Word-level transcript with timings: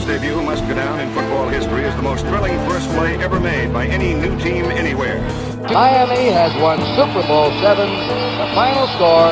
England's 0.00 0.22
debut 0.22 0.42
must 0.42 0.66
go 0.66 0.74
down 0.74 0.98
in 0.98 1.12
football 1.12 1.46
history 1.48 1.84
as 1.84 1.94
the 1.94 2.02
most 2.02 2.24
thrilling 2.24 2.56
first 2.66 2.88
play 2.90 3.22
ever 3.22 3.38
made 3.38 3.70
by 3.70 3.86
any 3.86 4.14
new 4.14 4.38
team 4.38 4.64
anywhere. 4.64 5.20
Miami 5.60 6.30
has 6.32 6.54
won 6.62 6.78
Super 6.96 7.26
Bowl 7.28 7.50
seven. 7.60 7.90
The 8.38 8.48
final 8.54 8.86
score, 8.96 9.30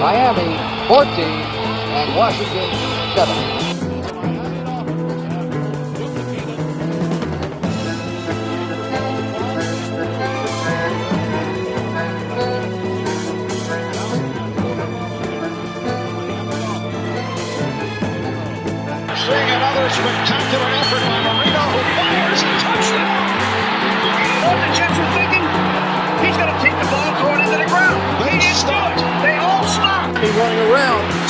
Miami 0.00 0.50
14 0.88 1.06
and 1.94 2.16
Washington 2.16 2.70
7. 3.14 3.69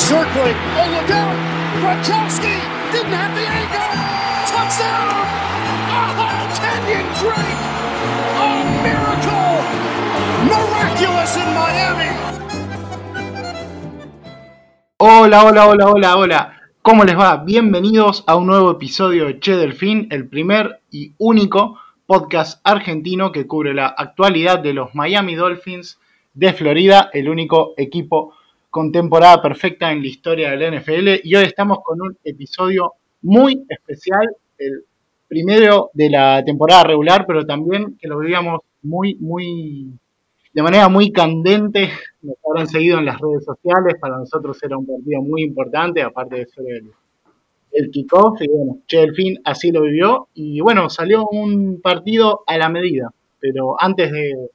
Oh, 0.03 0.17
look 0.17 1.11
out! 1.11 1.37
Gronkowski 1.79 2.57
didn't 2.91 3.13
have 3.13 3.35
the 3.37 3.45
angle. 3.47 3.93
Touchdown! 4.49 5.13
Oh, 5.93 6.17
Drake! 7.21 7.61
A 8.41 8.65
miracle! 8.83 9.61
Miraculous 10.49 11.37
in 11.37 11.49
Miami! 11.55 12.11
Hola, 14.99 15.45
hola, 15.45 15.69
hola, 15.69 15.87
hola, 15.91 16.17
hola. 16.17 16.61
¿Cómo 16.83 17.05
les 17.05 17.17
va? 17.17 17.37
Bienvenidos 17.37 18.25
a 18.27 18.37
un 18.37 18.47
nuevo 18.47 18.71
episodio 18.71 19.27
de 19.27 19.39
Che 19.39 19.55
Delfín, 19.55 20.09
el 20.11 20.27
primer 20.29 20.81
y 20.91 21.13
único 21.19 21.79
podcast 22.07 22.61
argentino 22.65 23.33
que 23.33 23.47
cubre 23.47 23.75
la 23.75 23.87
actualidad 23.87 24.61
de 24.61 24.73
los 24.73 24.95
Miami 24.95 25.35
Dolphins 25.35 26.01
de 26.33 26.53
Florida, 26.55 27.11
el 27.13 27.29
único 27.29 27.75
equipo 27.77 28.35
con 28.71 28.93
temporada 28.93 29.43
perfecta 29.43 29.91
en 29.91 30.01
la 30.01 30.07
historia 30.07 30.51
del 30.51 30.81
NFL. 30.81 31.21
Y 31.25 31.35
hoy 31.35 31.45
estamos 31.45 31.79
con 31.85 32.01
un 32.01 32.17
episodio 32.25 32.95
muy 33.23 33.65
especial, 33.69 34.29
el 34.59 34.85
primero 35.29 35.91
de 35.93 36.11
la 36.11 36.43
temporada 36.45 36.85
regular, 36.85 37.25
pero 37.27 37.45
también 37.45 37.97
que 38.01 38.09
lo 38.09 38.19
vivíamos 38.19 38.61
muy, 38.83 39.17
muy 39.17 39.93
de 40.53 40.63
manera 40.63 40.89
muy 40.89 41.11
candente. 41.11 41.91
Nos 42.23 42.37
habrán 42.49 42.69
seguido 42.69 42.99
en 42.99 43.07
las 43.07 43.19
redes 43.19 43.45
sociales. 43.45 43.97
Para 44.01 44.19
nosotros 44.19 44.57
era 44.63 44.79
un 44.79 44.87
partido 44.87 45.21
muy 45.23 45.43
importante, 45.43 46.03
aparte 46.03 46.37
de 46.37 46.47
ser 46.47 46.65
el, 46.69 46.91
el 47.73 47.91
kickoff. 47.91 48.41
Y 48.41 48.49
bueno, 48.49 48.79
Che 48.87 48.99
Delfín 48.99 49.41
así 49.45 49.71
lo 49.73 49.83
vivió. 49.83 50.29
Y 50.35 50.61
bueno, 50.61 50.89
salió 50.89 51.27
un 51.27 51.81
partido 51.81 52.43
a 52.47 52.57
la 52.57 52.69
medida. 52.69 53.11
Pero 53.41 53.75
antes 53.79 54.13
de 54.13 54.51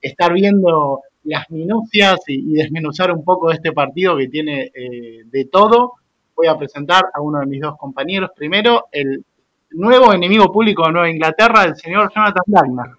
estar 0.00 0.32
viendo 0.32 1.02
las 1.28 1.50
minucias 1.50 2.20
y, 2.26 2.54
desmenuzar 2.54 3.12
un 3.12 3.22
poco 3.22 3.52
este 3.52 3.72
partido 3.72 4.16
que 4.16 4.28
tiene 4.28 4.72
eh, 4.74 5.24
de 5.26 5.44
todo, 5.44 5.94
voy 6.34 6.46
a 6.46 6.56
presentar 6.56 7.04
a 7.12 7.20
uno 7.20 7.40
de 7.40 7.46
mis 7.46 7.60
dos 7.60 7.76
compañeros. 7.76 8.30
Primero, 8.34 8.86
el 8.90 9.24
nuevo 9.70 10.14
enemigo 10.14 10.50
público 10.50 10.86
de 10.86 10.92
Nueva 10.92 11.10
Inglaterra, 11.10 11.64
el 11.64 11.76
señor 11.76 12.10
Jonathan 12.14 12.44
Lagna. 12.46 12.94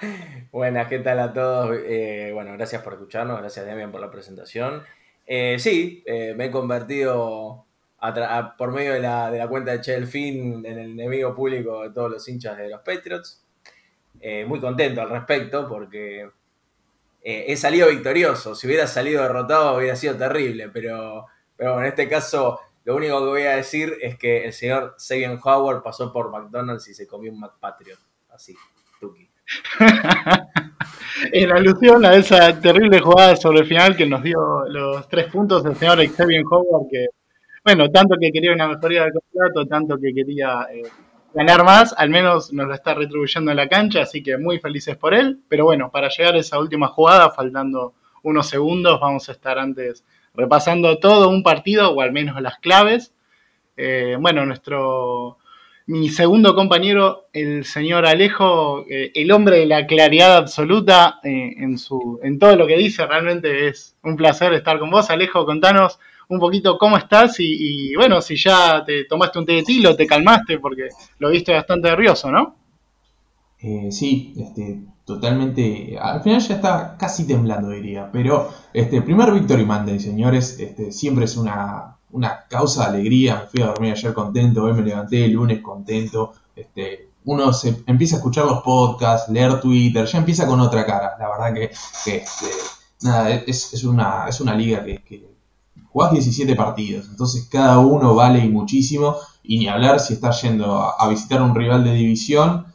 Buenas, 0.52 0.88
¿qué 0.88 1.00
tal 1.00 1.18
a 1.18 1.32
todos? 1.32 1.76
Eh, 1.84 2.30
bueno, 2.32 2.52
gracias 2.54 2.82
por 2.82 2.94
escucharnos, 2.94 3.38
gracias 3.38 3.66
Damian 3.66 3.92
por 3.92 4.00
la 4.00 4.10
presentación. 4.10 4.82
Eh, 5.26 5.56
sí, 5.58 6.02
me 6.06 6.46
he 6.46 6.50
convertido 6.50 7.66
por 8.56 8.72
medio 8.72 8.94
de 8.94 9.00
la, 9.00 9.30
de 9.30 9.38
la 9.38 9.48
cuenta 9.48 9.72
de 9.72 9.80
Chelfin 9.82 10.64
en 10.64 10.78
el 10.78 10.92
enemigo 10.92 11.34
público 11.34 11.82
de 11.82 11.90
todos 11.90 12.12
los 12.12 12.28
hinchas 12.28 12.56
de 12.56 12.70
los 12.70 12.80
Patriots. 12.80 13.44
Muy 14.46 14.60
contento 14.60 15.02
al 15.02 15.10
respecto 15.10 15.68
porque 15.68 16.30
eh, 17.28 17.46
he 17.48 17.56
salido 17.56 17.88
victorioso. 17.88 18.54
Si 18.54 18.68
hubiera 18.68 18.86
salido 18.86 19.20
derrotado 19.20 19.76
hubiera 19.76 19.96
sido 19.96 20.14
terrible, 20.14 20.68
pero, 20.68 21.26
pero 21.56 21.80
en 21.80 21.86
este 21.86 22.08
caso 22.08 22.60
lo 22.84 22.94
único 22.94 23.18
que 23.18 23.26
voy 23.26 23.42
a 23.42 23.56
decir 23.56 23.94
es 24.00 24.16
que 24.16 24.44
el 24.44 24.52
señor 24.52 24.94
Sabian 24.96 25.40
Howard 25.42 25.82
pasó 25.82 26.12
por 26.12 26.30
McDonald's 26.30 26.86
y 26.86 26.94
se 26.94 27.04
comió 27.04 27.32
un 27.32 27.40
McPatriot. 27.40 27.98
Así, 28.30 28.54
tuki. 29.00 29.28
En 31.32 31.50
alusión 31.50 32.04
a 32.04 32.14
esa 32.14 32.60
terrible 32.60 33.00
jugada 33.00 33.34
sobre 33.36 33.60
el 33.60 33.66
final 33.66 33.96
que 33.96 34.06
nos 34.06 34.22
dio 34.22 34.38
los 34.68 35.08
tres 35.08 35.26
puntos 35.32 35.64
el 35.64 35.74
señor 35.74 36.06
Xavier 36.06 36.42
Howard, 36.48 36.88
que, 36.90 37.06
bueno, 37.64 37.90
tanto 37.90 38.16
que 38.20 38.30
quería 38.30 38.52
una 38.52 38.68
mejoría 38.68 39.04
del 39.04 39.14
contrato, 39.14 39.66
tanto 39.66 39.96
que 39.98 40.12
quería 40.12 40.68
eh, 40.70 40.82
ganar 41.36 41.64
más, 41.64 41.94
al 41.96 42.08
menos 42.08 42.50
nos 42.52 42.66
lo 42.66 42.72
está 42.72 42.94
retribuyendo 42.94 43.50
en 43.50 43.58
la 43.58 43.68
cancha, 43.68 44.00
así 44.00 44.22
que 44.22 44.38
muy 44.38 44.58
felices 44.58 44.96
por 44.96 45.12
él. 45.12 45.40
Pero 45.48 45.66
bueno, 45.66 45.90
para 45.90 46.08
llegar 46.08 46.34
a 46.34 46.38
esa 46.38 46.58
última 46.58 46.88
jugada, 46.88 47.30
faltando 47.30 47.92
unos 48.22 48.48
segundos, 48.48 48.98
vamos 48.98 49.28
a 49.28 49.32
estar 49.32 49.58
antes 49.58 50.02
repasando 50.34 50.98
todo 50.98 51.28
un 51.28 51.42
partido, 51.42 51.90
o 51.90 52.00
al 52.00 52.12
menos 52.12 52.40
las 52.40 52.58
claves. 52.58 53.12
Eh, 53.76 54.16
bueno, 54.18 54.46
nuestro 54.46 55.36
mi 55.88 56.08
segundo 56.08 56.54
compañero, 56.54 57.28
el 57.32 57.64
señor 57.64 58.06
Alejo, 58.06 58.86
eh, 58.90 59.12
el 59.14 59.30
hombre 59.30 59.58
de 59.58 59.66
la 59.66 59.86
claridad 59.86 60.36
absoluta 60.36 61.20
eh, 61.22 61.54
en, 61.58 61.78
su, 61.78 62.18
en 62.24 62.38
todo 62.40 62.56
lo 62.56 62.66
que 62.66 62.76
dice, 62.76 63.06
realmente 63.06 63.68
es 63.68 63.94
un 64.02 64.16
placer 64.16 64.52
estar 64.54 64.78
con 64.78 64.90
vos. 64.90 65.10
Alejo, 65.10 65.44
contanos 65.44 66.00
un 66.28 66.38
poquito 66.40 66.76
cómo 66.78 66.96
estás 66.96 67.38
y, 67.40 67.90
y, 67.90 67.94
bueno, 67.96 68.20
si 68.20 68.36
ya 68.36 68.84
te 68.84 69.04
tomaste 69.04 69.38
un 69.38 69.46
té 69.46 69.52
de 69.52 69.62
tilo, 69.62 69.94
te 69.94 70.06
calmaste, 70.06 70.58
porque 70.58 70.88
lo 71.18 71.30
viste 71.30 71.52
bastante 71.52 71.88
nervioso, 71.88 72.30
¿no? 72.30 72.56
Eh, 73.60 73.90
sí, 73.90 74.34
este, 74.36 74.80
totalmente. 75.04 75.96
Al 75.98 76.22
final 76.22 76.40
ya 76.40 76.54
está 76.54 76.96
casi 76.98 77.26
temblando, 77.26 77.70
diría. 77.70 78.10
Pero 78.12 78.50
este 78.72 79.02
primer 79.02 79.32
Victory 79.32 79.64
Monday, 79.64 79.98
señores, 79.98 80.58
este, 80.60 80.92
siempre 80.92 81.24
es 81.24 81.36
una, 81.36 81.96
una 82.10 82.44
causa 82.48 82.82
de 82.84 82.98
alegría. 82.98 83.36
Me 83.42 83.46
fui 83.46 83.62
a 83.62 83.66
dormir 83.66 83.92
ayer 83.92 84.12
contento, 84.12 84.64
hoy 84.64 84.72
me 84.74 84.82
levanté 84.82 85.24
el 85.24 85.32
lunes 85.32 85.60
contento. 85.62 86.34
Este, 86.54 87.08
uno 87.24 87.52
se 87.52 87.82
empieza 87.86 88.16
a 88.16 88.18
escuchar 88.18 88.44
los 88.44 88.62
podcasts, 88.62 89.30
leer 89.30 89.60
Twitter, 89.60 90.06
ya 90.06 90.18
empieza 90.18 90.46
con 90.46 90.60
otra 90.60 90.84
cara. 90.86 91.16
La 91.18 91.28
verdad 91.28 91.54
que, 91.54 91.64
este, 91.64 92.24
nada, 93.02 93.30
es, 93.30 93.72
es, 93.74 93.84
una, 93.84 94.28
es 94.28 94.40
una 94.40 94.54
liga 94.54 94.84
que, 94.84 94.98
que 94.98 95.35
jugás 95.84 96.12
17 96.12 96.54
partidos, 96.54 97.08
entonces 97.08 97.48
cada 97.50 97.78
uno 97.78 98.14
vale 98.14 98.40
y 98.40 98.48
muchísimo. 98.48 99.16
Y 99.42 99.58
ni 99.58 99.68
hablar 99.68 100.00
si 100.00 100.14
estás 100.14 100.42
yendo 100.42 100.76
a, 100.76 101.08
visitar 101.08 101.40
un 101.40 101.54
rival 101.54 101.84
de 101.84 101.92
división 101.92 102.66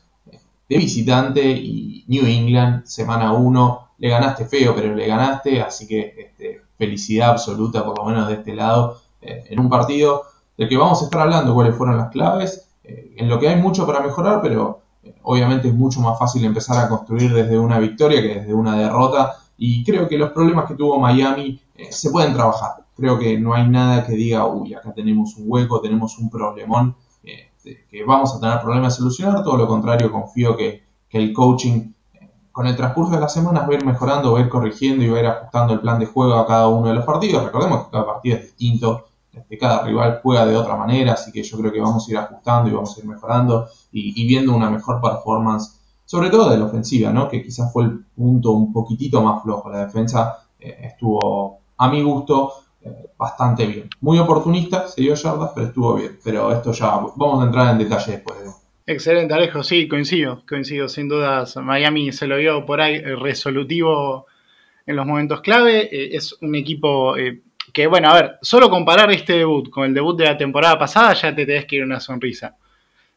de 0.72 0.78
visitante 0.78 1.52
y 1.52 2.06
New 2.08 2.26
England, 2.26 2.86
semana 2.86 3.34
1, 3.34 3.88
le 3.98 4.10
ganaste 4.10 4.46
feo, 4.46 4.74
pero 4.74 4.96
le 4.96 5.06
ganaste, 5.06 5.62
así 5.62 5.86
que 5.86 6.16
este, 6.18 6.62
felicidad 6.78 7.32
absoluta, 7.32 7.86
por 7.86 7.98
lo 8.00 8.06
menos 8.06 8.28
de 8.28 8.36
este 8.36 8.56
lado, 8.56 9.02
eh, 9.22 9.44
en 9.50 9.60
un 9.60 9.70
partido 9.70 10.24
del 10.58 10.68
que 10.70 10.78
vamos 10.78 11.02
a 11.02 11.06
estar 11.06 11.22
hablando, 11.22 11.54
cuáles 11.54 11.76
fueron 11.76 11.98
las 11.98 12.10
claves, 12.10 12.70
eh, 12.84 13.14
en 13.18 13.30
lo 13.30 13.40
que 13.40 13.50
hay 13.50 13.58
mucho 13.62 13.86
para 13.86 14.00
mejorar, 14.00 14.42
pero 14.42 14.80
eh, 15.04 15.14
obviamente 15.24 15.68
es 15.68 15.76
mucho 15.76 16.00
más 16.00 16.18
fácil 16.18 16.44
empezar 16.46 16.84
a 16.84 16.90
construir 16.90 17.34
desde 17.34 17.60
una 17.60 17.78
victoria 17.78 18.22
que 18.22 18.40
desde 18.40 18.54
una 18.54 18.76
derrota, 18.76 19.36
y 19.58 19.84
creo 19.84 20.08
que 20.08 20.18
los 20.18 20.32
problemas 20.32 20.66
que 20.66 20.74
tuvo 20.74 21.00
Miami 21.00 21.62
se 21.92 22.10
pueden 22.10 22.34
trabajar, 22.34 22.78
creo 23.02 23.20
que 23.20 23.38
no 23.38 23.54
hay 23.54 23.68
nada 23.68 24.06
que 24.06 24.14
diga, 24.14 24.46
uy, 24.46 24.74
acá 24.74 24.94
tenemos 24.94 25.36
un 25.36 25.44
hueco, 25.48 25.82
tenemos 25.82 26.18
un 26.18 26.30
problemón, 26.30 26.96
que 27.64 28.04
vamos 28.04 28.36
a 28.36 28.40
tener 28.40 28.60
problemas 28.62 28.94
a 28.94 28.98
solucionar, 28.98 29.44
todo 29.44 29.58
lo 29.58 29.68
contrario, 29.68 30.12
confío 30.12 30.56
que, 30.58 30.84
que, 31.08 31.18
el 31.18 31.34
coaching 31.34 31.92
eh, 32.14 32.30
con 32.52 32.66
el 32.68 32.76
transcurso 32.76 33.14
de 33.14 33.20
las 33.20 33.34
semanas 33.34 33.64
va 33.64 33.74
a 33.74 33.76
ir 33.76 33.86
mejorando, 33.86 34.34
va 34.34 34.40
a 34.40 34.42
ir 34.42 34.50
corrigiendo 34.50 35.04
y 35.04 35.10
va 35.10 35.18
a 35.18 35.20
ir 35.22 35.28
ajustando 35.28 35.74
el 35.74 35.80
plan 35.80 36.00
de 36.00 36.06
juego 36.06 36.34
a 36.36 36.48
cada 36.48 36.68
uno 36.68 36.88
de 36.88 36.96
los 36.96 37.06
partidos. 37.06 37.44
Recordemos 37.44 37.86
que 37.86 37.92
cada 37.92 38.06
partido 38.06 38.38
es 38.38 38.44
distinto, 38.44 39.06
este, 39.32 39.58
cada 39.58 39.84
rival 39.84 40.20
juega 40.24 40.46
de 40.46 40.56
otra 40.56 40.76
manera, 40.76 41.14
así 41.14 41.32
que 41.32 41.44
yo 41.44 41.58
creo 41.58 41.72
que 41.72 41.80
vamos 41.80 42.08
a 42.08 42.12
ir 42.12 42.18
ajustando 42.18 42.70
y 42.70 42.74
vamos 42.74 42.98
a 42.98 43.00
ir 43.00 43.08
mejorando 43.08 43.68
y, 43.92 44.28
viendo 44.28 44.56
una 44.56 44.70
mejor 44.70 45.00
performance, 45.00 45.80
sobre 46.06 46.30
todo 46.30 46.50
de 46.50 46.58
la 46.58 46.66
ofensiva, 46.66 47.12
¿no? 47.12 47.30
que 47.30 47.44
quizás 47.44 47.72
fue 47.72 47.84
el 47.84 48.06
punto 48.16 48.52
un 48.52 48.74
poquitito 48.74 49.22
más 49.22 49.44
flojo. 49.44 49.70
La 49.70 49.86
defensa 49.86 50.40
eh, 50.60 50.78
estuvo 50.82 51.60
a 51.78 51.90
mi 51.90 52.02
gusto 52.02 52.52
bastante 53.18 53.66
bien. 53.66 53.90
Muy 54.02 54.20
oportunista, 54.20 54.88
se 54.88 55.02
dio 55.02 55.14
yardas, 55.16 55.52
pero 55.54 55.68
estuvo 55.68 55.96
bien. 55.96 56.18
Pero 56.24 56.52
esto 56.52 56.72
ya 56.72 56.88
vamos 57.16 57.44
a 57.44 57.46
entrar 57.46 57.72
en 57.72 57.78
detalle 57.78 58.14
después. 58.14 58.38
Excelente, 58.86 59.34
Alejo, 59.34 59.64
sí, 59.64 59.88
coincido, 59.88 60.44
coincido, 60.48 60.90
sin 60.90 61.08
dudas. 61.08 61.56
Miami 61.58 62.12
se 62.12 62.28
lo 62.28 62.38
vio 62.38 62.66
por 62.66 62.82
ahí 62.82 62.96
eh, 62.96 63.16
resolutivo 63.16 64.26
en 64.86 64.96
los 64.96 65.06
momentos 65.06 65.42
clave. 65.42 65.84
Eh, 65.84 66.16
es 66.16 66.36
un 66.42 66.56
equipo 66.56 67.16
eh, 67.16 67.42
que, 67.72 67.88
bueno, 67.88 68.10
a 68.10 68.16
ver, 68.16 68.38
solo 68.42 68.70
comparar 68.70 69.12
este 69.12 69.34
debut 69.34 69.70
con 69.70 69.86
el 69.86 69.94
debut 69.94 70.18
de 70.18 70.26
la 70.26 70.38
temporada 70.38 70.78
pasada 70.78 71.14
ya 71.14 71.34
te 71.34 71.46
tenés 71.46 71.66
que 71.66 71.78
ir 71.78 71.84
una 71.84 72.00
sonrisa. 72.00 72.58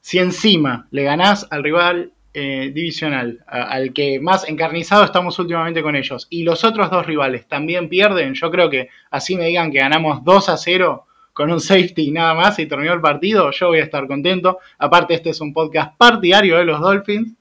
Si 0.01 0.19
encima 0.19 0.87
le 0.91 1.03
ganás 1.03 1.47
al 1.51 1.65
rival 1.65 2.13
eh, 2.35 2.73
divisional, 2.75 3.45
al 3.47 3.93
que 3.93 4.19
más 4.21 4.49
encarnizado 4.49 5.05
estamos 5.05 5.39
últimamente 5.39 5.83
con 5.83 5.95
ellos, 5.95 6.27
y 6.31 6.43
los 6.43 6.65
otros 6.65 6.91
dos 6.91 7.07
rivales 7.07 7.47
también 7.47 7.89
pierden, 7.89 8.35
yo 8.35 8.51
creo 8.51 8.69
que 8.69 8.89
así 9.11 9.37
me 9.37 9.47
digan 9.47 9.71
que 9.71 9.79
ganamos 9.79 10.25
2 10.25 10.49
a 10.49 10.57
0 10.57 11.07
con 11.33 11.51
un 11.51 11.61
safety 11.61 12.11
nada 12.11 12.33
más 12.33 12.59
y 12.59 12.67
terminó 12.67 12.93
el 12.93 13.01
partido, 13.01 13.51
yo 13.51 13.69
voy 13.69 13.81
a 13.81 13.85
estar 13.85 14.07
contento. 14.07 14.59
Aparte, 14.79 15.15
este 15.15 15.31
es 15.31 15.41
un 15.41 15.53
podcast 15.53 15.97
partidario 15.97 16.57
de 16.57 16.65
los 16.65 16.81
Dolphins, 16.81 17.35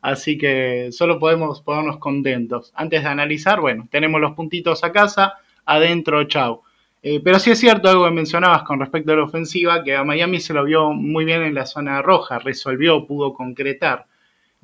así 0.00 0.36
que 0.38 0.88
solo 0.90 1.18
podemos 1.18 1.60
ponernos 1.60 1.98
contentos. 1.98 2.72
Antes 2.74 3.02
de 3.02 3.08
analizar, 3.08 3.60
bueno, 3.60 3.86
tenemos 3.90 4.20
los 4.20 4.32
puntitos 4.32 4.82
a 4.82 4.92
casa, 4.92 5.34
adentro, 5.66 6.24
chau. 6.24 6.62
Eh, 7.02 7.20
pero 7.22 7.38
sí 7.38 7.50
es 7.50 7.60
cierto 7.60 7.90
algo 7.90 8.06
que 8.06 8.12
mencionabas 8.12 8.62
con 8.62 8.80
respecto 8.80 9.12
a 9.12 9.16
la 9.16 9.24
ofensiva, 9.24 9.84
que 9.84 9.94
a 9.94 10.04
Miami 10.04 10.40
se 10.40 10.54
lo 10.54 10.64
vio 10.64 10.92
muy 10.92 11.26
bien 11.26 11.42
en 11.42 11.54
la 11.54 11.66
zona 11.66 12.00
roja, 12.00 12.38
resolvió, 12.38 13.06
pudo 13.06 13.34
concretar. 13.34 14.06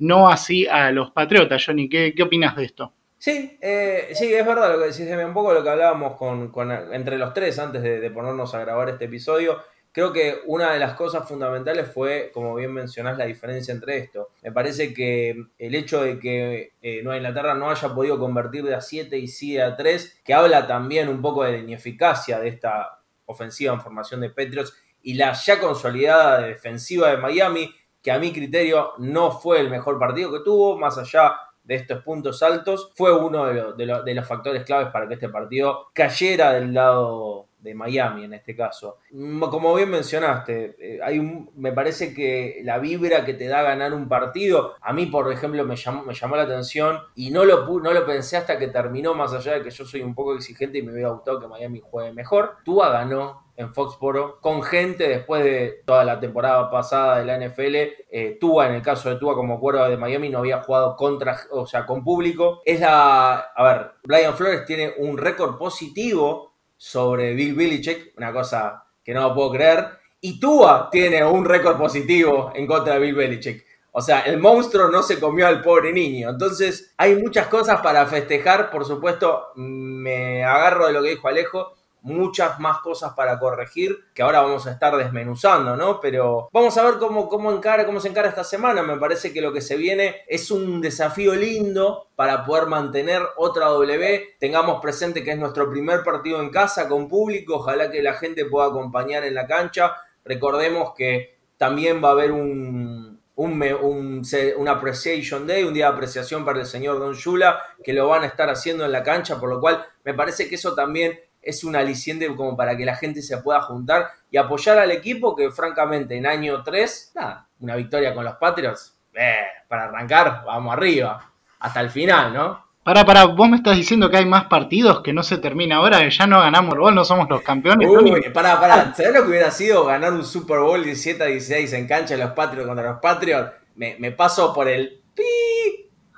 No 0.01 0.27
así 0.27 0.65
a 0.65 0.91
los 0.91 1.11
Patriotas, 1.11 1.63
Johnny, 1.63 1.87
¿qué, 1.87 2.15
opinas 2.23 2.55
de 2.55 2.63
esto? 2.65 2.91
Sí, 3.19 3.55
eh, 3.61 4.09
sí, 4.13 4.33
es 4.33 4.43
verdad 4.43 4.73
lo 4.73 4.79
que 4.79 4.91
decís, 4.91 5.07
un 5.23 5.31
poco 5.31 5.53
lo 5.53 5.63
que 5.63 5.69
hablábamos 5.69 6.17
con, 6.17 6.51
entre 6.91 7.19
los 7.19 7.35
tres 7.35 7.59
antes 7.59 7.83
de, 7.83 8.09
ponernos 8.09 8.55
a 8.55 8.61
grabar 8.61 8.89
este 8.89 9.05
episodio. 9.05 9.61
Creo 9.91 10.11
que 10.11 10.39
una 10.47 10.73
de 10.73 10.79
las 10.79 10.95
cosas 10.95 11.27
fundamentales 11.27 11.87
fue, 11.87 12.31
como 12.33 12.55
bien 12.55 12.73
mencionás, 12.73 13.15
la 13.15 13.25
diferencia 13.25 13.75
entre 13.75 13.97
esto. 13.97 14.29
Me 14.41 14.51
parece 14.51 14.91
que 14.91 15.35
el 15.59 15.75
hecho 15.75 16.01
de 16.01 16.17
que 16.17 16.71
eh, 16.81 17.03
Nueva 17.03 17.17
Inglaterra 17.17 17.53
no 17.53 17.69
haya 17.69 17.93
podido 17.93 18.17
convertir 18.17 18.63
de 18.63 18.73
a 18.73 18.81
7 18.81 19.15
y 19.19 19.27
sí 19.27 19.59
a 19.59 19.75
3, 19.75 20.21
que 20.25 20.33
habla 20.33 20.65
también 20.65 21.09
un 21.09 21.21
poco 21.21 21.43
de 21.43 21.51
la 21.51 21.57
ineficacia 21.59 22.39
de 22.39 22.47
esta 22.47 23.01
ofensiva 23.27 23.71
en 23.71 23.81
formación 23.81 24.21
de 24.21 24.29
Patriots 24.31 24.73
y 25.03 25.13
la 25.13 25.33
ya 25.33 25.59
consolidada 25.59 26.41
defensiva 26.41 27.11
de 27.11 27.17
Miami, 27.17 27.71
que 28.01 28.11
a 28.11 28.19
mi 28.19 28.31
criterio 28.31 28.93
no 28.97 29.31
fue 29.31 29.59
el 29.59 29.69
mejor 29.69 29.99
partido 29.99 30.31
que 30.31 30.43
tuvo, 30.43 30.77
más 30.77 30.97
allá 30.97 31.35
de 31.63 31.75
estos 31.75 32.03
puntos 32.03 32.41
altos, 32.41 32.91
fue 32.95 33.15
uno 33.15 33.45
de, 33.45 33.73
de, 34.03 34.15
los 34.15 34.27
factores 34.27 34.63
claves 34.63 34.89
para 34.91 35.07
que 35.07 35.13
este 35.13 35.29
partido 35.29 35.87
cayera 35.93 36.53
del 36.53 36.73
lado 36.73 37.47
de 37.61 37.75
Miami 37.75 38.25
en 38.25 38.33
este 38.33 38.55
caso. 38.55 38.97
Como 39.39 39.75
bien 39.75 39.89
mencionaste, 39.89 40.75
eh, 40.79 40.99
hay 41.03 41.19
un, 41.19 41.51
me 41.55 41.71
parece 41.71 42.13
que 42.13 42.61
la 42.63 42.79
vibra 42.79 43.23
que 43.23 43.33
te 43.33 43.47
da 43.47 43.61
ganar 43.61 43.93
un 43.93 44.07
partido, 44.07 44.75
a 44.81 44.93
mí 44.93 45.05
por 45.05 45.31
ejemplo 45.31 45.63
me 45.65 45.75
llamó, 45.75 46.03
me 46.03 46.13
llamó 46.13 46.35
la 46.35 46.43
atención 46.43 46.99
y 47.15 47.29
no 47.29 47.45
lo, 47.45 47.65
no 47.79 47.93
lo 47.93 48.05
pensé 48.05 48.37
hasta 48.37 48.57
que 48.57 48.67
terminó, 48.67 49.13
más 49.13 49.33
allá 49.33 49.53
de 49.53 49.63
que 49.63 49.69
yo 49.69 49.85
soy 49.85 50.01
un 50.01 50.15
poco 50.15 50.35
exigente 50.35 50.79
y 50.79 50.81
me 50.81 50.91
hubiera 50.91 51.09
gustado 51.09 51.39
que 51.39 51.47
Miami 51.47 51.81
juegue 51.83 52.11
mejor. 52.11 52.57
Tua 52.65 52.89
ganó 52.89 53.51
en 53.61 53.73
Foxboro 53.73 54.39
con 54.41 54.63
gente 54.63 55.07
después 55.07 55.43
de 55.43 55.81
toda 55.85 56.03
la 56.03 56.19
temporada 56.19 56.69
pasada 56.69 57.19
de 57.19 57.25
la 57.25 57.37
NFL. 57.37 57.75
Eh, 58.09 58.37
Tua, 58.39 58.67
en 58.67 58.75
el 58.75 58.81
caso 58.81 59.09
de 59.09 59.17
Tua 59.17 59.35
como 59.35 59.59
cuerda 59.59 59.87
de 59.87 59.97
Miami, 59.97 60.29
no 60.29 60.39
había 60.39 60.63
jugado 60.63 60.95
contra, 60.95 61.37
o 61.51 61.65
sea, 61.65 61.85
con 61.85 62.03
público. 62.03 62.61
Es 62.65 62.79
la. 62.79 63.51
A 63.55 63.63
ver, 63.63 63.91
Brian 64.03 64.33
Flores 64.33 64.65
tiene 64.65 64.93
un 64.97 65.17
récord 65.17 65.57
positivo 65.57 66.50
sobre 66.81 67.35
Bill 67.35 67.53
Belichick, 67.53 68.17
una 68.17 68.33
cosa 68.33 68.83
que 69.03 69.13
no 69.13 69.35
puedo 69.35 69.51
creer. 69.51 69.99
Y 70.19 70.39
Tua 70.39 70.89
tiene 70.91 71.23
un 71.23 71.45
récord 71.45 71.77
positivo 71.77 72.51
en 72.55 72.65
contra 72.65 72.95
de 72.95 73.01
Bill 73.01 73.13
Belichick. 73.13 73.63
O 73.91 74.01
sea, 74.01 74.21
el 74.21 74.39
monstruo 74.39 74.87
no 74.87 75.03
se 75.03 75.19
comió 75.19 75.45
al 75.45 75.61
pobre 75.61 75.93
niño. 75.93 76.31
Entonces, 76.31 76.95
hay 76.97 77.15
muchas 77.17 77.45
cosas 77.49 77.81
para 77.81 78.07
festejar. 78.07 78.71
Por 78.71 78.83
supuesto, 78.83 79.49
me 79.55 80.43
agarro 80.43 80.87
de 80.87 80.93
lo 80.93 81.03
que 81.03 81.09
dijo 81.09 81.27
Alejo 81.27 81.75
muchas 82.01 82.59
más 82.59 82.79
cosas 82.79 83.13
para 83.13 83.39
corregir 83.39 84.05
que 84.13 84.21
ahora 84.21 84.41
vamos 84.41 84.65
a 84.67 84.71
estar 84.71 84.95
desmenuzando, 84.97 85.75
¿no? 85.75 85.99
Pero 86.01 86.49
vamos 86.51 86.77
a 86.77 86.83
ver 86.83 86.95
cómo, 86.97 87.29
cómo, 87.29 87.51
encara, 87.51 87.85
cómo 87.85 87.99
se 87.99 88.07
encara 88.07 88.29
esta 88.29 88.43
semana. 88.43 88.83
Me 88.83 88.97
parece 88.97 89.31
que 89.31 89.41
lo 89.41 89.53
que 89.53 89.61
se 89.61 89.77
viene 89.77 90.21
es 90.27 90.51
un 90.51 90.81
desafío 90.81 91.35
lindo 91.35 92.07
para 92.15 92.45
poder 92.45 92.67
mantener 92.67 93.21
otra 93.37 93.67
W. 93.67 94.35
Tengamos 94.39 94.81
presente 94.81 95.23
que 95.23 95.31
es 95.31 95.37
nuestro 95.37 95.69
primer 95.69 96.03
partido 96.03 96.41
en 96.41 96.49
casa 96.49 96.89
con 96.89 97.07
público. 97.07 97.55
Ojalá 97.55 97.91
que 97.91 98.01
la 98.01 98.13
gente 98.13 98.45
pueda 98.45 98.67
acompañar 98.67 99.23
en 99.23 99.35
la 99.35 99.45
cancha. 99.45 99.95
Recordemos 100.25 100.93
que 100.95 101.37
también 101.57 102.03
va 102.03 102.09
a 102.09 102.13
haber 102.13 102.31
un, 102.31 103.21
un, 103.35 104.67
Appreciation 104.67 105.47
Day, 105.47 105.63
un 105.63 105.73
día 105.73 105.87
de 105.87 105.93
apreciación 105.93 106.45
para 106.45 106.59
el 106.59 106.65
señor 106.65 106.99
Don 106.99 107.13
Shula, 107.13 107.61
que 107.83 107.93
lo 107.93 108.07
van 108.07 108.23
a 108.23 108.27
estar 108.27 108.49
haciendo 108.49 108.85
en 108.85 108.91
la 108.91 109.03
cancha, 109.03 109.39
por 109.39 109.49
lo 109.49 109.59
cual 109.59 109.85
me 110.03 110.13
parece 110.13 110.47
que 110.47 110.55
eso 110.55 110.75
también 110.75 111.19
es 111.41 111.63
un 111.63 111.75
aliciente 111.75 112.27
como 112.35 112.55
para 112.55 112.77
que 112.77 112.85
la 112.85 112.95
gente 112.95 113.21
se 113.21 113.37
pueda 113.37 113.61
juntar 113.61 114.07
y 114.29 114.37
apoyar 114.37 114.77
al 114.77 114.91
equipo 114.91 115.35
que 115.35 115.49
francamente 115.51 116.17
en 116.17 116.25
año 116.25 116.63
3, 116.63 117.13
nada, 117.15 117.47
una 117.59 117.75
victoria 117.75 118.13
con 118.13 118.23
los 118.23 118.35
Patriots, 118.35 118.95
eh, 119.13 119.43
para 119.67 119.85
arrancar, 119.85 120.43
vamos 120.45 120.73
arriba, 120.73 121.31
hasta 121.59 121.81
el 121.81 121.89
final, 121.89 122.33
¿no? 122.33 122.71
Para, 122.83 123.05
para, 123.05 123.25
vos 123.25 123.47
me 123.47 123.57
estás 123.57 123.75
diciendo 123.75 124.09
que 124.09 124.17
hay 124.17 124.25
más 124.25 124.45
partidos 124.45 125.01
que 125.01 125.13
no 125.13 125.21
se 125.21 125.37
termina 125.37 125.75
ahora, 125.75 125.99
que 125.99 126.09
ya 126.09 126.25
no 126.25 126.39
ganamos 126.39 126.73
el 126.73 126.79
Bowl, 126.79 126.95
no 126.95 127.05
somos 127.05 127.29
los 127.29 127.41
campeones. 127.43 127.87
Uy, 127.87 128.31
para, 128.33 128.59
para, 128.59 128.95
¿sabés 128.95 129.13
lo 129.13 129.21
que 129.21 129.29
hubiera 129.29 129.51
sido 129.51 129.85
ganar 129.85 130.11
un 130.13 130.25
Super 130.25 130.59
Bowl 130.59 130.83
17 130.83 131.21
a 131.21 131.27
16 131.27 131.73
en 131.73 131.87
cancha 131.87 132.15
de 132.15 132.23
los 132.23 132.31
Patriots 132.31 132.67
contra 132.67 132.89
los 132.91 132.99
Patriots? 132.99 133.51
Me, 133.75 133.97
me 133.99 134.11
paso 134.11 134.51
por 134.51 134.67
el 134.67 135.01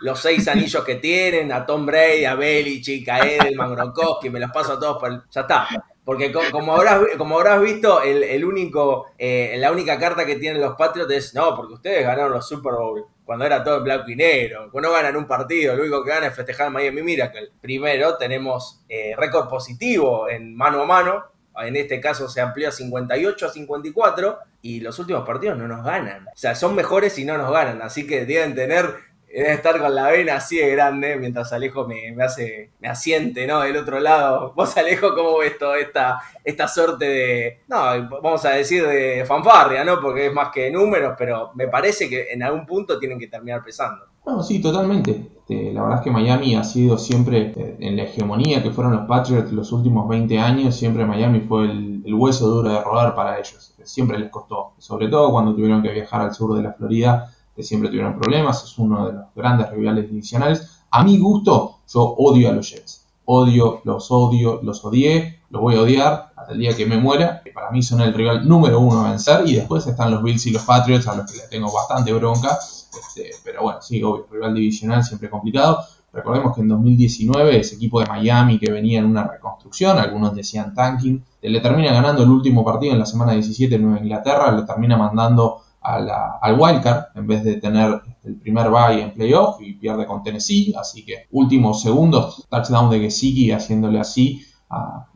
los 0.03 0.19
seis 0.19 0.45
anillos 0.49 0.83
que 0.83 0.95
tienen, 0.95 1.51
a 1.53 1.65
Tom 1.65 1.85
Brady, 1.85 2.25
a 2.25 2.35
Belichick, 2.35 3.07
a 3.07 3.19
Edelman, 3.19 3.73
Gronkowski, 3.73 4.29
me 4.29 4.39
los 4.39 4.51
paso 4.51 4.73
a 4.73 4.79
todos 4.79 4.99
por 4.99 5.09
el... 5.09 5.21
Ya 5.31 5.41
está. 5.41 5.67
Porque 6.03 6.29
como 6.51 6.75
habrás, 6.75 7.03
como 7.17 7.39
habrás 7.39 7.61
visto, 7.61 8.01
el, 8.01 8.43
único, 8.43 9.05
eh, 9.17 9.55
la 9.57 9.71
única 9.71 9.97
carta 9.97 10.25
que 10.25 10.35
tienen 10.35 10.61
los 10.61 10.75
Patriots 10.75 11.13
es, 11.13 11.33
no, 11.33 11.55
porque 11.55 11.75
ustedes 11.75 12.05
ganaron 12.05 12.33
los 12.33 12.45
Super 12.45 12.73
Bowl 12.73 13.05
cuando 13.23 13.45
era 13.45 13.63
todo 13.63 13.77
en 13.77 13.85
blanco 13.85 14.11
y 14.11 14.17
negro. 14.17 14.67
Cuando 14.69 14.91
ganan 14.91 15.15
un 15.15 15.25
partido, 15.25 15.73
lo 15.73 15.83
único 15.83 16.03
que 16.03 16.09
ganan 16.09 16.29
es 16.29 16.35
festejar 16.35 16.69
Miami 16.69 17.01
Miracle. 17.01 17.51
Primero 17.61 18.17
tenemos 18.17 18.81
eh, 18.89 19.13
récord 19.17 19.47
positivo 19.47 20.27
en 20.27 20.53
mano 20.53 20.81
a 20.81 20.85
mano. 20.85 21.23
En 21.55 21.77
este 21.77 22.01
caso 22.01 22.27
se 22.27 22.41
amplió 22.41 22.67
a 22.67 22.71
58 22.73 23.45
a 23.45 23.49
54 23.49 24.39
y 24.63 24.81
los 24.81 24.99
últimos 24.99 25.25
partidos 25.25 25.57
no 25.57 25.65
nos 25.69 25.85
ganan. 25.85 26.27
O 26.27 26.35
sea, 26.35 26.55
son 26.55 26.75
mejores 26.75 27.17
y 27.17 27.23
no 27.23 27.37
nos 27.37 27.49
ganan. 27.53 27.81
Así 27.81 28.05
que 28.05 28.25
deben 28.25 28.53
tener 28.53 29.12
debe 29.33 29.53
estar 29.53 29.79
con 29.79 29.95
la 29.95 30.09
vena 30.09 30.35
así 30.35 30.57
de 30.57 30.69
grande, 30.71 31.17
mientras 31.17 31.51
Alejo 31.53 31.87
me, 31.87 32.15
hace, 32.23 32.69
me 32.79 32.87
asiente, 32.87 33.47
¿no? 33.47 33.61
Del 33.61 33.77
otro 33.77 33.99
lado. 33.99 34.53
Vos, 34.55 34.77
Alejo, 34.77 35.15
¿cómo 35.15 35.39
ves 35.39 35.57
toda 35.57 35.79
esta, 35.79 36.19
esta 36.43 36.67
suerte 36.67 37.05
de, 37.05 37.61
no, 37.67 37.77
vamos 38.21 38.45
a 38.45 38.51
decir 38.51 38.85
de 38.87 39.25
fanfarria, 39.25 39.83
¿no? 39.83 39.99
Porque 39.99 40.27
es 40.27 40.33
más 40.33 40.49
que 40.49 40.69
números, 40.69 41.15
pero 41.17 41.51
me 41.55 41.67
parece 41.67 42.07
que 42.07 42.31
en 42.31 42.43
algún 42.43 42.65
punto 42.65 42.99
tienen 42.99 43.17
que 43.17 43.27
terminar 43.27 43.63
pesando. 43.63 44.05
No, 44.25 44.43
sí, 44.43 44.61
totalmente. 44.61 45.29
Este, 45.39 45.73
la 45.73 45.81
verdad 45.81 45.97
es 45.97 46.03
que 46.03 46.11
Miami 46.11 46.55
ha 46.55 46.63
sido 46.63 46.97
siempre 46.97 47.53
eh, 47.55 47.75
en 47.79 47.97
la 47.97 48.03
hegemonía 48.03 48.61
que 48.61 48.71
fueron 48.71 48.93
los 48.93 49.05
Patriots 49.07 49.51
los 49.51 49.71
últimos 49.71 50.07
20 50.07 50.39
años, 50.39 50.75
siempre 50.75 51.05
Miami 51.05 51.41
fue 51.41 51.65
el, 51.65 52.03
el 52.05 52.13
hueso 52.13 52.47
duro 52.47 52.69
de 52.69 52.81
rodar 52.81 53.15
para 53.15 53.39
ellos. 53.39 53.75
Siempre 53.83 54.17
les 54.17 54.29
costó, 54.29 54.73
sobre 54.77 55.07
todo 55.09 55.31
cuando 55.31 55.55
tuvieron 55.55 55.81
que 55.81 55.91
viajar 55.91 56.21
al 56.21 56.33
sur 56.33 56.55
de 56.55 56.63
la 56.63 56.71
Florida 56.71 57.32
que 57.55 57.63
siempre 57.63 57.89
tuvieron 57.89 58.19
problemas, 58.19 58.63
es 58.63 58.77
uno 58.77 59.07
de 59.07 59.13
los 59.13 59.25
grandes 59.35 59.69
rivales 59.71 60.09
divisionales. 60.09 60.79
A 60.91 61.03
mi 61.03 61.17
gusto, 61.17 61.79
yo 61.91 62.01
odio 62.01 62.49
a 62.49 62.53
los 62.53 62.69
Jets. 62.69 63.05
Odio, 63.25 63.81
los 63.83 64.11
odio, 64.11 64.59
los 64.63 64.83
odié, 64.83 65.39
los 65.49 65.61
voy 65.61 65.75
a 65.75 65.81
odiar 65.81 66.33
hasta 66.35 66.51
el 66.51 66.59
día 66.59 66.75
que 66.75 66.85
me 66.85 66.97
muera, 66.97 67.41
que 67.43 67.51
para 67.51 67.71
mí 67.71 67.81
son 67.81 68.01
el 68.01 68.13
rival 68.13 68.47
número 68.47 68.79
uno 68.79 69.05
a 69.05 69.11
vencer, 69.11 69.47
y 69.47 69.55
después 69.55 69.87
están 69.87 70.11
los 70.11 70.21
Bills 70.21 70.45
y 70.47 70.51
los 70.51 70.63
Patriots, 70.63 71.07
a 71.07 71.15
los 71.15 71.31
que 71.31 71.37
les 71.37 71.49
tengo 71.49 71.71
bastante 71.71 72.11
bronca, 72.11 72.59
este, 72.59 73.31
pero 73.43 73.63
bueno, 73.63 73.81
sí, 73.81 74.03
obvio, 74.03 74.27
rival 74.29 74.53
divisional 74.53 75.03
siempre 75.03 75.29
complicado. 75.29 75.79
Recordemos 76.11 76.53
que 76.53 76.61
en 76.61 76.67
2019 76.67 77.59
ese 77.59 77.75
equipo 77.75 77.99
de 77.99 78.05
Miami 78.05 78.59
que 78.59 78.71
venía 78.71 78.99
en 78.99 79.05
una 79.05 79.23
reconstrucción, 79.23 79.97
algunos 79.97 80.35
decían 80.35 80.73
tanking, 80.73 81.23
le 81.41 81.59
termina 81.59 81.91
ganando 81.91 82.23
el 82.23 82.29
último 82.29 82.63
partido 82.63 82.93
en 82.93 82.99
la 82.99 83.05
semana 83.05 83.33
17 83.33 83.73
en 83.73 83.81
Nueva 83.81 83.99
Inglaterra, 83.99 84.51
lo 84.51 84.63
termina 84.65 84.95
mandando 84.95 85.61
al 85.83 86.59
wildcard 86.59 87.05
en 87.15 87.27
vez 87.27 87.43
de 87.43 87.55
tener 87.57 88.01
el 88.23 88.35
primer 88.35 88.69
bye 88.69 89.01
en 89.01 89.13
playoff 89.13 89.61
y 89.61 89.73
pierde 89.73 90.05
con 90.05 90.23
Tennessee. 90.23 90.73
Así 90.77 91.05
que 91.05 91.27
últimos 91.31 91.81
segundos, 91.81 92.45
touchdown 92.49 92.89
de 92.89 92.99
Gesicki 92.99 93.51
haciéndole 93.51 93.99
así, 93.99 94.45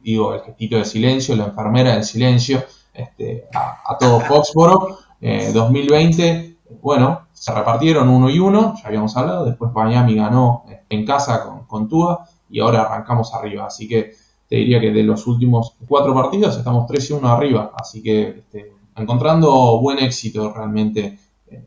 digo, 0.04 0.34
el 0.34 0.42
gestito 0.42 0.78
de 0.78 0.86
silencio, 0.86 1.36
la 1.36 1.46
enfermera 1.46 1.94
del 1.94 2.04
silencio 2.04 2.64
este, 2.94 3.48
a, 3.54 3.98
todo 3.98 4.20
Foxboro. 4.20 5.00
2020, 5.20 6.28
eh, 6.28 6.58
bueno, 6.82 7.28
se 7.34 7.52
repartieron 7.52 8.08
uno 8.08 8.30
y 8.30 8.38
uno, 8.40 8.76
ya 8.82 8.88
habíamos 8.88 9.16
hablado. 9.18 9.46
Después 9.46 9.72
Miami 9.74 10.16
ganó 10.16 10.66
en 10.90 11.06
casa 11.06 11.44
con, 11.44 11.66
con 11.66 11.88
Tua 11.88 12.28
y 12.50 12.60
ahora 12.60 12.84
arrancamos 12.84 13.34
arriba. 13.34 13.66
Así 13.66 13.88
que 13.88 14.12
te 14.48 14.56
diría 14.56 14.80
que 14.80 14.92
de 14.92 15.04
los 15.04 15.28
últimos 15.28 15.76
cuatro 15.88 16.14
partidos 16.14 16.58
estamos 16.58 16.88
3 16.88 17.10
y 17.10 17.14
1 17.14 17.28
arriba. 17.28 17.72
Así 17.76 18.02
que 18.02 18.30
este, 18.30 18.72
encontrando 18.98 19.80
buen 19.80 20.00
éxito 20.00 20.54
realmente 20.54 21.20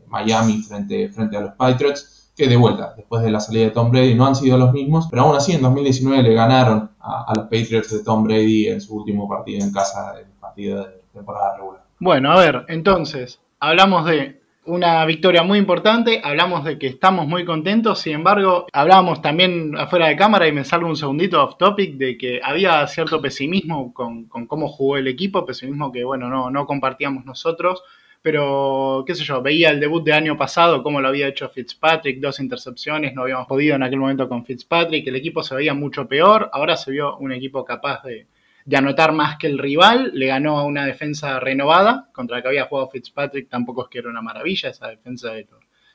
Miami 0.07 0.61
frente, 0.61 1.09
frente 1.09 1.37
a 1.37 1.41
los 1.41 1.53
Patriots, 1.53 2.31
que 2.35 2.47
de 2.47 2.55
vuelta, 2.55 2.93
después 2.95 3.23
de 3.23 3.31
la 3.31 3.39
salida 3.39 3.65
de 3.65 3.71
Tom 3.71 3.91
Brady, 3.91 4.15
no 4.15 4.25
han 4.25 4.35
sido 4.35 4.57
los 4.57 4.71
mismos, 4.73 5.07
pero 5.09 5.23
aún 5.23 5.35
así 5.35 5.53
en 5.53 5.61
2019 5.61 6.23
le 6.23 6.33
ganaron 6.33 6.91
a, 6.99 7.33
los 7.35 7.45
Patriots 7.45 7.91
de 7.91 8.03
Tom 8.03 8.23
Brady 8.23 8.67
en 8.67 8.81
su 8.81 8.95
último 8.95 9.27
partido 9.27 9.63
en 9.63 9.71
casa, 9.71 10.13
el 10.19 10.27
partido 10.39 10.85
de 10.85 11.01
temporada 11.13 11.57
regular. 11.57 11.83
Bueno, 11.99 12.31
a 12.31 12.37
ver, 12.37 12.65
entonces, 12.67 13.39
hablamos 13.59 14.05
de 14.05 14.40
Una 14.63 15.03
victoria 15.05 15.41
muy 15.41 15.57
importante, 15.57 16.21
hablamos 16.23 16.63
de 16.63 16.77
que 16.77 16.85
estamos 16.85 17.27
muy 17.27 17.45
contentos, 17.45 17.99
sin 17.99 18.13
embargo, 18.13 18.67
hablábamos 18.71 19.21
también 19.21 19.75
afuera 19.75 20.07
de 20.07 20.15
cámara 20.15 20.47
y 20.47 20.51
me 20.51 20.63
salgo 20.63 20.87
un 20.87 20.95
segundito 20.95 21.43
off 21.43 21.57
topic 21.57 21.95
de 21.95 22.15
que 22.15 22.39
había 22.43 22.85
cierto 22.85 23.19
pesimismo 23.19 23.91
con, 23.91 24.25
con 24.25 24.45
cómo 24.45 24.67
jugó 24.67 24.97
el 24.97 25.07
equipo, 25.07 25.45
pesimismo 25.45 25.91
que 25.91 26.03
bueno, 26.03 26.29
no, 26.29 26.51
no 26.51 26.67
compartíamos 26.67 27.25
nosotros 27.25 27.83
pero 28.21 29.03
qué 29.07 29.15
sé 29.15 29.23
yo, 29.23 29.41
veía 29.41 29.71
el 29.71 29.79
debut 29.79 30.03
de 30.03 30.13
año 30.13 30.37
pasado, 30.37 30.83
cómo 30.83 31.01
lo 31.01 31.07
había 31.07 31.27
hecho 31.27 31.49
Fitzpatrick, 31.49 32.19
dos 32.19 32.39
intercepciones, 32.39 33.13
no 33.15 33.23
habíamos 33.23 33.47
podido 33.47 33.75
en 33.75 33.83
aquel 33.83 33.99
momento 33.99 34.29
con 34.29 34.45
Fitzpatrick, 34.45 35.07
el 35.07 35.15
equipo 35.15 35.41
se 35.41 35.55
veía 35.55 35.73
mucho 35.73 36.07
peor, 36.07 36.49
ahora 36.53 36.77
se 36.77 36.91
vio 36.91 37.17
un 37.17 37.31
equipo 37.31 37.65
capaz 37.65 38.03
de, 38.03 38.27
anotar 38.75 39.11
más 39.11 39.37
que 39.37 39.47
el 39.47 39.57
rival, 39.57 40.11
le 40.13 40.27
ganó 40.27 40.59
a 40.59 40.65
una 40.65 40.85
defensa 40.85 41.39
renovada, 41.39 42.09
contra 42.13 42.37
la 42.37 42.41
que 42.41 42.47
había 42.49 42.65
jugado 42.65 42.89
Fitzpatrick, 42.89 43.49
tampoco 43.49 43.83
es 43.83 43.89
que 43.89 43.99
era 43.99 44.09
una 44.09 44.21
maravilla 44.21 44.69
esa 44.69 44.87
defensa 44.87 45.31
de, 45.31 45.47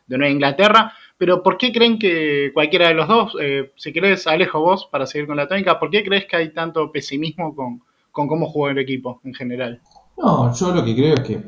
de 0.07 0.19
Nueva 0.19 0.33
Inglaterra, 0.33 0.93
pero 1.17 1.43
¿por 1.43 1.57
qué 1.57 1.73
creen 1.73 1.99
que 1.99 2.51
cualquiera 2.53 2.89
de 2.89 2.95
los 2.95 3.09
dos, 3.09 3.37
eh, 3.41 3.73
si 3.77 3.93
querés 3.93 4.27
Alejo 4.27 4.61
vos 4.61 4.89
para 4.91 5.07
seguir 5.07 5.27
con 5.27 5.37
la 5.37 5.49
tónica, 5.49 5.79
¿por 5.79 5.91
qué 5.91 6.05
crees 6.05 6.27
que 6.27 6.37
hay 6.37 6.53
tanto 6.53 6.91
pesimismo 6.93 7.55
con, 7.55 7.83
con 8.13 8.29
cómo 8.29 8.47
jugó 8.51 8.69
el 8.69 8.79
equipo 8.79 9.21
en 9.25 9.35
general? 9.35 9.81
No, 10.19 10.55
yo 10.55 10.73
lo 10.73 10.85
que 10.85 10.95
creo 10.95 11.15
es 11.15 11.21
que 11.21 11.43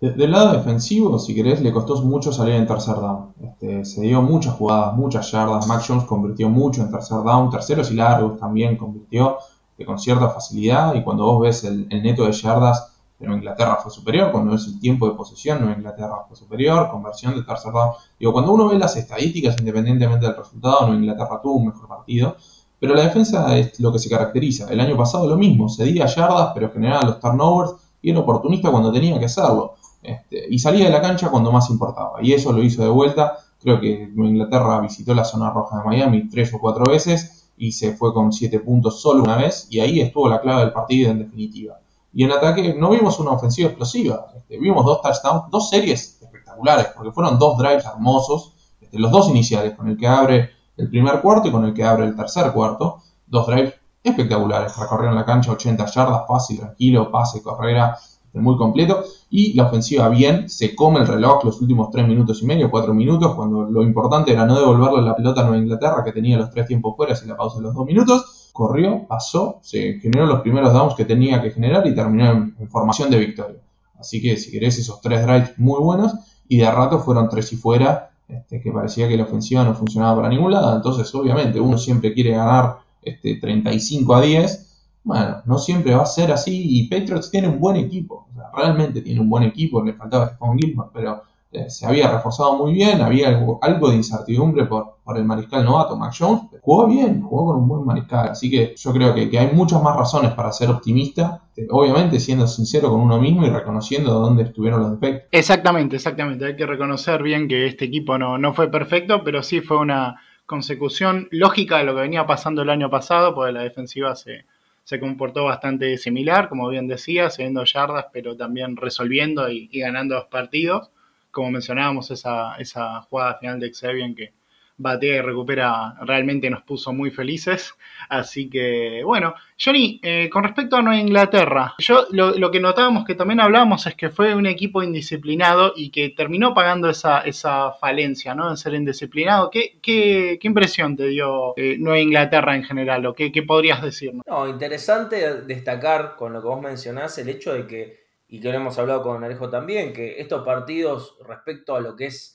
del 0.00 0.32
lado 0.32 0.52
defensivo, 0.52 1.18
si 1.18 1.34
querés, 1.34 1.62
le 1.62 1.72
costó 1.72 2.02
mucho 2.02 2.32
salir 2.32 2.54
en 2.56 2.66
tercer 2.66 2.96
down. 2.96 3.32
Este, 3.42 3.84
se 3.84 4.02
dio 4.02 4.20
muchas 4.20 4.54
jugadas, 4.54 4.94
muchas 4.94 5.30
yardas. 5.30 5.66
Mac 5.66 5.82
Jones 5.86 6.04
convirtió 6.04 6.50
mucho 6.50 6.82
en 6.82 6.90
tercer 6.90 7.18
down. 7.24 7.48
Terceros 7.50 7.90
y 7.90 7.94
largos 7.94 8.38
también 8.38 8.76
convirtió 8.76 9.38
con 9.82 9.98
cierta 9.98 10.28
facilidad. 10.28 10.94
Y 10.94 11.02
cuando 11.02 11.24
vos 11.24 11.42
ves 11.42 11.64
el, 11.64 11.88
neto 11.88 12.24
de 12.24 12.32
yardas, 12.32 12.92
Nueva 13.18 13.36
Inglaterra 13.36 13.78
fue 13.82 13.90
superior. 13.90 14.30
Cuando 14.30 14.52
ves 14.52 14.66
el 14.66 14.78
tiempo 14.78 15.08
de 15.08 15.14
posesión, 15.14 15.60
Nueva 15.60 15.76
Inglaterra 15.76 16.24
fue 16.28 16.36
superior. 16.36 16.90
Conversión 16.90 17.34
de 17.34 17.42
tercer 17.42 17.72
down. 17.72 17.92
Digo, 18.18 18.32
cuando 18.32 18.52
uno 18.52 18.68
ve 18.68 18.78
las 18.78 18.96
estadísticas, 18.96 19.56
independientemente 19.58 20.26
del 20.26 20.36
resultado, 20.36 20.82
Nueva 20.82 20.96
Inglaterra 20.96 21.40
tuvo 21.42 21.54
un 21.54 21.66
mejor 21.66 21.88
partido. 21.88 22.36
Pero 22.78 22.94
la 22.94 23.02
defensa 23.02 23.56
es 23.56 23.80
lo 23.80 23.92
que 23.92 23.98
se 23.98 24.10
caracteriza. 24.10 24.68
El 24.70 24.80
año 24.80 24.96
pasado 24.96 25.28
lo 25.28 25.36
mismo, 25.36 25.68
cedía 25.68 26.06
yardas, 26.06 26.50
pero 26.54 26.70
generaba 26.70 27.02
los 27.02 27.20
turnovers 27.20 27.74
y 28.02 28.10
era 28.10 28.20
oportunista 28.20 28.70
cuando 28.70 28.92
tenía 28.92 29.18
que 29.18 29.24
hacerlo. 29.24 29.74
Este, 30.02 30.44
y 30.50 30.58
salía 30.58 30.84
de 30.84 30.90
la 30.90 31.00
cancha 31.00 31.30
cuando 31.30 31.50
más 31.50 31.70
importaba. 31.70 32.22
Y 32.22 32.34
eso 32.34 32.52
lo 32.52 32.62
hizo 32.62 32.82
de 32.82 32.90
vuelta. 32.90 33.38
Creo 33.62 33.80
que 33.80 34.12
Inglaterra 34.14 34.80
visitó 34.80 35.14
la 35.14 35.24
zona 35.24 35.50
roja 35.50 35.78
de 35.78 35.84
Miami 35.84 36.28
tres 36.28 36.52
o 36.52 36.58
cuatro 36.58 36.84
veces 36.84 37.43
y 37.56 37.72
se 37.72 37.92
fue 37.96 38.12
con 38.12 38.32
siete 38.32 38.60
puntos 38.60 39.00
solo 39.00 39.22
una 39.22 39.36
vez. 39.36 39.66
Y 39.70 39.80
ahí 39.80 40.00
estuvo 40.00 40.28
la 40.28 40.40
clave 40.40 40.62
del 40.62 40.72
partido 40.72 41.10
en 41.10 41.18
definitiva. 41.18 41.78
Y 42.12 42.24
en 42.24 42.32
ataque 42.32 42.74
no 42.78 42.90
vimos 42.90 43.18
una 43.18 43.32
ofensiva 43.32 43.68
explosiva. 43.68 44.26
Este, 44.36 44.58
vimos 44.58 44.84
dos 44.84 45.00
touchdowns, 45.02 45.50
dos 45.50 45.68
series 45.68 46.18
espectaculares, 46.22 46.88
porque 46.94 47.12
fueron 47.12 47.38
dos 47.38 47.58
drives 47.58 47.84
hermosos. 47.84 48.54
Este, 48.80 48.98
los 48.98 49.10
dos 49.10 49.28
iniciales, 49.28 49.74
con 49.74 49.88
el 49.88 49.96
que 49.96 50.06
abre 50.06 50.50
el 50.76 50.88
primer 50.88 51.20
cuarto 51.20 51.48
y 51.48 51.52
con 51.52 51.64
el 51.64 51.74
que 51.74 51.84
abre 51.84 52.06
el 52.06 52.16
tercer 52.16 52.52
cuarto. 52.52 52.98
Dos 53.26 53.46
drives 53.46 53.74
espectaculares. 54.02 54.76
Recorrieron 54.76 55.16
la 55.16 55.24
cancha 55.24 55.52
80 55.52 55.86
yardas, 55.86 56.22
fácil, 56.28 56.58
tranquilo, 56.58 57.10
pase, 57.10 57.42
carrera 57.42 57.98
muy 58.40 58.56
completo. 58.56 59.04
Y 59.30 59.54
la 59.54 59.66
ofensiva 59.66 60.08
bien, 60.08 60.48
se 60.48 60.74
come 60.74 61.00
el 61.00 61.06
reloj 61.06 61.44
los 61.44 61.60
últimos 61.60 61.90
3 61.90 62.06
minutos 62.06 62.42
y 62.42 62.46
medio, 62.46 62.70
4 62.70 62.94
minutos, 62.94 63.34
cuando 63.34 63.64
lo 63.64 63.82
importante 63.82 64.32
era 64.32 64.44
no 64.46 64.58
devolverle 64.58 65.02
la 65.02 65.16
pelota 65.16 65.40
a 65.40 65.44
Nueva 65.44 65.58
Inglaterra, 65.58 66.02
que 66.04 66.12
tenía 66.12 66.38
los 66.38 66.50
3 66.50 66.66
tiempos 66.66 66.94
fuera 66.96 67.14
y 67.22 67.28
la 67.28 67.36
pausa 67.36 67.58
de 67.58 67.62
los 67.62 67.74
2 67.74 67.86
minutos. 67.86 68.50
Corrió, 68.52 69.06
pasó, 69.08 69.58
se 69.62 69.98
generó 70.00 70.26
los 70.26 70.40
primeros 70.40 70.72
downs 70.72 70.94
que 70.94 71.04
tenía 71.04 71.42
que 71.42 71.50
generar 71.50 71.86
y 71.86 71.94
terminó 71.94 72.30
en, 72.30 72.68
formación 72.68 73.10
de 73.10 73.18
victoria. 73.18 73.60
Así 73.98 74.20
que 74.20 74.36
si 74.36 74.52
querés 74.52 74.78
esos 74.78 75.00
3 75.00 75.26
drives 75.26 75.58
muy 75.58 75.80
buenos, 75.80 76.14
y 76.46 76.58
de 76.58 76.70
rato 76.70 76.98
fueron 76.98 77.28
3 77.28 77.52
y 77.52 77.56
fuera, 77.56 78.10
este, 78.28 78.60
que 78.60 78.70
parecía 78.70 79.08
que 79.08 79.16
la 79.16 79.24
ofensiva 79.24 79.64
no 79.64 79.74
funcionaba 79.74 80.16
para 80.16 80.28
ningún 80.28 80.52
lado. 80.52 80.74
Entonces, 80.76 81.12
obviamente, 81.14 81.60
uno 81.60 81.78
siempre 81.78 82.12
quiere 82.14 82.30
ganar 82.30 82.78
este, 83.02 83.36
35 83.36 84.14
a 84.14 84.20
10 84.20 84.73
bueno, 85.04 85.42
no 85.44 85.58
siempre 85.58 85.94
va 85.94 86.02
a 86.02 86.06
ser 86.06 86.32
así 86.32 86.80
y 86.80 86.88
Patriots 86.88 87.30
tiene 87.30 87.48
un 87.48 87.60
buen 87.60 87.76
equipo, 87.76 88.26
realmente 88.54 89.02
tiene 89.02 89.20
un 89.20 89.28
buen 89.28 89.44
equipo, 89.44 89.82
le 89.82 89.92
faltaba 89.92 90.28
Stephon 90.28 90.58
Gilmore, 90.58 90.90
pero 90.92 91.22
eh, 91.52 91.68
se 91.68 91.86
había 91.86 92.10
reforzado 92.10 92.56
muy 92.56 92.72
bien, 92.72 93.02
había 93.02 93.28
algo, 93.28 93.90
de 93.90 93.96
incertidumbre 93.96 94.64
por, 94.64 94.94
el 95.14 95.24
mariscal 95.24 95.64
novato, 95.64 95.94
Mac 95.96 96.14
Jones, 96.18 96.44
jugó 96.62 96.86
bien, 96.86 97.20
jugó 97.20 97.52
con 97.52 97.62
un 97.62 97.68
buen 97.68 97.84
mariscal, 97.84 98.30
así 98.30 98.50
que 98.50 98.74
yo 98.76 98.92
creo 98.92 99.14
que, 99.14 99.38
hay 99.38 99.52
muchas 99.52 99.82
más 99.82 99.94
razones 99.94 100.32
para 100.32 100.50
ser 100.50 100.70
optimista, 100.70 101.42
eh, 101.54 101.68
obviamente 101.70 102.18
siendo 102.18 102.46
sincero 102.46 102.88
con 102.88 103.00
uno 103.00 103.20
mismo 103.20 103.44
y 103.44 103.50
reconociendo 103.50 104.14
dónde 104.14 104.44
estuvieron 104.44 104.80
los 104.80 104.98
defectos. 104.98 105.28
Exactamente, 105.30 105.96
exactamente, 105.96 106.46
hay 106.46 106.56
que 106.56 106.66
reconocer 106.66 107.22
bien 107.22 107.46
que 107.46 107.66
este 107.66 107.84
equipo 107.84 108.16
no, 108.16 108.38
no 108.38 108.54
fue 108.54 108.70
perfecto, 108.70 109.22
pero 109.22 109.42
sí 109.42 109.60
fue 109.60 109.76
una 109.76 110.16
consecución 110.46 111.28
lógica 111.30 111.78
de 111.78 111.84
lo 111.84 111.94
que 111.94 112.00
venía 112.00 112.26
pasando 112.26 112.62
el 112.62 112.70
año 112.70 112.88
pasado, 112.90 113.34
porque 113.34 113.52
la 113.52 113.62
defensiva 113.62 114.16
se 114.16 114.46
se 114.84 115.00
comportó 115.00 115.44
bastante 115.44 115.96
similar, 115.98 116.48
como 116.48 116.68
bien 116.68 116.86
decía, 116.86 117.30
cediendo 117.30 117.64
yardas, 117.64 118.06
pero 118.12 118.36
también 118.36 118.76
resolviendo 118.76 119.48
y, 119.50 119.68
ganando 119.80 120.14
los 120.16 120.26
partidos. 120.26 120.90
Como 121.30 121.50
mencionábamos, 121.50 122.10
esa, 122.10 122.56
esa 122.58 123.00
jugada 123.02 123.38
final 123.38 123.60
de 123.60 123.72
Xavier 123.72 124.14
que, 124.14 124.32
batea 124.76 125.16
y 125.16 125.20
recupera 125.20 125.94
realmente 126.02 126.50
nos 126.50 126.62
puso 126.62 126.92
muy 126.92 127.10
felices. 127.10 127.74
Así 128.08 128.50
que, 128.50 129.02
bueno, 129.04 129.34
Johnny, 129.62 130.00
eh, 130.02 130.28
con 130.30 130.42
respecto 130.42 130.76
a 130.76 130.82
Nueva 130.82 131.00
Inglaterra, 131.00 131.74
yo 131.78 132.06
lo, 132.10 132.50
que 132.50 132.60
notábamos 132.60 133.04
que 133.04 133.14
también 133.14 133.40
hablábamos 133.40 133.86
es 133.86 133.94
que 133.94 134.10
fue 134.10 134.34
un 134.34 134.46
equipo 134.46 134.82
indisciplinado 134.82 135.72
y 135.76 135.90
que 135.90 136.10
terminó 136.10 136.54
pagando 136.54 136.90
esa, 136.90 137.20
esa 137.20 137.72
falencia, 137.72 138.34
¿no? 138.34 138.50
De 138.50 138.56
ser 138.56 138.74
indisciplinado. 138.74 139.50
¿Qué, 139.50 139.78
qué, 139.80 140.38
qué 140.40 140.48
impresión 140.48 140.96
te 140.96 141.08
dio 141.08 141.54
eh, 141.56 141.76
Nueva 141.78 142.00
Inglaterra 142.00 142.56
en 142.56 142.64
general 142.64 143.06
o 143.06 143.14
qué, 143.14 143.30
qué 143.30 143.42
podrías 143.42 143.82
decirnos? 143.82 144.24
No, 144.26 144.48
interesante 144.48 145.42
destacar 145.42 146.16
con 146.16 146.32
lo 146.32 146.40
que 146.40 146.48
vos 146.48 146.60
mencionás 146.60 147.16
el 147.18 147.28
hecho 147.28 147.54
de 147.54 147.66
que, 147.66 148.04
y 148.28 148.40
que 148.40 148.48
lo 148.48 148.56
hemos 148.56 148.78
hablado 148.78 149.02
con 149.02 149.22
Alejo 149.22 149.48
también, 149.48 149.92
que 149.92 150.20
estos 150.20 150.44
partidos 150.44 151.16
respecto 151.26 151.76
a 151.76 151.80
lo 151.80 151.96
que 151.96 152.06
es 152.06 152.34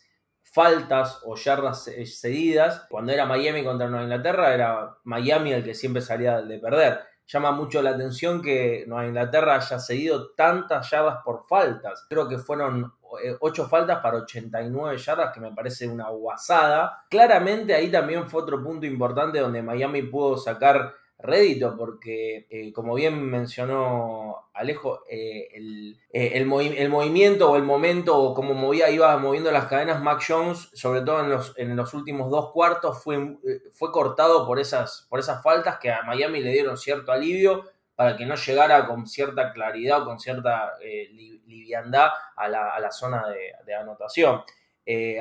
faltas 0.60 1.22
o 1.24 1.38
yardas 1.38 1.90
cedidas. 2.06 2.86
Cuando 2.90 3.14
era 3.14 3.26
Miami 3.26 3.64
contra 3.64 3.88
Nueva 3.88 4.04
Inglaterra, 4.04 4.54
era 4.54 4.98
Miami 5.06 5.54
el 5.54 5.64
que 5.64 5.74
siempre 5.74 6.02
salía 6.02 6.42
de 6.42 6.60
perder. 6.60 7.00
Llama 7.26 7.54
mucho 7.54 7.82
la 7.82 7.92
atención 7.92 8.42
que 8.42 8.84
Nueva 8.86 9.08
Inglaterra 9.08 9.56
haya 9.56 9.80
cedido 9.80 10.32
tantas 10.32 10.90
yardas 10.92 11.20
por 11.24 11.48
faltas. 11.48 12.06
Creo 12.10 12.28
que 12.28 12.40
fueron 12.40 12.92
8 13.40 13.64
eh, 13.64 13.68
faltas 13.70 14.00
para 14.00 14.18
89 14.18 14.98
yardas, 14.98 15.34
que 15.34 15.40
me 15.40 15.54
parece 15.54 15.88
una 15.88 16.10
guasada. 16.10 17.06
Claramente 17.10 17.74
ahí 17.74 17.90
también 17.90 18.30
fue 18.30 18.42
otro 18.42 18.62
punto 18.62 18.86
importante 18.86 19.40
donde 19.40 19.64
Miami 19.64 20.02
pudo 20.02 20.36
sacar 20.36 20.94
rédito, 21.20 21.76
porque 21.78 22.48
eh, 22.50 22.72
como 22.72 22.96
bien 22.96 23.22
mencionó 23.22 24.50
Alejo, 24.54 25.04
eh, 25.10 25.50
el, 25.54 26.00
eh, 26.12 26.32
el, 26.36 26.46
movimiento 26.46 27.52
o 27.52 27.58
el 27.58 27.64
momento 27.64 28.18
o 28.18 28.34
como 28.34 28.54
movía, 28.54 28.90
iba 28.90 29.16
moviendo 29.18 29.52
las 29.52 29.66
cadenas 29.66 30.02
Mac 30.02 30.24
Jones, 30.26 30.70
sobre 30.74 31.02
todo 31.02 31.22
en 31.22 31.30
los, 31.30 31.54
en 31.58 31.76
los 31.76 31.94
últimos 31.94 32.32
dos 32.32 32.52
cuartos, 32.52 33.04
fue, 33.04 33.38
fue 33.74 33.92
cortado 33.92 34.48
por 34.48 34.60
esas, 34.60 35.08
por 35.10 35.20
esas 35.20 35.44
faltas 35.44 35.78
que 35.78 35.92
a 35.92 36.04
Miami 36.04 36.40
le 36.42 36.52
dieron 36.52 36.78
cierto 36.78 37.12
alivio 37.12 37.66
para 37.96 38.16
que 38.16 38.26
no 38.26 38.36
llegara 38.36 38.88
con 38.88 39.06
cierta 39.06 39.52
claridad 39.52 40.04
o 40.04 40.06
con 40.06 40.20
cierta 40.20 40.74
liviandad 40.80 42.12
a 42.38 42.48
la, 42.48 42.74
a 42.74 42.80
la, 42.80 42.92
zona 42.92 43.28
de, 43.28 43.52
de 43.66 43.76
anotación. 43.76 44.42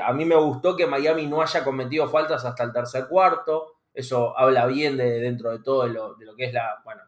a 0.04 0.12
mí 0.12 0.24
me 0.24 0.36
gustó 0.36 0.76
que 0.76 0.86
Miami 0.86 1.26
no 1.26 1.42
haya 1.42 1.64
cometido 1.64 2.08
faltas 2.08 2.44
hasta 2.44 2.62
el 2.62 2.72
tercer 2.72 3.08
cuarto. 3.08 3.77
Eso 3.98 4.38
habla 4.38 4.64
bien 4.66 4.96
de 4.96 5.18
dentro 5.18 5.50
de 5.50 5.58
todo 5.58 5.82
de 5.82 5.88
lo, 5.88 6.36
que 6.36 6.44
es 6.44 6.52
la, 6.52 6.80
bueno, 6.84 7.02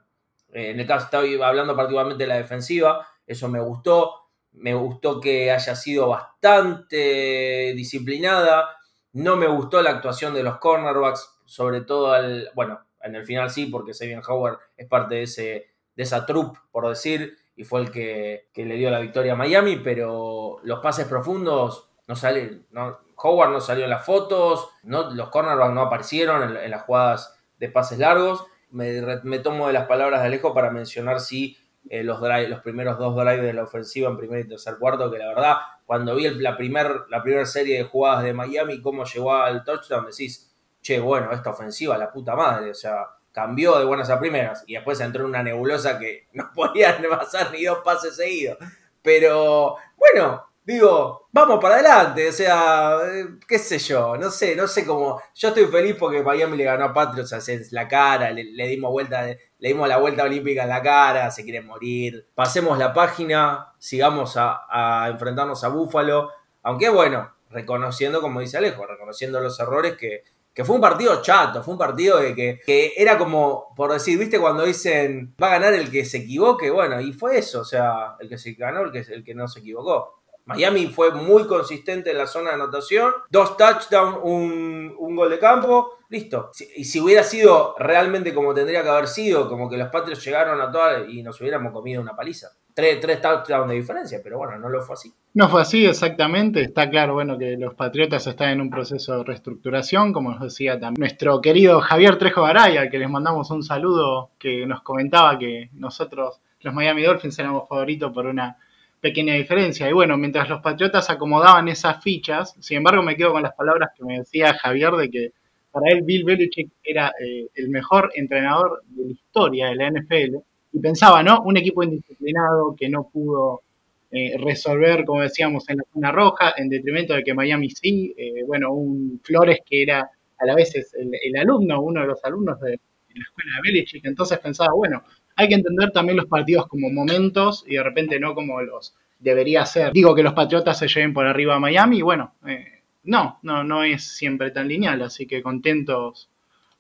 eh, 0.49 0.71
en 0.71 0.81
el 0.81 0.89
caso 0.89 1.05
estoy 1.05 1.41
hablando 1.41 1.77
particularmente 1.77 2.25
de 2.25 2.27
la 2.27 2.35
defensiva, 2.35 3.07
eso 3.25 3.47
me 3.47 3.61
gustó, 3.61 4.33
me 4.55 4.75
gustó 4.75 5.21
que 5.21 5.53
haya 5.53 5.77
sido 5.77 6.09
bastante 6.09 7.75
disciplinada, 7.77 8.77
no 9.13 9.37
me 9.37 9.47
gustó 9.47 9.81
la 9.83 9.91
actuación 9.91 10.35
de 10.35 10.43
los 10.43 10.59
cornerbacks, 10.59 11.31
sobre 11.45 11.83
todo 11.83 12.13
al, 12.13 12.51
bueno, 12.57 12.81
en 13.05 13.15
el 13.15 13.25
final 13.25 13.51
sí, 13.51 13.67
porque 13.67 13.95
Sabian 13.95 14.23
Howard 14.27 14.59
es 14.77 14.89
parte 14.89 15.15
de, 15.15 15.23
ese, 15.23 15.69
de 15.95 16.03
esa 16.03 16.27
troupe, 16.27 16.59
por 16.73 16.89
decir, 16.89 17.37
y 17.55 17.63
fue 17.63 17.83
el 17.83 17.93
que, 17.93 18.49
que, 18.53 18.65
le 18.65 18.75
dio 18.75 18.91
la 18.91 18.99
victoria 18.99 19.35
a 19.35 19.37
Miami, 19.37 19.77
pero 19.77 20.57
los 20.65 20.81
pases 20.81 21.07
profundos 21.07 21.89
no 22.11 22.17
salen, 22.17 22.67
no, 22.73 22.99
Howard 23.15 23.53
no 23.53 23.61
salió 23.61 23.85
en 23.85 23.91
las 23.91 24.05
fotos, 24.05 24.69
no, 24.83 25.15
los 25.15 25.29
cornerbacks 25.29 25.73
no 25.73 25.83
aparecieron 25.83 26.57
en, 26.57 26.69
las 26.69 26.83
jugadas 26.83 27.41
de 27.61 27.69
pases 27.69 28.01
largos. 28.01 28.45
Me, 28.71 29.39
tomo 29.39 29.69
de 29.69 29.73
las 29.73 29.87
palabras 29.87 30.21
de 30.21 30.27
Alejo 30.27 30.53
para 30.53 30.73
mencionar 30.73 31.21
sí 31.21 31.57
eh, 31.89 32.03
los, 32.03 32.21
los 32.21 32.61
primeros 32.63 32.99
dos 32.99 33.15
drives 33.15 33.43
de 33.43 33.53
la 33.53 33.63
ofensiva 33.63 34.11
en 34.11 34.17
primer 34.17 34.41
y 34.41 34.49
tercer 34.49 34.77
cuarto, 34.81 35.09
que 35.09 35.19
la 35.19 35.29
verdad, 35.29 35.57
cuando 35.87 36.17
vi 36.17 36.29
la 36.31 36.57
primera 36.57 37.07
la 37.09 37.47
serie 37.47 37.79
de 37.79 37.85
jugadas 37.85 38.25
de 38.25 38.33
Miami, 38.33 38.83
cómo 38.83 39.05
llegó 39.05 39.33
al 39.33 39.63
touchdown, 39.63 40.07
decís, 40.07 40.53
che, 40.81 40.99
bueno, 40.99 41.31
esta 41.31 41.51
ofensiva, 41.51 41.97
la 41.97 42.11
puta 42.11 42.35
madre, 42.35 42.73
o 42.73 42.75
sea, 42.75 43.07
cambió 43.31 43.79
de 43.79 43.85
buenas 43.85 44.11
a 44.11 44.19
primeras 44.19 44.65
y 44.67 44.75
después 44.75 44.99
entró 44.99 45.23
en 45.23 45.29
una 45.29 45.45
nebulosa 45.45 45.97
que 45.97 46.27
no 46.33 46.51
podían 46.53 47.05
pasar 47.09 47.53
ni 47.53 47.63
dos 47.63 47.79
pases 47.85 48.17
seguidos. 48.17 48.59
Pero 49.01 49.77
bueno, 49.97 50.50
digo, 50.75 51.29
vamos 51.33 51.59
para 51.61 51.77
adelante, 51.77 52.29
o 52.29 52.33
sea, 52.33 52.99
eh, 53.13 53.27
qué 53.47 53.59
sé 53.59 53.79
yo, 53.79 54.17
no 54.17 54.31
sé, 54.31 54.55
no 54.55 54.67
sé 54.67 54.85
cómo. 54.85 55.21
Yo 55.35 55.49
estoy 55.49 55.67
feliz 55.67 55.97
porque 55.99 56.23
Miami 56.23 56.57
le 56.57 56.65
ganó 56.65 56.87
a 56.87 56.93
Patriots 56.93 57.49
en 57.49 57.63
la 57.71 57.89
cara, 57.89 58.31
le, 58.31 58.69
dimos 58.69 58.91
vuelta, 58.91 59.27
le 59.27 59.69
dimos 59.69 59.89
la 59.89 59.99
vuelta 59.99 60.25
olímpica 60.25 60.63
en 60.63 60.69
la 60.69 60.83
cara, 60.83 61.31
se 61.31 61.45
quiere 61.45 61.61
morir. 61.61 62.29
Pasemos 62.35 62.79
la 62.79 62.93
página, 62.93 63.73
sigamos 63.79 64.35
a, 64.37 65.09
enfrentarnos 65.11 65.63
a 65.65 65.69
Búfalo, 65.69 66.31
aunque 66.63 66.89
bueno, 66.89 67.33
reconociendo, 67.51 68.21
como 68.21 68.41
dice 68.41 68.59
Alejo, 68.59 68.87
reconociendo 68.87 69.41
los 69.41 69.59
errores 69.61 69.97
que, 69.97 70.25
que 70.55 70.65
fue 70.65 70.77
un 70.77 70.83
partido 70.83 71.23
chato, 71.23 71.63
fue 71.63 71.73
un 71.73 71.79
partido 71.79 72.19
de 72.19 72.35
que, 72.35 72.61
que, 72.65 72.93
era 72.97 73.19
como, 73.19 73.75
por 73.75 73.93
decir, 73.93 74.19
viste 74.19 74.39
cuando 74.39 74.65
dicen 74.65 75.35
va 75.43 75.49
a 75.49 75.59
ganar 75.59 75.75
el 75.75 75.91
que 75.91 76.05
se 76.05 76.19
equivoque, 76.19 76.71
bueno, 76.71 77.01
y 77.01 77.13
fue 77.13 77.39
eso, 77.39 77.61
o 77.61 77.65
sea, 77.65 78.17
el 78.21 78.29
que 78.29 78.39
se 78.39 78.53
ganó, 78.53 78.83
el 78.83 78.93
que, 78.93 78.99
el 78.99 79.25
que 79.25 79.35
no 79.35 79.49
se 79.49 79.61
equivocó. 79.61 80.20
Miami 80.47 80.87
fue 80.87 81.13
muy 81.13 81.47
consistente 81.47 82.11
en 82.11 82.19
la 82.19 82.27
zona 82.27 82.51
de 82.51 82.57
anotación. 82.57 83.13
Dos 83.31 83.57
touchdowns, 83.57 84.19
un, 84.23 85.17
gol 85.17 85.31
de 85.31 85.39
campo. 85.39 85.99
Listo. 86.09 86.51
y 86.77 86.85
si 86.85 87.01
hubiera 87.01 87.23
sido 87.23 87.77
realmente 87.79 88.35
como 88.35 88.53
tendría 88.53 88.83
que 88.83 88.89
haber 88.89 89.07
sido, 89.07 89.49
como 89.49 89.71
que 89.71 89.77
los 89.77 89.91
Patriots 89.91 90.25
llegaron 90.25 90.61
a 90.61 90.71
todas 90.73 91.09
y 91.09 91.23
nos 91.23 91.41
hubiéramos 91.41 91.73
comido 91.73 92.03
una 92.03 92.17
paliza. 92.17 92.49
Tres, 92.75 93.01
tres 93.01 93.21
touchdowns 93.21 93.69
de 93.69 93.75
diferencia, 93.75 94.21
pero 94.23 94.39
bueno, 94.39 94.59
no 94.59 94.69
lo 94.69 94.81
fue 94.83 94.95
así. 94.95 95.13
No 95.35 95.49
fue 95.49 95.63
así 95.63 95.87
exactamente. 95.87 96.63
Está 96.63 96.91
claro, 96.91 97.15
bueno, 97.15 97.39
que 97.39 97.57
los 97.57 97.75
Patriotas 97.75 98.27
están 98.27 98.51
en 98.51 98.61
un 98.61 98.71
proceso 98.71 99.19
de 99.19 99.25
reestructuración, 99.25 100.13
como 100.13 100.31
nos 100.31 100.41
decía 100.41 100.73
también 100.81 101.01
nuestro 101.01 101.41
querido 101.41 101.81
Javier 101.81 102.19
Trejo 102.19 102.43
Baraya, 102.43 102.89
que 102.91 102.99
les 102.99 103.09
mandamos 103.09 103.51
un 103.51 103.63
saludo, 103.63 104.31
que 104.39 104.67
nos 104.67 104.83
comentaba 104.83 105.39
que 105.39 105.71
nosotros, 105.75 106.41
los 106.61 106.75
Miami 106.75 107.03
Dolphins, 107.03 107.39
éramos 107.39 107.69
favoritos 107.69 108.13
por 108.13 108.27
una 108.27 108.57
pequeña 109.01 109.35
diferencia. 109.35 109.89
Y 109.89 109.93
bueno, 109.93 110.17
mientras 110.17 110.49
los 110.49 110.61
Patriotas 110.61 111.11
acomodaban 111.11 111.69
esas 111.69 112.03
fichas, 112.03 112.55
sin 112.61 112.79
embargo 112.79 113.03
me 113.03 113.17
quedo 113.17 113.33
con 113.33 113.43
las 113.43 113.55
palabras 113.55 113.91
que 113.97 114.05
me 114.05 114.19
decía 114.19 114.55
Javier 114.55 114.93
de 114.93 115.11
que 115.11 115.33
para 115.71 115.91
él 115.91 116.03
Bill 116.03 116.25
Belichick 116.25 116.71
era 116.83 117.13
eh, 117.21 117.49
el 117.55 117.69
mejor 117.69 118.11
entrenador 118.15 118.83
de 118.89 119.05
la 119.05 119.13
historia 119.13 119.69
de 119.69 119.77
la 119.77 119.91
NFL. 119.91 120.37
Y 120.73 120.81
pensaba, 120.81 121.23
¿no? 121.23 121.43
Un 121.43 121.57
equipo 121.57 121.83
indisciplinado 121.83 122.75
que 122.77 122.89
no 122.89 123.09
pudo 123.09 123.63
eh, 124.11 124.37
resolver, 124.39 125.05
como 125.05 125.23
decíamos, 125.23 125.69
en 125.69 125.79
la 125.79 125.85
zona 125.93 126.13
roja, 126.13 126.55
en 126.57 126.69
detrimento 126.69 127.15
de 127.15 127.23
que 127.23 127.35
Miami 127.35 127.71
sí. 127.71 128.15
Eh, 128.17 128.45
bueno, 128.47 128.73
un 128.73 129.21
Flores 129.23 129.59
que 129.65 129.83
era 129.83 130.01
a 130.39 130.47
la 130.47 130.55
vez 130.55 130.75
el, 130.75 131.11
el 131.23 131.37
alumno, 131.37 131.81
uno 131.83 132.01
de 132.01 132.07
los 132.07 132.25
alumnos 132.25 132.61
de, 132.61 132.81
la 133.15 133.23
escuela 133.23 133.53
de 133.57 133.71
Belichick. 133.71 134.05
Entonces 134.05 134.39
pensaba, 134.39 134.73
bueno, 134.75 135.03
hay 135.41 135.49
que 135.49 135.55
entender 135.55 135.91
también 135.91 136.19
los 136.19 136.27
partidos 136.27 136.67
como 136.67 136.91
momentos 136.91 137.65
y 137.67 137.77
de 137.77 137.83
repente 137.83 138.21
no 138.21 138.35
como 138.35 138.61
los 138.61 138.95
debería 139.19 139.65
ser. 139.65 139.91
Digo 139.91 140.15
que 140.15 140.23
los 140.23 140.35
Patriotas 140.35 140.79
se 140.79 140.87
lleven 140.87 141.15
por 141.15 141.27
arriba 141.27 141.55
a 141.55 141.59
Miami 141.59 141.99
y 141.99 142.03
bueno, 142.03 142.35
eh, 142.47 142.83
no, 143.05 143.39
no, 143.43 143.65
no 143.65 143.83
es 143.83 144.17
siempre 144.17 144.51
tan 144.51 144.69
lineal, 144.69 145.01
así 145.01 145.27
que 145.27 145.43
contentos 145.43 146.29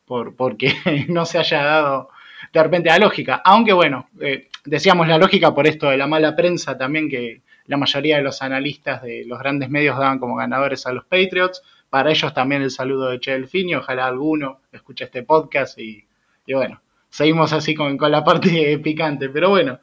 por 0.04 0.36
porque 0.36 0.74
no 1.08 1.24
se 1.24 1.38
haya 1.38 1.62
dado 1.62 2.10
de 2.52 2.62
repente 2.62 2.90
la 2.90 2.98
lógica. 2.98 3.40
Aunque 3.42 3.72
bueno, 3.72 4.10
eh, 4.20 4.48
decíamos 4.66 5.08
la 5.08 5.16
lógica 5.16 5.54
por 5.54 5.66
esto 5.66 5.88
de 5.88 5.96
la 5.96 6.06
mala 6.06 6.36
prensa 6.36 6.76
también 6.76 7.08
que 7.08 7.40
la 7.64 7.78
mayoría 7.78 8.18
de 8.18 8.22
los 8.22 8.42
analistas 8.42 9.02
de 9.02 9.24
los 9.24 9.38
grandes 9.38 9.70
medios 9.70 9.98
daban 9.98 10.18
como 10.18 10.36
ganadores 10.36 10.86
a 10.86 10.92
los 10.92 11.06
Patriots. 11.06 11.62
Para 11.88 12.10
ellos 12.10 12.34
también 12.34 12.60
el 12.60 12.70
saludo 12.70 13.08
de 13.08 13.20
Che 13.20 13.32
Delfini, 13.32 13.74
ojalá 13.74 14.06
alguno 14.06 14.60
escuche 14.70 15.04
este 15.04 15.22
podcast 15.22 15.78
y 15.78 16.04
bueno, 16.46 16.82
seguimos 17.10 17.52
así 17.52 17.74
con, 17.74 17.98
la 17.98 18.24
parte 18.24 18.78
picante. 18.82 19.28
Pero 19.28 19.50
bueno, 19.50 19.80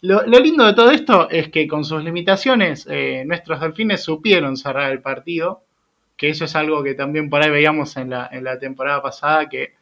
lo, 0.00 0.22
lindo 0.24 0.64
de 0.64 0.74
todo 0.74 0.90
esto 0.90 1.28
es 1.28 1.48
que 1.48 1.66
con 1.68 1.84
sus 1.84 2.02
limitaciones, 2.02 2.86
eh, 2.88 3.24
nuestros 3.26 3.60
delfines 3.60 4.02
supieron 4.02 4.56
cerrar 4.56 4.90
el 4.90 5.02
partido, 5.02 5.64
que 6.16 6.30
eso 6.30 6.44
es 6.46 6.56
algo 6.56 6.82
que 6.82 6.94
también 6.94 7.28
por 7.28 7.42
ahí 7.42 7.50
veíamos 7.50 7.96
en 7.96 8.10
la, 8.10 8.28
en 8.32 8.44
la 8.44 8.58
temporada 8.58 9.02
pasada, 9.02 9.48
que 9.48 9.74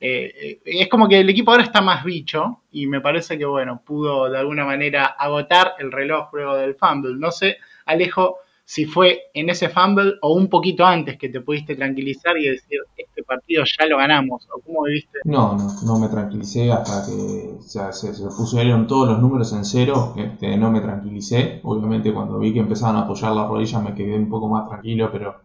eh, 0.00 0.60
es 0.64 0.88
como 0.88 1.08
que 1.08 1.18
el 1.20 1.28
equipo 1.28 1.50
ahora 1.50 1.64
está 1.64 1.80
más 1.80 2.04
bicho 2.04 2.62
y 2.70 2.86
me 2.86 3.00
parece 3.00 3.36
que, 3.38 3.44
bueno, 3.44 3.82
pudo 3.84 4.30
de 4.30 4.38
alguna 4.38 4.64
manera 4.64 5.06
agotar 5.06 5.74
el 5.78 5.90
reloj 5.90 6.28
luego 6.32 6.56
del 6.56 6.74
fumble. 6.74 7.16
No 7.16 7.30
sé, 7.30 7.58
Alejo, 7.86 8.38
si 8.68 8.84
fue 8.84 9.30
en 9.32 9.48
ese 9.48 9.70
fumble 9.70 10.16
o 10.20 10.34
un 10.34 10.50
poquito 10.50 10.84
antes 10.84 11.16
que 11.16 11.30
te 11.30 11.40
pudiste 11.40 11.74
tranquilizar 11.74 12.36
y 12.36 12.50
decir, 12.50 12.80
este 12.98 13.22
partido 13.22 13.64
ya 13.64 13.86
lo 13.86 13.96
ganamos, 13.96 14.46
o 14.54 14.60
cómo 14.60 14.82
viviste. 14.82 15.20
No, 15.24 15.56
no, 15.56 15.72
no 15.86 15.98
me 15.98 16.08
tranquilicé 16.08 16.70
hasta 16.70 17.06
que 17.06 17.62
se, 17.62 17.90
se, 17.94 18.12
pusieron 18.36 18.86
todos 18.86 19.08
los 19.08 19.20
números 19.20 19.54
en 19.54 19.64
cero, 19.64 20.12
este, 20.18 20.54
no 20.58 20.70
me 20.70 20.82
tranquilicé. 20.82 21.60
Obviamente 21.62 22.12
cuando 22.12 22.38
vi 22.38 22.52
que 22.52 22.58
empezaban 22.58 22.96
a 22.96 23.00
apoyar 23.04 23.32
las 23.32 23.48
rodillas 23.48 23.82
me 23.82 23.94
quedé 23.94 24.14
un 24.14 24.28
poco 24.28 24.48
más 24.48 24.68
tranquilo, 24.68 25.08
pero 25.10 25.36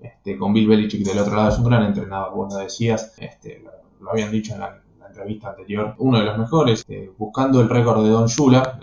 este, 0.00 0.36
con 0.36 0.52
Bill 0.52 0.66
Belichick 0.66 1.06
del 1.06 1.20
otro 1.20 1.36
lado 1.36 1.50
es 1.50 1.58
un 1.58 1.66
gran 1.66 1.84
entrenador, 1.84 2.34
vos 2.34 2.58
decías, 2.58 3.14
este, 3.16 3.62
lo, 4.00 4.10
habían 4.10 4.32
dicho 4.32 4.54
en 4.54 4.60
la, 4.60 4.82
entrevista 5.06 5.50
anterior, 5.50 5.94
uno 5.98 6.18
de 6.18 6.24
los 6.24 6.38
mejores, 6.38 6.80
este, 6.80 7.12
buscando 7.16 7.60
el 7.60 7.68
récord 7.68 8.02
de 8.02 8.08
Don 8.08 8.26
Shula, 8.26 8.80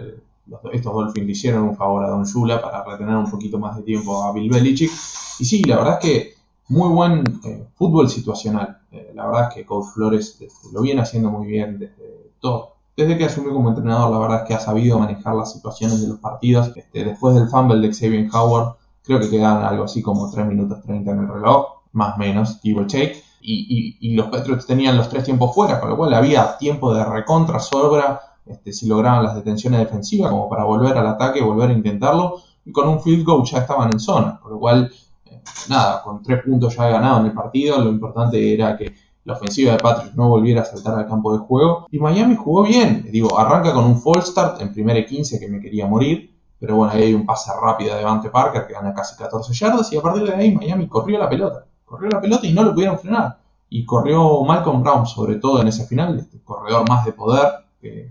estos 0.72 0.94
Dolphins 0.94 1.26
le 1.26 1.32
hicieron 1.32 1.64
un 1.64 1.76
favor 1.76 2.04
a 2.04 2.10
Don 2.10 2.24
Shula 2.24 2.62
para 2.62 2.84
retener 2.84 3.16
un 3.16 3.30
poquito 3.30 3.60
más 3.60 3.76
de 3.78 3.84
tiempo 3.84 4.24
a 4.24 4.32
Bill 4.32 4.50
Belichick. 4.50 4.92
Y 5.40 5.46
sí, 5.46 5.64
la 5.64 5.78
verdad 5.78 6.00
es 6.02 6.10
que 6.10 6.34
muy 6.70 6.90
buen 6.90 7.24
eh, 7.44 7.68
fútbol 7.76 8.10
situacional. 8.10 8.80
Eh, 8.92 9.12
la 9.16 9.26
verdad 9.26 9.50
es 9.50 9.56
que 9.56 9.66
Coach 9.66 9.88
Flores 9.94 10.38
este, 10.40 10.48
lo 10.72 10.82
viene 10.82 11.02
haciendo 11.02 11.30
muy 11.30 11.48
bien 11.48 11.80
desde 11.80 12.32
todo. 12.40 12.76
Desde 12.96 13.18
que 13.18 13.26
asumió 13.26 13.54
como 13.54 13.70
entrenador, 13.70 14.12
la 14.12 14.20
verdad 14.20 14.42
es 14.42 14.48
que 14.48 14.54
ha 14.54 14.60
sabido 14.60 15.00
manejar 15.00 15.36
las 15.36 15.54
situaciones 15.54 16.02
de 16.02 16.10
los 16.10 16.20
partidos. 16.20 16.76
Este, 16.76 17.06
después 17.06 17.36
del 17.36 17.48
fumble 17.48 17.80
de 17.80 17.94
Xavier 17.94 18.30
Howard, 18.34 18.76
creo 19.04 19.20
que 19.20 19.30
quedan 19.30 19.64
algo 19.64 19.86
así 19.86 20.02
como 20.02 20.30
3 20.30 20.46
minutos 20.46 20.82
30 20.84 21.12
en 21.12 21.20
el 21.20 21.28
reloj, 21.28 21.82
más 21.94 22.16
o 22.16 22.20
menos, 22.20 22.60
give 22.62 22.82
or 22.82 22.88
take. 22.88 23.24
Y, 23.42 23.98
y, 24.02 24.16
los 24.16 24.28
Patriots 24.28 24.66
tenían 24.66 24.98
los 24.98 25.08
tres 25.08 25.24
tiempos 25.24 25.56
fuera, 25.56 25.80
con 25.80 25.90
lo 25.90 25.96
cual 25.96 26.14
había 26.14 26.58
tiempo 26.58 26.94
de 26.94 27.06
recontra, 27.06 27.60
sobra 27.62 28.20
este, 28.50 28.74
si 28.74 28.88
lograban 28.88 29.24
las 29.24 29.36
detenciones 29.36 29.80
defensivas, 29.80 30.32
como 30.32 30.50
para 30.50 30.64
volver 30.64 30.98
al 30.98 31.08
ataque, 31.08 31.42
volver 31.42 31.70
a 31.70 31.74
intentarlo, 31.74 32.42
y 32.66 32.72
con 32.72 32.88
un 32.88 33.00
field 33.00 33.24
goal 33.24 33.46
ya 33.46 33.60
estaban 33.60 33.92
en 33.94 34.00
zona, 34.00 34.40
por 34.42 34.52
lo 34.52 34.60
cual, 34.60 34.92
eh, 35.26 35.42
nada, 35.70 36.02
con 36.02 36.24
tres 36.24 36.44
puntos 36.44 36.76
ya 36.76 36.90
ganado 36.90 37.20
en 37.20 37.28
el 37.28 37.34
partido, 37.34 37.80
lo 37.80 37.90
importante 37.90 38.54
era 38.54 38.76
que 38.76 38.94
la 39.24 39.34
ofensiva 39.34 39.74
de 39.74 39.78
Patrick 39.78 40.16
no 40.16 40.30
volviera 40.30 40.62
a 40.62 40.66
saltar 40.66 40.98
al 40.98 41.08
campo 41.08 41.32
de 41.32 41.40
juego, 41.40 41.88
y 41.92 42.00
Miami 42.00 42.36
jugó 42.36 42.64
bien, 42.64 43.08
digo, 43.12 43.40
arranca 43.40 43.72
con 43.72 43.86
un 43.86 44.02
false 44.02 44.32
start 44.32 44.62
en 44.62 44.74
primera 44.74 45.00
y 45.00 45.06
15 45.06 45.40
que 45.40 45.48
me 45.48 45.60
quería 45.60 45.86
morir, 45.86 46.36
pero 46.60 46.76
bueno, 46.76 46.92
ahí 46.92 47.04
hay 47.04 47.14
un 47.14 47.26
pase 47.26 47.52
rápido 47.62 47.92
de 47.92 48.00
Devante 48.00 48.30
Parker 48.30 48.68
que 48.68 48.74
gana 48.74 48.94
casi 48.94 49.16
14 49.16 49.54
yardas, 49.54 49.94
y 49.94 49.98
a 49.98 50.02
partir 50.02 50.24
de 50.24 50.34
ahí 50.34 50.56
Miami 50.56 50.88
corrió 50.88 51.20
la 51.20 51.30
pelota, 51.30 51.66
corrió 51.86 52.10
la 52.10 52.20
pelota 52.20 52.48
y 52.48 52.54
no 52.54 52.64
lo 52.64 52.74
pudieron 52.74 53.00
frenar. 53.00 53.38
Y 53.72 53.86
corrió 53.86 54.42
Malcolm 54.44 54.82
Brown, 54.82 55.06
sobre 55.06 55.36
todo 55.36 55.62
en 55.62 55.68
ese 55.68 55.86
final, 55.86 56.18
este 56.18 56.42
corredor 56.44 56.90
más 56.90 57.06
de 57.06 57.14
poder, 57.14 57.48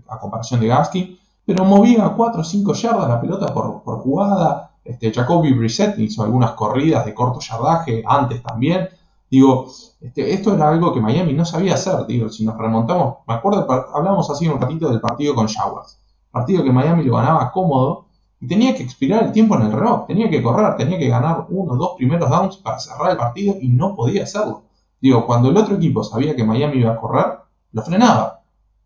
a 0.07 0.19
comparación 0.19 0.59
de 0.59 0.67
Gaskin, 0.67 1.19
pero 1.45 1.65
movía 1.65 2.13
4 2.15 2.41
o 2.41 2.43
5 2.43 2.73
yardas 2.73 3.09
la 3.09 3.19
pelota 3.19 3.47
por, 3.53 3.81
jugada. 4.01 4.71
Este, 4.83 5.11
Jacoby 5.11 5.53
Brissett 5.53 5.97
hizo 5.99 6.23
algunas 6.23 6.51
corridas 6.51 7.05
de 7.05 7.13
corto 7.13 7.39
yardaje 7.39 8.03
antes 8.05 8.41
también. 8.41 8.89
Digo, 9.29 9.67
este, 10.01 10.33
esto 10.33 10.53
era 10.53 10.69
algo 10.69 10.93
que 10.93 11.01
Miami 11.01 11.33
no 11.33 11.45
sabía 11.45 11.75
hacer. 11.75 12.05
Digo, 12.07 12.29
si 12.29 12.45
nos 12.45 12.57
remontamos, 12.57 13.17
me 13.27 13.33
acuerdo, 13.35 13.67
hablamos 13.93 14.29
así 14.29 14.47
un 14.47 14.59
ratito 14.59 14.89
del 14.89 15.01
partido 15.01 15.35
con 15.35 15.47
Jaguars. 15.47 15.99
Partido 16.31 16.63
que 16.63 16.71
Miami 16.71 17.03
lo 17.03 17.15
ganaba 17.15 17.51
cómodo 17.51 18.05
y 18.39 18.47
tenía 18.47 18.73
que 18.75 18.83
expirar 18.83 19.23
el 19.23 19.31
tiempo 19.31 19.55
en 19.55 19.63
el 19.63 19.71
reloj. 19.71 20.07
Tenía 20.07 20.29
que 20.29 20.41
correr, 20.41 20.75
tenía 20.77 20.97
que 20.97 21.09
ganar 21.09 21.45
uno 21.49 21.73
o 21.73 21.75
dos 21.75 21.93
primeros 21.97 22.29
downs 22.29 22.57
para 22.57 22.79
cerrar 22.79 23.11
el 23.11 23.17
partido 23.17 23.55
y 23.59 23.69
no 23.69 23.95
podía 23.95 24.23
hacerlo. 24.23 24.63
Digo, 25.01 25.25
cuando 25.25 25.49
el 25.49 25.57
otro 25.57 25.75
equipo 25.75 26.03
sabía 26.03 26.35
que 26.35 26.43
Miami 26.43 26.77
iba 26.77 26.93
a 26.93 26.97
correr, 26.97 27.39
lo 27.71 27.81
frenaba. 27.81 28.38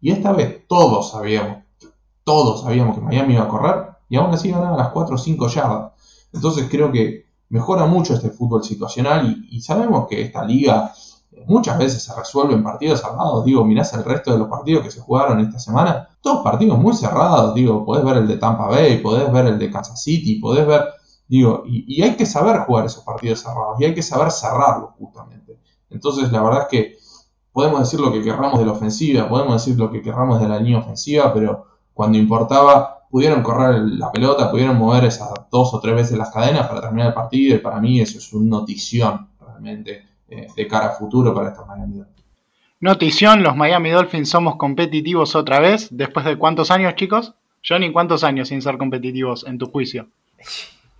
Y 0.04 0.12
esta 0.12 0.34
vez 0.34 0.68
todos 0.68 1.12
sabíamos, 1.12 1.64
todos 2.26 2.64
sabíamos 2.64 2.94
que 2.94 3.02
Miami 3.02 3.36
iba 3.36 3.46
a 3.46 3.48
correr 3.48 3.88
y 4.10 4.18
aún 4.18 4.34
así 4.34 4.52
ganaba 4.52 4.76
las 4.76 4.90
4 4.90 5.16
o 5.16 5.18
5 5.18 5.48
yardas. 5.48 5.94
Entonces 6.34 6.68
creo 6.70 6.92
que 6.92 7.28
mejora 7.48 7.86
mucho 7.86 8.14
este 8.14 8.30
fútbol 8.30 8.66
situacional 8.66 9.46
y, 9.50 9.62
sabemos 9.62 10.06
que 10.10 10.22
esta 10.22 10.44
liga 10.44 10.92
muchas 11.48 11.78
veces 11.78 12.04
se 12.04 12.14
resuelve 12.14 12.54
en 12.54 12.66
partidos 12.66 13.00
cerrados. 13.00 13.46
Digo, 13.46 13.64
mirás 13.64 13.94
el 13.94 14.04
resto 14.04 14.34
de 14.34 14.40
los 14.40 14.50
partidos 14.50 14.84
que 14.84 14.92
se 14.92 15.00
jugaron 15.00 15.40
esta 15.40 15.58
semana, 15.58 16.10
todos 16.20 16.44
partidos 16.44 16.78
muy 16.78 16.94
cerrados. 16.94 17.56
Digo, 17.56 17.86
podés 17.86 18.04
ver 18.04 18.18
el 18.18 18.28
de 18.28 18.36
Tampa 18.36 18.68
Bay, 18.68 18.98
podés 18.98 19.32
ver 19.32 19.46
el 19.46 19.58
de 19.58 19.72
Kansas 19.72 20.04
City, 20.04 20.36
podés 20.36 20.68
ver, 20.68 20.84
digo, 21.30 21.64
y, 21.66 21.86
y 21.88 22.02
hay 22.02 22.18
que 22.18 22.26
saber 22.26 22.60
jugar 22.66 22.88
esos 22.88 23.06
partidos 23.06 23.40
cerrados 23.40 23.80
y 23.80 23.86
hay 23.86 23.96
que 23.96 24.04
saber 24.04 24.32
cerrarlos 24.32 24.90
justamente. 25.00 25.62
Entonces 25.90 26.30
la 26.30 26.44
verdad 26.44 26.64
es 26.64 26.68
que 26.68 27.03
podemos 27.54 27.80
decir 27.80 28.00
lo 28.00 28.12
que 28.12 28.22
querramos 28.22 28.60
de 28.60 28.66
la 28.66 28.74
ofensiva, 28.74 29.30
podemos 29.30 29.64
decir 29.64 29.80
lo 29.80 29.90
que 29.92 30.02
querramos 30.02 30.42
de 30.42 30.50
la 30.50 30.60
línea 30.60 30.80
ofensiva, 30.80 31.34
pero 31.34 31.68
cuando 31.94 32.18
importaba 32.18 33.04
pudieron 33.10 33.44
correr 33.44 33.80
la 33.80 34.12
pelota, 34.12 34.50
pudieron 34.50 34.76
mover 34.76 35.06
esas 35.06 35.30
dos 35.52 35.72
o 35.72 35.80
tres 35.80 35.96
veces 35.96 36.18
las 36.18 36.32
cadenas 36.32 36.68
para 36.68 36.82
terminar 36.82 37.10
el 37.10 37.14
partido 37.14 37.56
y 37.56 37.60
para 37.60 37.80
mí 37.80 38.02
eso 38.02 38.18
es 38.18 38.34
una 38.34 38.58
notición 38.58 39.28
realmente 39.40 40.04
eh, 40.28 40.48
de 40.56 40.68
cara 40.68 40.88
a 40.88 40.92
futuro 40.94 41.32
para 41.32 41.50
estos 41.50 41.68
Miami 41.68 41.98
Dolphins. 41.98 42.24
Notición, 42.80 43.44
los 43.44 43.56
Miami 43.56 43.92
Dolphins 43.92 44.30
somos 44.30 44.56
competitivos 44.56 45.36
otra 45.36 45.60
vez, 45.60 45.90
después 45.92 46.26
de 46.26 46.38
cuántos 46.38 46.72
años 46.72 46.96
chicos? 46.96 47.36
Johnny, 47.66 47.92
¿cuántos 47.94 48.24
años 48.24 48.50
sin 48.50 48.64
ser 48.64 48.80
competitivos 48.80 49.46
en 49.46 49.60
tu 49.60 49.68
juicio? 49.68 50.08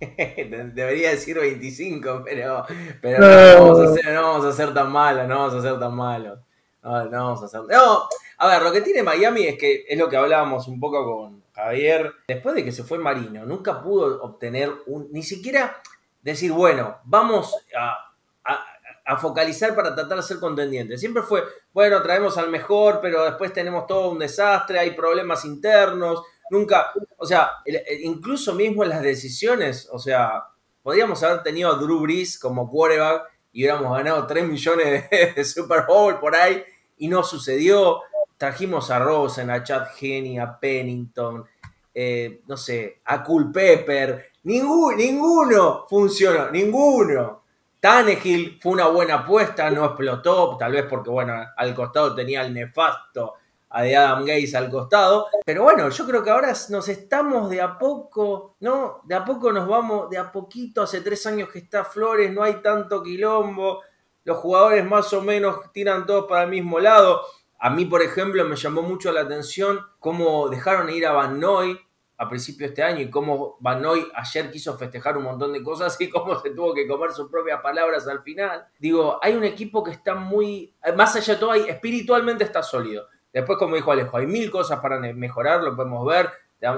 Debería 0.00 1.10
decir 1.10 1.36
25, 1.36 2.22
pero, 2.24 2.64
pero 3.02 3.18
no, 3.18 3.64
vamos 3.64 3.78
a 3.80 3.94
ser, 3.94 4.14
no 4.14 4.22
vamos 4.22 4.44
a 4.44 4.52
ser 4.52 4.72
tan 4.72 4.92
malos, 4.92 5.28
no 5.28 5.34
vamos 5.34 5.54
a 5.54 5.62
ser 5.62 5.78
tan 5.78 5.94
malos. 5.94 6.38
No, 6.84 7.04
no 7.06 7.10
vamos 7.10 7.42
a 7.42 7.46
hacer. 7.46 7.62
No, 7.62 8.08
a 8.36 8.46
ver, 8.46 8.62
lo 8.62 8.70
que 8.70 8.82
tiene 8.82 9.02
Miami 9.02 9.46
es 9.46 9.58
que 9.58 9.86
es 9.88 9.98
lo 9.98 10.08
que 10.08 10.18
hablábamos 10.18 10.68
un 10.68 10.78
poco 10.78 11.02
con 11.04 11.42
Javier. 11.54 12.12
Después 12.28 12.54
de 12.54 12.62
que 12.62 12.72
se 12.72 12.84
fue 12.84 12.98
Marino, 12.98 13.46
nunca 13.46 13.82
pudo 13.82 14.22
obtener 14.22 14.70
un. 14.86 15.08
Ni 15.10 15.22
siquiera 15.22 15.80
decir, 16.20 16.52
bueno, 16.52 16.98
vamos 17.04 17.56
a, 17.76 18.10
focalizar 19.18 19.74
para 19.74 19.94
tratar 19.94 20.16
de 20.18 20.22
ser 20.22 20.38
contendientes. 20.38 20.98
Siempre 20.98 21.22
fue, 21.22 21.44
bueno, 21.74 22.02
traemos 22.02 22.38
al 22.38 22.48
mejor, 22.48 23.00
pero 23.02 23.24
después 23.24 23.52
tenemos 23.52 23.86
todo 23.86 24.10
un 24.10 24.18
desastre, 24.18 24.78
hay 24.78 24.92
problemas 24.92 25.44
internos. 25.44 26.22
Nunca, 26.50 26.92
o 27.16 27.26
sea, 27.26 27.50
incluso 28.02 28.54
mismo 28.54 28.82
en 28.82 28.90
las 28.90 29.02
decisiones, 29.02 29.88
o 29.90 29.98
sea, 29.98 30.44
podríamos 30.82 31.22
haber 31.22 31.42
tenido 31.42 31.70
a 31.70 31.76
Drew 31.76 32.00
Brees 32.00 32.38
como 32.38 32.70
quarterback 32.70 33.24
y 33.52 33.62
hubiéramos 33.62 33.96
ganado 33.96 34.26
3 34.26 34.48
millones 34.48 35.10
de 35.10 35.44
Super 35.44 35.84
Bowl 35.86 36.18
por 36.18 36.34
ahí 36.34 36.64
y 36.98 37.08
no 37.08 37.22
sucedió. 37.22 38.02
Trajimos 38.36 38.90
a 38.90 38.98
Rosen, 38.98 39.50
a 39.50 39.62
Chad 39.62 39.86
Henney, 40.00 40.38
a 40.38 40.58
Pennington, 40.58 41.44
eh, 41.94 42.40
no 42.46 42.56
sé, 42.56 43.00
a 43.04 43.22
Culpepper. 43.22 44.32
Ninguno, 44.44 44.96
ninguno 44.96 45.86
funcionó, 45.88 46.50
ninguno. 46.50 47.44
Tannehill 47.80 48.58
fue 48.62 48.72
una 48.72 48.86
buena 48.86 49.16
apuesta, 49.16 49.70
no 49.70 49.84
explotó, 49.84 50.56
tal 50.56 50.72
vez 50.72 50.86
porque, 50.88 51.10
bueno, 51.10 51.34
al 51.56 51.74
costado 51.74 52.14
tenía 52.14 52.42
el 52.42 52.54
nefasto 52.54 53.34
a 53.74 53.82
de 53.82 53.96
Adam 53.96 54.20
Gates 54.20 54.54
al 54.54 54.70
costado. 54.70 55.26
Pero 55.44 55.64
bueno, 55.64 55.88
yo 55.90 56.06
creo 56.06 56.22
que 56.22 56.30
ahora 56.30 56.54
nos 56.70 56.88
estamos 56.88 57.50
de 57.50 57.60
a 57.60 57.76
poco, 57.76 58.56
¿no? 58.60 59.00
De 59.04 59.14
a 59.16 59.24
poco 59.24 59.52
nos 59.52 59.66
vamos, 59.66 60.08
de 60.08 60.16
a 60.16 60.30
poquito, 60.30 60.82
hace 60.82 61.00
tres 61.00 61.26
años 61.26 61.48
que 61.50 61.58
está 61.58 61.84
Flores, 61.84 62.32
no 62.32 62.42
hay 62.42 62.62
tanto 62.62 63.02
quilombo, 63.02 63.82
los 64.24 64.38
jugadores 64.38 64.84
más 64.84 65.12
o 65.12 65.22
menos 65.22 65.72
tiran 65.72 66.06
todos 66.06 66.26
para 66.26 66.44
el 66.44 66.50
mismo 66.50 66.80
lado. 66.80 67.22
A 67.58 67.70
mí, 67.70 67.84
por 67.84 68.02
ejemplo, 68.02 68.44
me 68.44 68.56
llamó 68.56 68.82
mucho 68.82 69.12
la 69.12 69.22
atención 69.22 69.80
cómo 69.98 70.48
dejaron 70.48 70.90
ir 70.90 71.06
a 71.06 71.12
Van 71.12 71.38
Noy 71.38 71.78
a 72.16 72.28
principio 72.28 72.66
de 72.66 72.72
este 72.72 72.82
año 72.82 73.00
y 73.00 73.10
cómo 73.10 73.56
Van 73.60 73.82
Noy 73.82 74.06
ayer 74.14 74.50
quiso 74.50 74.76
festejar 74.78 75.16
un 75.16 75.24
montón 75.24 75.52
de 75.52 75.62
cosas 75.62 76.00
y 76.00 76.08
cómo 76.08 76.38
se 76.40 76.50
tuvo 76.50 76.74
que 76.74 76.86
comer 76.86 77.12
sus 77.12 77.28
propias 77.30 77.60
palabras 77.60 78.06
al 78.06 78.22
final. 78.22 78.66
Digo, 78.78 79.18
hay 79.22 79.34
un 79.34 79.44
equipo 79.44 79.82
que 79.82 79.90
está 79.90 80.14
muy, 80.14 80.74
más 80.96 81.16
allá 81.16 81.34
de 81.34 81.40
todo, 81.40 81.54
espiritualmente 81.54 82.44
está 82.44 82.62
sólido. 82.62 83.08
Después, 83.32 83.58
como 83.58 83.74
dijo 83.74 83.90
Alejo, 83.90 84.16
hay 84.16 84.26
mil 84.26 84.50
cosas 84.50 84.78
para 84.80 84.98
mejorar, 85.12 85.62
lo 85.62 85.74
podemos 85.74 86.06
ver. 86.06 86.30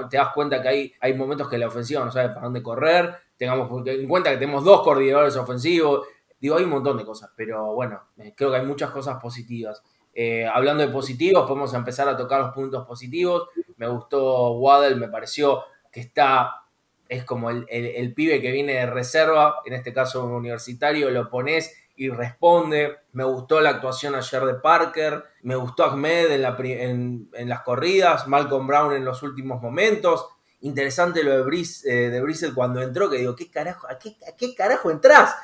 Te 0.09 0.17
das 0.17 0.33
cuenta 0.33 0.61
que 0.61 0.67
hay, 0.67 0.93
hay 0.99 1.13
momentos 1.13 1.47
que 1.47 1.57
la 1.57 1.67
ofensiva 1.67 2.03
no 2.03 2.11
sabe 2.11 2.29
para 2.29 2.41
dónde 2.41 2.63
correr. 2.63 3.15
Tengamos 3.37 3.69
en 3.87 4.07
cuenta 4.07 4.31
que 4.31 4.37
tenemos 4.37 4.63
dos 4.63 4.81
coordinadores 4.81 5.35
ofensivos. 5.35 6.07
Digo, 6.39 6.55
hay 6.55 6.63
un 6.65 6.69
montón 6.69 6.97
de 6.97 7.05
cosas, 7.05 7.31
pero 7.35 7.73
bueno, 7.73 8.01
eh, 8.17 8.33
creo 8.35 8.51
que 8.51 8.57
hay 8.57 8.65
muchas 8.65 8.91
cosas 8.91 9.19
positivas. 9.21 9.81
Eh, 10.19 10.47
hablando 10.47 10.85
de 10.85 10.91
positivos, 10.91 11.47
podemos 11.47 11.73
empezar 11.75 12.09
a 12.09 12.17
tocar 12.17 12.41
los 12.41 12.53
puntos 12.53 12.85
positivos. 12.87 13.49
Me 13.77 13.87
gustó 13.87 14.53
Waddle, 14.53 14.95
me 14.95 15.09
pareció 15.09 15.63
que 15.91 15.99
está, 15.99 16.63
es 17.07 17.23
como 17.23 17.51
el, 17.51 18.13
pibe 18.15 18.41
que 18.41 18.51
viene 18.51 18.73
de 18.73 18.85
reserva, 18.87 19.57
en 19.65 19.73
este 19.73 19.93
caso 19.93 20.25
un 20.25 20.31
universitario, 20.31 21.11
lo 21.11 21.29
pones 21.29 21.75
y 21.95 22.09
responde. 22.09 22.97
Me 23.13 23.23
gustó 23.23 23.61
la 23.61 23.69
actuación 23.69 24.15
ayer 24.15 24.43
de 24.43 24.55
Parker, 24.55 25.23
me 25.43 25.55
gustó 25.55 25.85
Ahmed 25.85 26.31
en, 26.31 27.29
las 27.47 27.61
corridas, 27.61 28.27
Malcolm 28.27 28.65
Brown 28.65 28.93
en 28.93 29.05
los 29.05 29.21
últimos 29.21 29.61
momentos. 29.61 30.27
Interesante 30.61 31.23
lo 31.23 31.31
de, 31.31 31.43
Brice, 31.43 32.07
eh, 32.07 32.09
de 32.09 32.53
cuando 32.55 32.81
entró, 32.81 33.07
que 33.07 33.17
digo, 33.17 33.35
¿qué 33.35 33.51
carajo, 33.51 33.87
a, 33.87 33.99
qué, 33.99 34.17
¿a 34.27 34.35
qué 34.35 34.55
carajo 34.55 34.89
entras? 34.89 35.35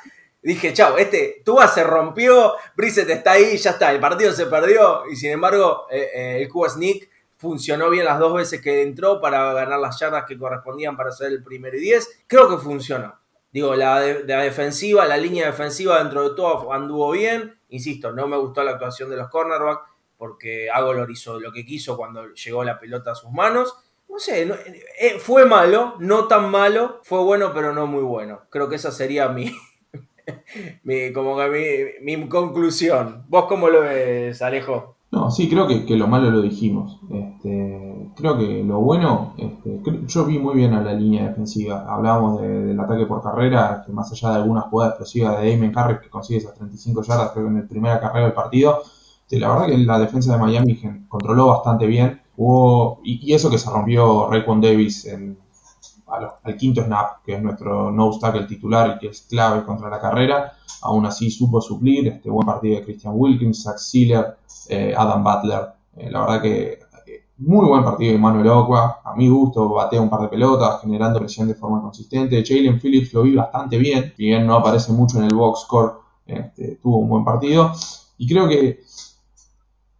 Dije, 0.44 0.72
chao, 0.72 0.96
este 0.98 1.42
Tuba 1.44 1.66
se 1.66 1.82
rompió, 1.82 2.54
Brissett 2.76 3.08
está 3.10 3.32
ahí, 3.32 3.56
ya 3.56 3.70
está, 3.70 3.92
el 3.92 4.00
partido 4.00 4.32
se 4.32 4.46
perdió 4.46 5.06
y 5.10 5.16
sin 5.16 5.32
embargo 5.32 5.86
eh, 5.90 6.10
eh, 6.14 6.42
el 6.42 6.48
Cuba 6.48 6.68
Sneak 6.68 7.08
funcionó 7.36 7.90
bien 7.90 8.04
las 8.04 8.18
dos 8.18 8.34
veces 8.34 8.60
que 8.60 8.82
entró 8.82 9.20
para 9.20 9.52
ganar 9.52 9.78
las 9.80 9.98
yardas 9.98 10.24
que 10.26 10.38
correspondían 10.38 10.96
para 10.96 11.10
ser 11.12 11.28
el 11.28 11.42
primero 11.42 11.76
y 11.76 11.80
diez. 11.80 12.24
Creo 12.26 12.48
que 12.48 12.56
funcionó. 12.56 13.18
Digo, 13.52 13.76
la, 13.76 14.00
defensiva, 14.00 15.04
la 15.06 15.16
línea 15.16 15.46
defensiva 15.46 15.98
dentro 15.98 16.28
de 16.28 16.34
todo 16.34 16.72
anduvo 16.72 17.10
bien. 17.12 17.56
Insisto, 17.68 18.12
no 18.12 18.26
me 18.26 18.36
gustó 18.36 18.64
la 18.64 18.72
actuación 18.72 19.10
de 19.10 19.16
los 19.16 19.28
cornerbacks 19.28 19.88
porque 20.16 20.70
Agolor 20.70 21.10
hizo 21.10 21.38
lo 21.38 21.52
que 21.52 21.64
quiso 21.64 21.96
cuando 21.96 22.32
llegó 22.32 22.64
la 22.64 22.80
pelota 22.80 23.12
a 23.12 23.14
sus 23.14 23.30
manos. 23.30 23.76
No 24.08 24.18
sé, 24.18 24.48
eh, 24.98 25.18
fue 25.18 25.44
malo, 25.44 25.96
no 25.98 26.26
tan 26.28 26.50
malo, 26.50 27.00
fue 27.04 27.20
bueno 27.20 27.52
pero 27.52 27.72
no 27.72 27.86
muy 27.86 28.02
bueno. 28.02 28.42
Creo 28.50 28.68
que 28.68 28.76
esa 28.76 28.90
sería 28.90 29.28
mi, 29.28 29.52
mi, 30.84 31.12
como 31.12 31.36
que 31.36 31.98
mi, 32.02 32.28
conclusión. 32.28 33.24
¿Vos 33.28 33.44
cómo 33.46 33.68
lo 33.68 33.82
ves, 33.82 34.40
Alejo? 34.42 34.96
No, 35.10 35.30
sí, 35.30 35.48
creo 35.48 35.68
que, 35.68 35.96
lo 35.96 36.08
malo 36.08 36.30
lo 36.30 36.42
dijimos. 36.42 36.98
Este, 37.10 38.10
creo 38.16 38.36
que 38.36 38.64
lo 38.64 38.80
bueno, 38.80 39.34
este, 39.38 39.80
yo 40.08 40.24
vi 40.24 40.38
muy 40.38 40.56
bien 40.56 40.74
a 40.74 40.82
la 40.82 40.92
línea 40.92 41.28
defensiva. 41.28 41.86
Hablábamos 41.88 42.40
del 42.40 42.78
ataque 42.80 43.06
por 43.06 43.22
carrera, 43.22 43.84
que 43.86 43.92
más 43.92 44.10
allá 44.10 44.30
de 44.30 44.36
alguna 44.36 44.62
jugada 44.62 44.90
explosiva 44.90 45.40
de 45.40 45.52
Damon 45.52 45.72
Harris 45.76 46.00
que 46.00 46.10
consigue 46.10 46.40
esas 46.40 46.54
35 46.54 47.02
yardas, 47.02 47.30
creo 47.30 47.44
que 47.44 47.50
en 47.52 47.56
el 47.58 47.68
primera 47.68 48.00
carrera 48.00 48.26
del 48.26 48.34
partido, 48.34 48.82
este, 49.22 49.38
la 49.38 49.50
verdad 49.50 49.66
que 49.66 49.78
la 49.78 49.98
defensa 50.00 50.32
de 50.32 50.38
Miami 50.38 50.80
controló 51.08 51.46
bastante 51.46 51.86
bien. 51.86 52.20
Hubo, 52.36 53.00
y, 53.04 53.32
eso 53.32 53.48
que 53.50 53.58
se 53.58 53.70
rompió 53.70 54.28
Rayquan 54.28 54.60
Davis 54.60 55.04
en, 55.06 55.38
al, 56.42 56.56
quinto 56.56 56.82
snap, 56.82 57.22
que 57.24 57.34
es 57.34 57.42
nuestro 57.42 57.90
no 57.90 58.10
tackle 58.18 58.44
titular 58.44 58.94
y 58.96 58.98
que 58.98 59.08
es 59.08 59.22
clave 59.22 59.64
contra 59.64 59.88
la 59.88 60.00
carrera. 60.00 60.52
Aún 60.82 61.06
así 61.06 61.30
supo 61.30 61.60
suplir 61.60 62.08
este 62.08 62.30
buen 62.30 62.46
partido 62.46 62.76
de 62.76 62.84
Christian 62.84 63.14
Wilkins, 63.16 63.62
Zach 63.62 63.78
Sealer, 63.78 64.36
eh, 64.68 64.94
Adam 64.96 65.22
Butler. 65.22 65.68
Eh, 65.96 66.10
la 66.10 66.20
verdad 66.20 66.42
que 66.42 66.78
eh, 67.06 67.24
muy 67.38 67.66
buen 67.66 67.84
partido 67.84 68.12
de 68.12 68.18
Manuel 68.18 68.48
Ocua. 68.48 69.00
A 69.04 69.14
mi 69.14 69.28
gusto, 69.28 69.68
batea 69.68 70.00
un 70.00 70.10
par 70.10 70.20
de 70.22 70.28
pelotas, 70.28 70.80
generando 70.80 71.18
presión 71.18 71.48
de 71.48 71.54
forma 71.54 71.80
consistente. 71.80 72.44
Jalen 72.44 72.80
Phillips 72.80 73.12
lo 73.12 73.22
vi 73.22 73.34
bastante 73.34 73.78
bien. 73.78 74.12
Si 74.16 74.24
bien 74.24 74.46
no 74.46 74.56
aparece 74.56 74.92
mucho 74.92 75.18
en 75.18 75.24
el 75.24 75.34
box 75.34 75.60
score, 75.62 75.94
este, 76.26 76.76
tuvo 76.82 76.98
un 76.98 77.08
buen 77.08 77.24
partido. 77.24 77.72
Y 78.18 78.28
creo 78.28 78.48
que 78.48 78.80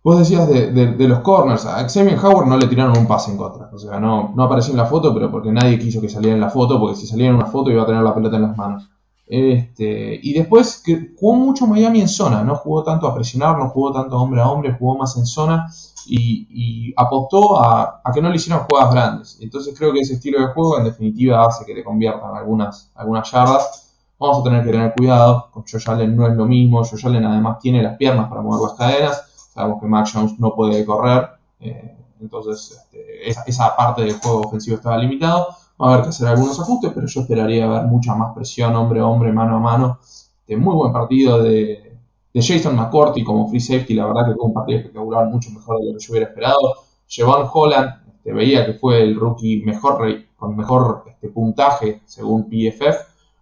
Vos 0.04 0.18
decías 0.18 0.46
de, 0.46 1.08
los 1.08 1.20
corners, 1.20 1.64
a 1.64 1.88
Xavier 1.88 2.18
Howard 2.22 2.46
no 2.46 2.58
le 2.58 2.66
tiraron 2.66 2.98
un 2.98 3.06
pase 3.06 3.30
en 3.30 3.38
contra. 3.38 3.70
O 3.72 3.78
sea, 3.78 3.98
no, 3.98 4.34
no 4.36 4.42
apareció 4.42 4.72
en 4.72 4.76
la 4.76 4.84
foto, 4.84 5.14
pero 5.14 5.30
porque 5.30 5.50
nadie 5.50 5.78
quiso 5.78 5.98
que 5.98 6.10
saliera 6.10 6.34
en 6.34 6.42
la 6.42 6.50
foto, 6.50 6.78
porque 6.78 6.96
si 6.96 7.06
salía 7.06 7.28
en 7.28 7.36
una 7.36 7.46
foto 7.46 7.70
iba 7.70 7.84
a 7.84 7.86
tener 7.86 8.02
la 8.02 8.14
pelota 8.14 8.36
en 8.36 8.42
las 8.42 8.54
manos. 8.54 8.90
Este, 9.26 10.20
y 10.22 10.34
después 10.34 10.82
que 10.84 11.14
jugó 11.18 11.36
mucho 11.36 11.66
Miami 11.66 12.02
en 12.02 12.08
zona, 12.08 12.44
no 12.44 12.56
jugó 12.56 12.84
tanto 12.84 13.06
a 13.06 13.14
presionar, 13.14 13.56
no 13.58 13.70
jugó 13.70 13.92
tanto 13.92 14.18
hombre 14.18 14.42
a 14.42 14.50
hombre, 14.50 14.76
jugó 14.78 14.94
más 14.98 15.16
en 15.16 15.24
zona 15.24 15.70
y, 16.06 16.92
apostó 16.98 17.64
a, 17.64 18.02
que 18.12 18.20
no 18.20 18.28
le 18.28 18.36
hicieran 18.36 18.64
jugadas 18.64 18.92
grandes. 18.92 19.38
Entonces 19.40 19.74
creo 19.74 19.90
que 19.94 20.00
ese 20.00 20.14
estilo 20.14 20.38
de 20.38 20.52
juego 20.52 20.76
en 20.76 20.84
definitiva 20.84 21.46
hace 21.46 21.64
que 21.64 21.72
le 21.72 21.82
conviertan 21.82 22.36
algunas, 22.36 22.90
algunas 22.94 23.30
yardas. 23.32 23.94
Vamos 24.18 24.40
a 24.40 24.42
tener 24.42 24.64
que 24.64 24.70
tener 24.70 24.92
cuidado, 24.94 25.48
con 25.50 25.62
Josh 25.62 25.88
Allen 25.88 26.14
no 26.14 26.26
es 26.26 26.36
lo 26.36 26.44
mismo, 26.44 26.84
Josh 26.84 27.06
Allen 27.06 27.24
además 27.24 27.58
tiene 27.58 27.82
las 27.82 27.96
piernas 27.96 28.28
para 28.28 28.42
mover 28.42 28.68
las 28.68 28.78
cadenas 28.78 29.30
Sabemos 29.54 29.80
que 29.80 29.86
Mac 29.86 30.08
Jones 30.12 30.38
no 30.40 30.54
puede 30.54 30.84
correr, 30.84 31.28
eh, 31.60 31.96
entonces 32.20 32.72
este, 32.72 33.30
esa, 33.46 33.76
parte 33.76 34.02
del 34.02 34.14
juego 34.14 34.40
ofensivo 34.40 34.76
estaba 34.76 34.98
limitado. 34.98 35.48
Va 35.80 35.90
a 35.90 35.92
haber 35.92 36.04
que 36.04 36.08
hacer 36.10 36.28
algunos 36.28 36.58
ajustes, 36.58 36.92
pero 36.94 37.06
yo 37.06 37.20
esperaría 37.20 37.68
ver 37.68 37.84
mucha 37.84 38.14
más 38.14 38.34
presión 38.34 38.74
hombre 38.74 39.00
a 39.00 39.06
hombre, 39.06 39.32
mano 39.32 39.56
a 39.56 39.60
mano. 39.60 39.98
De 40.46 40.56
muy 40.56 40.74
buen 40.74 40.92
partido 40.92 41.42
de, 41.42 41.92
Jason 42.34 42.74
McCourty 42.74 43.22
como 43.22 43.48
free 43.48 43.60
safety, 43.60 43.94
la 43.94 44.06
verdad 44.06 44.26
que 44.26 44.34
fue 44.34 44.46
un 44.46 44.52
partido 44.52 44.78
espectacular, 44.78 45.28
mucho 45.28 45.50
mejor 45.50 45.78
de 45.78 45.92
lo 45.92 45.98
que 45.98 46.04
yo 46.04 46.12
hubiera 46.12 46.28
esperado. 46.28 46.58
Jevon 47.06 47.48
Holland, 47.52 47.90
este, 48.08 48.32
veía 48.32 48.66
que 48.66 48.74
fue 48.74 49.02
el 49.02 49.14
rookie 49.14 49.62
mejor 49.64 50.04
con 50.36 50.56
mejor 50.56 51.04
este, 51.06 51.28
puntaje 51.28 52.02
según 52.06 52.48
PFF, 52.48 52.96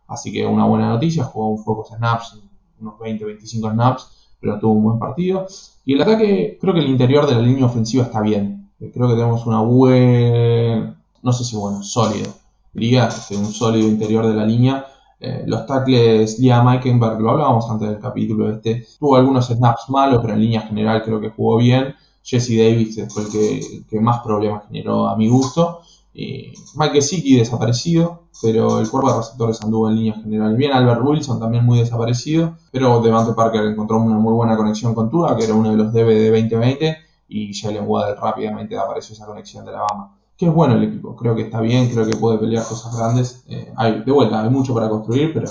así 0.08 0.30
que 0.30 0.44
una 0.44 0.66
buena 0.66 0.90
noticia, 0.90 1.24
jugó 1.24 1.48
un 1.48 1.64
pocos 1.64 1.88
snaps, 1.88 2.38
unos 2.80 2.94
20-25 2.98 3.72
snaps, 3.72 4.21
pero 4.42 4.58
tuvo 4.58 4.72
un 4.72 4.82
buen 4.82 4.98
partido. 4.98 5.46
Y 5.84 5.94
el 5.94 6.02
ataque, 6.02 6.58
creo 6.60 6.74
que 6.74 6.80
el 6.80 6.88
interior 6.88 7.26
de 7.26 7.34
la 7.36 7.40
línea 7.40 7.64
ofensiva 7.64 8.04
está 8.04 8.20
bien. 8.20 8.68
Eh, 8.80 8.90
creo 8.92 9.08
que 9.08 9.14
tenemos 9.14 9.46
una 9.46 9.60
buena, 9.60 10.96
no 11.22 11.32
sé 11.32 11.44
si 11.44 11.56
bueno, 11.56 11.82
sólido. 11.82 12.30
Diría 12.72 13.06
este, 13.06 13.36
un 13.36 13.46
sólido 13.46 13.88
interior 13.88 14.26
de 14.26 14.34
la 14.34 14.44
línea. 14.44 14.84
Eh, 15.20 15.44
los 15.46 15.64
tackles, 15.66 16.40
Liam 16.40 16.68
Eikenberg, 16.68 17.20
lo 17.20 17.30
hablábamos 17.30 17.70
antes 17.70 17.88
del 17.88 18.00
capítulo 18.00 18.50
este, 18.50 18.84
tuvo 18.98 19.14
algunos 19.14 19.46
snaps 19.46 19.88
malos, 19.88 20.20
pero 20.20 20.34
en 20.34 20.40
línea 20.40 20.62
general 20.62 21.02
creo 21.04 21.20
que 21.20 21.30
jugó 21.30 21.58
bien. 21.58 21.94
Jesse 22.24 22.56
Davis 22.58 23.00
fue 23.08 23.22
el 23.22 23.84
que 23.88 24.00
más 24.00 24.20
problemas 24.20 24.66
generó 24.66 25.08
a 25.08 25.16
mi 25.16 25.28
gusto. 25.28 25.82
Y 26.14 26.52
Mike 26.74 26.94
Gesicki 26.94 27.36
desaparecido, 27.36 28.24
pero 28.42 28.80
el 28.80 28.90
cuerpo 28.90 29.10
de 29.10 29.18
receptores 29.18 29.62
anduvo 29.62 29.88
en 29.88 29.96
línea 29.96 30.14
general 30.14 30.56
bien. 30.56 30.72
Albert 30.72 31.00
Wilson 31.02 31.40
también 31.40 31.64
muy 31.64 31.78
desaparecido, 31.78 32.56
pero 32.70 33.00
Devante 33.00 33.32
Parker 33.32 33.64
encontró 33.64 33.98
una 33.98 34.18
muy 34.18 34.34
buena 34.34 34.56
conexión 34.56 34.94
con 34.94 35.10
Tua, 35.10 35.36
que 35.36 35.44
era 35.44 35.54
uno 35.54 35.70
de 35.70 35.76
los 35.76 35.92
DB 35.92 36.08
de 36.08 36.30
2020, 36.30 36.96
y 37.28 37.54
Jalen 37.54 37.84
Waddell 37.86 38.16
rápidamente 38.20 38.76
apareció 38.76 39.14
esa 39.14 39.26
conexión 39.26 39.64
de 39.64 39.72
la 39.72 39.80
Bama. 39.80 40.18
que 40.36 40.46
es 40.46 40.52
bueno 40.52 40.74
el 40.74 40.82
equipo. 40.82 41.14
Creo 41.16 41.34
que 41.34 41.42
está 41.42 41.60
bien, 41.60 41.88
creo 41.88 42.04
que 42.04 42.16
puede 42.16 42.38
pelear 42.38 42.64
cosas 42.66 42.96
grandes. 42.96 43.44
Eh, 43.48 43.72
hay, 43.76 44.02
de 44.02 44.12
vuelta, 44.12 44.42
hay 44.42 44.50
mucho 44.50 44.74
para 44.74 44.88
construir, 44.88 45.32
pero, 45.32 45.48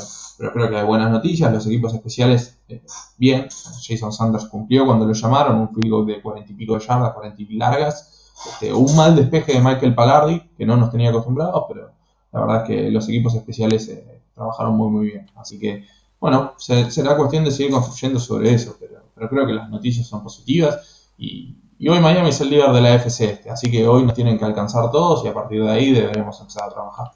creo 0.54 0.70
que 0.70 0.78
hay 0.78 0.86
buenas 0.86 1.10
noticias. 1.10 1.52
Los 1.52 1.66
equipos 1.66 1.94
especiales, 1.94 2.60
eh, 2.68 2.84
bien. 3.18 3.48
Jason 3.88 4.12
Sanders 4.12 4.46
cumplió 4.46 4.86
cuando 4.86 5.06
lo 5.06 5.14
llamaron, 5.14 5.60
un 5.60 5.74
field 5.74 6.06
de 6.08 6.22
40 6.22 6.52
y 6.52 6.56
pico 6.56 6.74
de 6.74 6.86
yardas, 6.86 7.14
40 7.14 7.42
y 7.42 7.56
largas. 7.56 8.21
Este, 8.46 8.74
un 8.74 8.96
mal 8.96 9.16
despeje 9.16 9.54
de 9.54 9.60
Michael 9.60 9.96
Palardi, 9.96 10.42
que 10.58 10.66
no 10.66 10.78
nos 10.78 10.92
tenía 10.92 11.10
acostumbrados, 11.10 11.66
pero 11.68 11.92
la 12.32 12.40
verdad 12.40 12.62
es 12.64 12.68
que 12.68 12.92
los 12.92 13.08
equipos 13.10 13.36
especiales 13.36 13.88
eh, 13.90 14.22
trabajaron 14.34 14.76
muy 14.76 14.90
muy 14.90 15.06
bien. 15.08 15.30
Así 15.36 15.60
que, 15.60 15.86
bueno, 16.20 16.54
será 16.58 17.18
cuestión 17.18 17.44
de 17.44 17.52
seguir 17.52 17.72
construyendo 17.72 18.20
sobre 18.20 18.54
eso, 18.54 18.76
pero, 18.80 19.02
pero 19.14 19.30
creo 19.30 19.46
que 19.46 19.54
las 19.54 19.70
noticias 19.70 20.08
son 20.08 20.24
positivas 20.24 21.10
y, 21.18 21.56
y 21.78 21.90
hoy 21.90 22.00
Miami 22.00 22.30
es 22.30 22.40
el 22.42 22.52
líder 22.52 22.72
de 22.72 22.82
la 22.82 22.94
FC 22.94 23.32
este, 23.32 23.50
así 23.50 23.72
que 23.72 23.88
hoy 23.88 24.04
nos 24.04 24.14
tienen 24.14 24.38
que 24.38 24.46
alcanzar 24.46 24.92
todos 24.92 25.26
y 25.26 25.28
a 25.28 25.34
partir 25.34 25.64
de 25.64 25.72
ahí 25.72 25.92
deberemos 25.92 26.40
empezar 26.40 26.70
a 26.70 26.70
trabajar. 26.70 27.12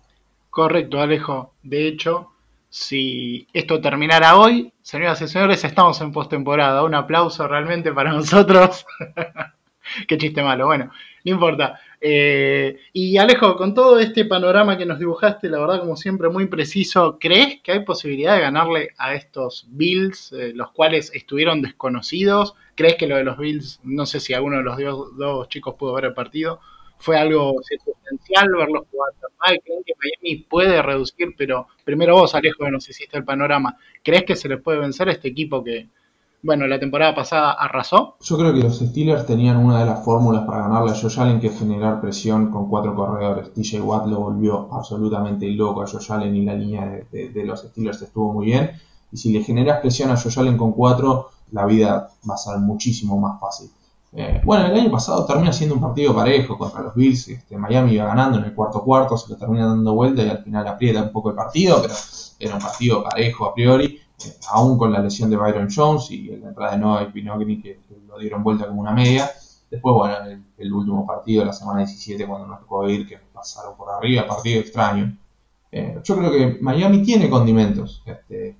Correcto, 0.49 0.99
Alejo. 0.99 1.53
De 1.61 1.87
hecho, 1.87 2.31
si 2.69 3.47
esto 3.53 3.79
terminara 3.79 4.37
hoy, 4.37 4.73
señoras 4.81 5.21
y 5.21 5.27
señores, 5.27 5.63
estamos 5.63 6.01
en 6.01 6.11
postemporada. 6.11 6.83
Un 6.83 6.95
aplauso 6.95 7.47
realmente 7.47 7.91
para 7.91 8.11
nosotros. 8.11 8.85
Qué 10.07 10.17
chiste 10.17 10.41
malo. 10.43 10.67
Bueno, 10.67 10.91
no 11.23 11.31
importa. 11.31 11.79
Eh, 12.01 12.79
y 12.93 13.17
Alejo, 13.17 13.55
con 13.55 13.73
todo 13.73 13.99
este 13.99 14.25
panorama 14.25 14.77
que 14.77 14.85
nos 14.85 14.99
dibujaste, 14.99 15.49
la 15.49 15.59
verdad, 15.59 15.79
como 15.79 15.95
siempre, 15.95 16.29
muy 16.29 16.47
preciso, 16.47 17.17
¿crees 17.19 17.61
que 17.61 17.71
hay 17.71 17.79
posibilidad 17.83 18.35
de 18.35 18.41
ganarle 18.41 18.89
a 18.97 19.15
estos 19.15 19.67
Bills, 19.69 20.31
eh, 20.33 20.51
los 20.53 20.71
cuales 20.71 21.11
estuvieron 21.13 21.61
desconocidos? 21.61 22.55
¿Crees 22.75 22.95
que 22.95 23.07
lo 23.07 23.15
de 23.15 23.23
los 23.23 23.37
Bills, 23.37 23.79
no 23.83 24.05
sé 24.05 24.19
si 24.19 24.33
alguno 24.33 24.57
de 24.57 24.63
los 24.63 24.77
dos, 25.17 25.49
chicos 25.49 25.75
pudo 25.75 25.93
ver 25.93 26.05
el 26.05 26.13
partido, 26.13 26.59
fue 26.97 27.17
algo 27.17 27.55
circunstancial 27.63 28.49
verlos 28.55 28.85
jugar 28.91 29.13
tan 29.19 29.31
mal? 29.39 29.61
¿Creen 29.63 29.83
que 29.85 29.93
Miami 29.97 30.43
puede 30.43 30.81
reducir? 30.81 31.33
Pero 31.37 31.67
primero 31.83 32.15
vos, 32.15 32.35
Alejo, 32.35 32.65
que 32.65 32.71
nos 32.71 32.89
hiciste 32.89 33.17
el 33.17 33.25
panorama, 33.25 33.77
¿crees 34.03 34.23
que 34.23 34.35
se 34.35 34.49
le 34.49 34.57
puede 34.57 34.79
vencer 34.79 35.09
a 35.09 35.11
este 35.13 35.29
equipo 35.29 35.63
que, 35.63 35.87
bueno, 36.41 36.67
la 36.67 36.79
temporada 36.79 37.15
pasada 37.15 37.53
arrasó. 37.53 38.17
Yo 38.21 38.37
creo 38.37 38.53
que 38.53 38.59
los 38.59 38.77
Steelers 38.77 39.25
tenían 39.25 39.57
una 39.57 39.79
de 39.79 39.85
las 39.87 40.05
fórmulas 40.05 40.43
para 40.45 40.61
ganarle 40.61 40.91
a 40.91 40.95
Josh 40.95 41.19
Allen, 41.19 41.39
que 41.39 41.47
es 41.47 41.57
generar 41.57 41.99
presión 42.01 42.51
con 42.51 42.69
cuatro 42.69 42.93
corredores. 42.95 43.51
TJ 43.53 43.81
Watt 43.81 44.05
lo 44.07 44.19
volvió 44.19 44.69
absolutamente 44.71 45.49
loco 45.49 45.81
a 45.81 45.87
Josh 45.87 46.11
Allen 46.11 46.35
y 46.35 46.45
la 46.45 46.53
línea 46.53 47.03
de, 47.11 47.45
los 47.45 47.61
Steelers 47.61 48.01
estuvo 48.01 48.31
muy 48.31 48.45
bien. 48.45 48.71
Y 49.11 49.17
si 49.17 49.33
le 49.33 49.43
generas 49.43 49.79
presión 49.81 50.11
a 50.11 50.17
Josh 50.17 50.39
Allen 50.39 50.57
con 50.57 50.71
cuatro, 50.73 51.29
la 51.51 51.65
vida 51.65 52.09
va 52.29 52.35
a 52.35 52.37
ser 52.37 52.57
muchísimo 52.59 53.19
más 53.19 53.39
fácil. 53.39 53.71
Eh, 54.13 54.41
bueno, 54.45 54.67
el 54.67 54.79
año 54.79 54.91
pasado 54.91 55.25
termina 55.25 55.51
siendo 55.51 55.75
un 55.75 55.81
partido 55.81 56.13
parejo 56.13 56.57
contra 56.57 56.81
los 56.81 56.93
Bills. 56.95 57.27
Este, 57.27 57.57
Miami 57.57 57.93
iba 57.93 58.05
ganando 58.05 58.37
en 58.37 58.45
el 58.45 58.53
cuarto 58.53 58.83
cuarto, 58.83 59.17
se 59.17 59.31
lo 59.31 59.37
termina 59.37 59.65
dando 59.65 59.93
vuelta 59.93 60.23
y 60.23 60.29
al 60.29 60.43
final 60.43 60.67
aprieta 60.67 61.01
un 61.01 61.11
poco 61.11 61.31
el 61.31 61.35
partido, 61.35 61.81
pero 61.81 61.93
era 62.39 62.55
un 62.55 62.61
partido 62.61 63.03
parejo 63.03 63.45
a 63.45 63.53
priori 63.53 63.99
aún 64.49 64.77
con 64.77 64.91
la 64.91 64.99
lesión 64.99 65.29
de 65.29 65.37
Byron 65.37 65.67
Jones 65.73 66.09
y 66.11 66.27
la 66.27 66.49
entrada 66.49 66.71
de 66.71 66.77
Noah 66.77 67.11
Pinogni 67.11 67.61
que, 67.61 67.79
lo 68.07 68.17
dieron 68.17 68.43
vuelta 68.43 68.67
como 68.67 68.81
una 68.81 68.91
media. 68.91 69.29
Después, 69.69 69.95
bueno, 69.95 70.15
el, 70.57 70.73
último 70.73 71.05
partido 71.05 71.41
de 71.41 71.47
la 71.47 71.53
semana 71.53 71.79
17 71.79 72.25
cuando 72.25 72.47
nos 72.47 72.59
tocó 72.61 72.87
ir, 72.87 73.07
que 73.07 73.17
pasaron 73.33 73.75
por 73.75 73.89
arriba, 73.89 74.27
partido 74.27 74.61
extraño. 74.61 75.17
Eh, 75.71 75.99
yo 76.03 76.15
creo 76.17 76.31
que 76.31 76.57
Miami 76.61 77.01
tiene 77.03 77.29
condimentos. 77.29 78.01
Este, 78.05 78.55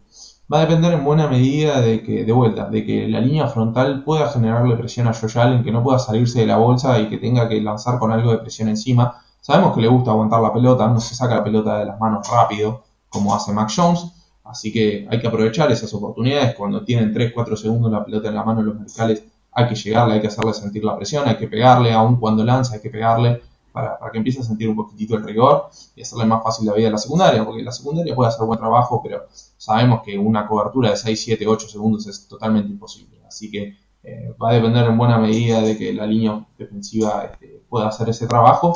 va 0.52 0.60
a 0.60 0.66
depender 0.66 0.94
en 0.94 1.04
buena 1.04 1.28
medida 1.28 1.82
de 1.82 2.04
que, 2.04 2.26
de 2.26 2.32
vuelta, 2.32 2.70
de 2.70 2.86
que 2.86 3.08
la 3.08 3.22
línea 3.22 3.48
frontal 3.48 4.04
pueda 4.04 4.30
generarle 4.30 4.76
presión 4.76 5.08
a 5.08 5.14
Josh 5.14 5.38
Allen, 5.38 5.64
que 5.64 5.72
no 5.72 5.84
pueda 5.84 6.00
salirse 6.00 6.40
de 6.40 6.48
la 6.48 6.58
bolsa 6.58 7.00
y 7.00 7.10
que 7.10 7.18
tenga 7.18 7.48
que 7.48 7.62
lanzar 7.62 8.00
con 8.00 8.12
algo 8.12 8.32
de 8.32 8.40
presión 8.40 8.70
encima. 8.70 9.24
Sabemos 9.42 9.74
que 9.76 9.82
le 9.82 9.88
gusta 9.88 10.12
aguantar 10.12 10.42
la 10.42 10.54
pelota, 10.54 10.88
no 10.88 11.00
se 11.00 11.16
saca 11.16 11.36
la 11.36 11.44
pelota 11.44 11.78
de 11.80 11.86
las 11.86 12.00
manos 12.00 12.28
rápido, 12.30 12.84
como 13.10 13.34
hace 13.34 13.54
Mac 13.54 13.72
Jones, 13.76 14.12
Así 14.56 14.72
que 14.72 15.06
hay 15.12 15.20
que 15.20 15.28
aprovechar 15.28 15.70
esas 15.70 15.94
oportunidades. 15.94 16.56
Cuando 16.56 16.86
tienen 16.86 17.14
3-4 17.14 17.58
segundos 17.58 17.92
la 17.92 18.06
pelota 18.06 18.30
en 18.30 18.36
la 18.36 18.44
mano 18.46 18.64
los 18.64 18.78
verticales, 18.78 19.26
hay 19.52 19.68
que 19.68 19.76
llegarle, 19.76 20.14
hay 20.14 20.22
que 20.22 20.28
hacerle 20.28 20.54
sentir 20.54 20.82
la 20.86 20.96
presión, 20.96 21.28
hay 21.28 21.36
que 21.36 21.50
pegarle, 21.50 21.92
aun 21.92 22.16
cuando 22.16 22.42
lanza, 22.46 22.76
hay 22.76 22.82
que 22.82 22.90
pegarle 22.90 23.42
para, 23.74 24.00
que 24.14 24.18
empiece 24.18 24.40
a 24.40 24.44
sentir 24.44 24.70
un 24.70 24.78
poquitito 24.78 25.18
el 25.18 25.26
rigor 25.26 25.68
y 25.94 26.04
hacerle 26.04 26.24
más 26.24 26.42
fácil 26.42 26.68
la 26.68 26.74
vida 26.74 26.88
a 26.88 26.92
la 26.92 26.98
secundaria, 26.98 27.44
porque 27.44 27.64
la 27.64 27.74
secundaria 27.74 28.16
puede 28.16 28.30
hacer 28.30 28.46
buen 28.46 28.58
trabajo, 28.58 29.02
pero 29.04 29.26
sabemos 29.58 30.02
que 30.06 30.18
una 30.18 30.48
cobertura 30.48 30.92
de 30.92 30.96
6, 30.96 31.22
7, 31.22 31.46
8 31.46 31.68
segundos 31.68 32.08
es 32.08 32.26
totalmente 32.26 32.72
imposible. 32.72 33.20
Así 33.28 33.52
que 33.52 33.76
eh, 34.04 34.34
va 34.42 34.52
a 34.52 34.54
depender 34.54 34.86
en 34.86 34.98
buena 34.98 35.18
medida 35.18 35.60
de 35.60 35.78
que 35.78 35.92
la 35.92 36.06
línea 36.06 36.46
defensiva 36.58 37.30
este, 37.30 37.62
pueda 37.68 37.90
hacer 37.90 38.08
ese 38.08 38.26
trabajo 38.26 38.74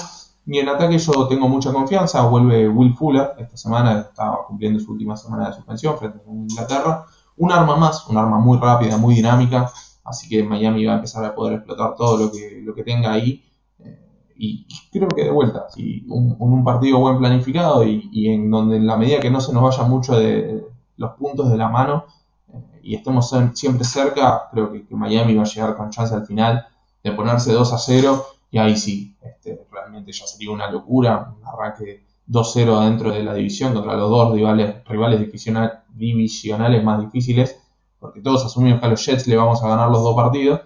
y 0.51 0.57
en 0.57 0.67
ataque 0.67 0.97
yo 0.97 1.27
tengo 1.27 1.47
mucha 1.47 1.71
confianza. 1.71 2.23
Vuelve 2.23 2.67
Will 2.67 2.95
Fuller 2.95 3.33
esta 3.37 3.55
semana, 3.55 3.99
estaba 3.99 4.47
cumpliendo 4.47 4.79
su 4.79 4.93
última 4.93 5.15
semana 5.15 5.49
de 5.49 5.53
suspensión 5.53 5.95
frente 5.99 6.17
a 6.27 6.31
Inglaterra. 6.31 7.05
Un 7.37 7.51
arma 7.51 7.75
más, 7.75 8.07
un 8.07 8.17
arma 8.17 8.39
muy 8.39 8.57
rápida, 8.57 8.97
muy 8.97 9.13
dinámica. 9.13 9.71
Así 10.03 10.27
que 10.27 10.41
Miami 10.41 10.85
va 10.85 10.93
a 10.93 10.95
empezar 10.95 11.23
a 11.23 11.35
poder 11.35 11.53
explotar 11.57 11.93
todo 11.95 12.17
lo 12.17 12.31
que, 12.31 12.61
lo 12.63 12.73
que 12.73 12.83
tenga 12.83 13.11
ahí. 13.13 13.43
Eh, 13.77 13.99
y 14.37 14.65
creo 14.91 15.07
que 15.09 15.25
de 15.25 15.29
vuelta, 15.29 15.67
si 15.69 16.03
un, 16.09 16.35
un 16.39 16.63
partido 16.63 16.97
buen 16.97 17.19
planificado 17.19 17.85
y, 17.85 18.27
en 18.27 18.49
donde 18.49 18.77
en 18.77 18.87
la 18.87 18.97
medida 18.97 19.19
que 19.19 19.29
no 19.29 19.41
se 19.41 19.53
nos 19.53 19.61
vaya 19.61 19.83
mucho 19.83 20.17
de 20.17 20.65
los 20.97 21.11
puntos 21.11 21.51
de 21.51 21.57
la 21.57 21.69
mano 21.69 22.05
eh, 22.51 22.79
y 22.81 22.95
estemos 22.95 23.31
siempre 23.53 23.83
cerca, 23.83 24.49
creo 24.51 24.71
que, 24.71 24.87
que 24.87 24.95
Miami 24.95 25.35
va 25.35 25.43
a 25.43 25.45
llegar 25.45 25.77
con 25.77 25.91
chance 25.91 26.15
al 26.15 26.25
final 26.25 26.65
de 27.03 27.11
ponerse 27.11 27.53
2 27.53 27.71
a 27.71 27.77
0 27.77 28.25
y 28.51 28.57
ahí 28.57 28.75
sí, 28.75 29.15
este, 29.21 29.65
realmente 29.71 30.11
ya 30.11 30.25
sería 30.25 30.51
una 30.51 30.69
locura, 30.71 31.33
un 31.37 31.45
arranque 31.45 32.03
2-0 32.27 32.85
dentro 32.85 33.11
de 33.11 33.23
la 33.23 33.33
división 33.33 33.73
contra 33.73 33.95
los 33.95 34.09
dos 34.09 34.33
rivales, 34.33 34.83
rivales 34.85 35.19
divisionales 35.19 36.83
más 36.83 36.99
difíciles, 37.01 37.59
porque 37.99 38.21
todos 38.21 38.45
asumimos 38.45 38.79
que 38.79 38.85
a 38.85 38.89
los 38.89 39.05
Jets 39.05 39.27
le 39.27 39.35
vamos 39.35 39.63
a 39.63 39.67
ganar 39.67 39.89
los 39.89 40.03
dos 40.03 40.15
partidos, 40.15 40.61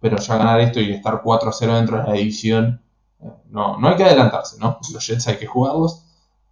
pero 0.00 0.18
ya 0.18 0.36
ganar 0.36 0.60
esto 0.60 0.80
y 0.80 0.92
estar 0.92 1.22
4-0 1.22 1.74
dentro 1.74 1.96
de 1.98 2.02
la 2.04 2.12
división, 2.12 2.82
eh, 3.20 3.30
no, 3.50 3.78
no 3.78 3.88
hay 3.88 3.96
que 3.96 4.04
adelantarse, 4.04 4.58
¿no? 4.58 4.78
Los 4.92 5.06
Jets 5.06 5.26
hay 5.28 5.36
que 5.38 5.46
jugarlos, 5.46 6.04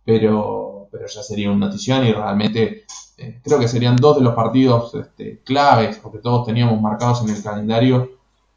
pero, 0.05 0.89
pero 0.91 1.07
ya 1.07 1.23
sería 1.23 1.51
una 1.51 1.67
notición 1.67 2.05
y 2.07 2.13
realmente 2.13 2.85
eh, 3.17 3.41
creo 3.45 3.59
que 3.61 3.69
serían 3.69 3.97
dos 3.97 4.17
de 4.17 4.23
los 4.23 4.35
partidos 4.35 4.95
este, 4.95 5.41
claves, 5.43 5.99
porque 5.99 6.19
todos 6.19 6.47
teníamos 6.47 6.81
marcados 6.81 7.23
en 7.23 7.31
el 7.31 7.43
calendario 7.43 8.11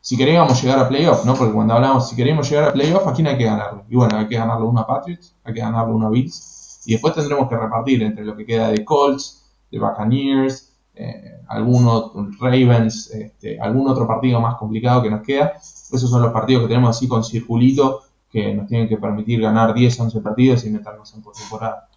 si 0.07 0.15
queríamos 0.15 0.63
llegar 0.63 0.79
a 0.79 0.87
playoff, 0.87 1.25
¿no? 1.25 1.35
Porque 1.35 1.51
cuando 1.51 1.73
hablamos 1.73 2.07
si 2.07 2.15
queremos 2.15 2.49
llegar 2.49 2.69
a 2.69 2.71
playoff, 2.71 3.05
¿a 3.05 3.11
quién 3.11 3.27
hay 3.27 3.37
que 3.37 3.43
ganarlo? 3.43 3.83
Y 3.89 3.95
bueno, 3.97 4.17
hay 4.17 4.25
que 4.25 4.37
ganarlo 4.37 4.69
uno 4.69 4.79
a 4.79 4.87
Patriots, 4.87 5.35
hay 5.43 5.53
que 5.53 5.59
ganarlo 5.59 5.97
uno 5.97 6.07
a 6.07 6.09
Bills, 6.09 6.81
y 6.85 6.93
después 6.93 7.13
tendremos 7.13 7.49
que 7.49 7.57
repartir 7.57 8.01
entre 8.03 8.23
lo 8.23 8.33
que 8.33 8.45
queda 8.45 8.69
de 8.69 8.85
Colts, 8.85 9.51
de 9.69 9.77
Buccaneers, 9.77 10.79
eh, 10.95 11.41
algunos 11.49 12.13
Ravens, 12.39 13.11
este, 13.11 13.59
algún 13.59 13.85
otro 13.89 14.07
partido 14.07 14.39
más 14.39 14.55
complicado 14.55 15.03
que 15.03 15.09
nos 15.09 15.23
queda. 15.23 15.55
Esos 15.57 16.09
son 16.09 16.21
los 16.21 16.31
partidos 16.31 16.61
que 16.61 16.69
tenemos 16.69 16.95
así 16.95 17.09
con 17.09 17.25
circulito 17.25 18.03
que 18.31 18.53
nos 18.53 18.65
tienen 18.65 18.87
que 18.87 18.95
permitir 18.95 19.41
ganar 19.41 19.73
10, 19.73 19.99
11 19.99 20.21
partidos 20.21 20.63
y 20.63 20.69
meternos 20.69 21.13
en 21.15 21.21
postemporada. 21.21 21.89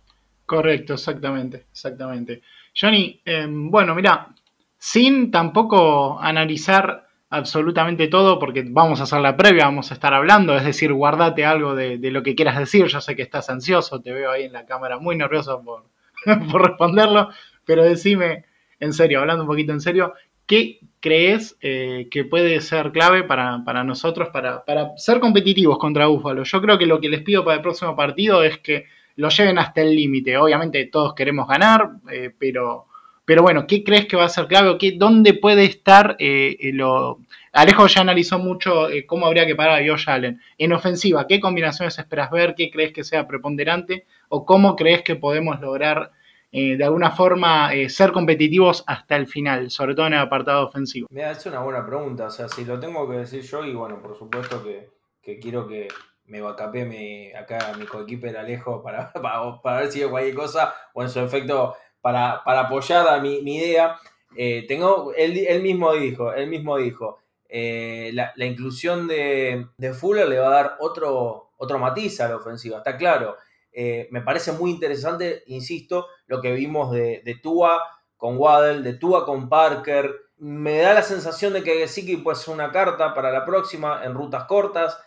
Correcto, 0.46 0.94
exactamente, 0.94 1.66
exactamente. 1.70 2.42
Johnny, 2.74 3.20
em, 3.24 3.70
bueno, 3.70 3.94
mira, 3.94 4.34
sin 4.76 5.30
tampoco 5.30 6.18
analizar 6.18 7.06
absolutamente 7.30 8.08
todo 8.08 8.38
porque 8.38 8.64
vamos 8.68 9.00
a 9.00 9.04
hacer 9.04 9.20
la 9.20 9.36
previa, 9.36 9.64
vamos 9.64 9.90
a 9.90 9.94
estar 9.94 10.12
hablando, 10.12 10.56
es 10.56 10.64
decir, 10.64 10.92
guardate 10.92 11.44
algo 11.44 11.76
de, 11.76 11.98
lo 12.10 12.22
que 12.22 12.34
quieras 12.34 12.58
decir, 12.58 12.86
yo 12.86 13.00
sé 13.00 13.14
que 13.14 13.22
estás 13.22 13.48
ansioso, 13.48 14.00
te 14.00 14.12
veo 14.12 14.32
ahí 14.32 14.44
en 14.44 14.52
la 14.52 14.66
cámara 14.66 14.98
muy 14.98 15.16
nervioso 15.16 15.62
por, 15.62 15.84
por 16.50 16.66
responderlo, 16.66 17.30
pero 17.64 17.84
decime 17.84 18.44
en 18.80 18.92
serio, 18.92 19.20
hablando 19.20 19.44
un 19.44 19.48
poquito 19.48 19.72
en 19.72 19.80
serio, 19.80 20.14
¿qué 20.46 20.80
crees 20.98 21.56
eh, 21.60 22.08
que 22.10 22.24
puede 22.24 22.60
ser 22.60 22.90
clave 22.90 23.22
para, 23.22 23.84
nosotros 23.84 24.30
para, 24.30 24.64
ser 24.96 25.20
competitivos 25.20 25.78
contra 25.78 26.06
Búfalo? 26.06 26.42
Yo 26.42 26.60
creo 26.60 26.78
que 26.78 26.86
lo 26.86 27.00
que 27.00 27.10
les 27.10 27.22
pido 27.22 27.44
para 27.44 27.58
el 27.58 27.62
próximo 27.62 27.94
partido 27.94 28.42
es 28.42 28.58
que 28.58 28.86
lo 29.16 29.28
lleven 29.28 29.58
hasta 29.58 29.82
el 29.82 29.94
límite, 29.94 30.36
obviamente 30.36 30.86
todos 30.86 31.14
queremos 31.14 31.46
ganar, 31.46 31.90
eh, 32.10 32.34
pero 32.36 32.86
pero 33.30 33.42
bueno, 33.42 33.64
¿qué 33.68 33.84
crees 33.84 34.06
que 34.06 34.16
va 34.16 34.24
a 34.24 34.28
ser 34.28 34.48
clave 34.48 34.70
o 34.70 34.76
qué, 34.76 34.96
dónde 34.98 35.34
puede 35.34 35.64
estar 35.64 36.16
eh, 36.18 36.56
eh, 36.58 36.72
lo... 36.72 37.20
Alejo 37.52 37.86
ya 37.86 38.00
analizó 38.00 38.40
mucho 38.40 38.90
eh, 38.90 39.06
cómo 39.06 39.24
habría 39.24 39.46
que 39.46 39.54
parar 39.54 39.80
a 39.80 39.88
Josh 39.88 40.10
Allen. 40.10 40.40
En 40.58 40.72
ofensiva, 40.72 41.28
¿qué 41.28 41.38
combinaciones 41.38 41.96
esperas 41.96 42.32
ver? 42.32 42.56
¿Qué 42.56 42.72
crees 42.72 42.92
que 42.92 43.04
sea 43.04 43.28
preponderante? 43.28 44.04
¿O 44.30 44.44
cómo 44.44 44.74
crees 44.74 45.02
que 45.02 45.14
podemos 45.14 45.60
lograr 45.60 46.10
de 46.50 46.82
alguna 46.82 47.12
forma 47.12 47.70
ser 47.88 48.10
competitivos 48.10 48.82
hasta 48.88 49.14
el 49.14 49.28
final, 49.28 49.70
sobre 49.70 49.94
todo 49.94 50.08
en 50.08 50.14
el 50.14 50.18
apartado 50.18 50.66
ofensivo? 50.66 51.06
Mira, 51.08 51.30
es 51.30 51.46
una 51.46 51.60
buena 51.60 51.86
pregunta. 51.86 52.26
O 52.26 52.30
sea, 52.30 52.48
si 52.48 52.64
lo 52.64 52.80
tengo 52.80 53.08
que 53.08 53.18
decir 53.18 53.42
yo, 53.42 53.64
y 53.64 53.72
bueno, 53.72 54.02
por 54.02 54.18
supuesto 54.18 54.60
que, 54.64 55.38
quiero 55.38 55.68
que 55.68 55.86
me 56.24 56.40
vacapé 56.40 56.84
mi, 56.84 57.32
acá 57.32 57.74
mi 57.78 57.86
coequiper 57.86 58.36
Alejo 58.36 58.82
para, 58.82 59.12
para, 59.22 59.62
para 59.62 59.80
ver 59.82 59.92
si 59.92 60.02
hay 60.02 60.08
cualquier 60.10 60.34
cosa 60.34 60.74
o 60.94 61.04
en 61.04 61.10
su 61.10 61.20
efecto 61.20 61.76
para, 62.00 62.42
para 62.44 62.60
apoyar 62.60 63.08
a 63.08 63.18
mi, 63.20 63.42
mi 63.42 63.56
idea. 63.56 63.98
Eh, 64.36 64.64
tengo, 64.68 65.12
él, 65.16 65.62
mismo 65.62 65.92
dijo, 65.92 66.32
él 66.32 66.48
mismo 66.48 66.76
dijo, 66.76 67.18
eh, 67.48 68.10
la, 68.14 68.32
inclusión 68.44 69.08
de, 69.08 69.66
de, 69.76 69.92
Fuller 69.92 70.28
le 70.28 70.38
va 70.38 70.48
a 70.48 70.62
dar 70.62 70.76
otro, 70.80 71.50
otro 71.56 71.78
matiz 71.78 72.20
a 72.20 72.28
la 72.28 72.36
ofensiva, 72.36 72.78
está 72.78 72.96
claro. 72.96 73.36
Eh, 73.72 74.08
me 74.10 74.20
parece 74.22 74.52
muy 74.52 74.70
interesante, 74.70 75.42
insisto, 75.46 76.06
lo 76.26 76.40
que 76.40 76.52
vimos 76.52 76.92
de, 76.92 77.22
de 77.24 77.34
Tua 77.36 77.80
con 78.16 78.36
Waddle, 78.36 78.82
de 78.82 78.94
Tua 78.94 79.24
con 79.24 79.48
Parker. 79.48 80.14
Me 80.38 80.78
da 80.78 80.94
la 80.94 81.02
sensación 81.02 81.52
de 81.52 81.62
que 81.62 81.78
Gesicki 81.78 82.16
puede 82.18 82.38
una 82.48 82.70
carta 82.70 83.14
para 83.14 83.30
la 83.30 83.44
próxima 83.44 84.04
en 84.04 84.14
rutas 84.14 84.44
cortas. 84.44 84.98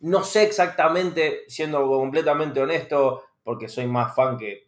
No 0.00 0.22
sé 0.24 0.42
exactamente, 0.44 1.44
siendo 1.48 1.86
completamente 1.86 2.60
honesto, 2.60 3.24
porque 3.42 3.68
soy 3.68 3.86
más 3.86 4.14
fan 4.14 4.36
que, 4.36 4.63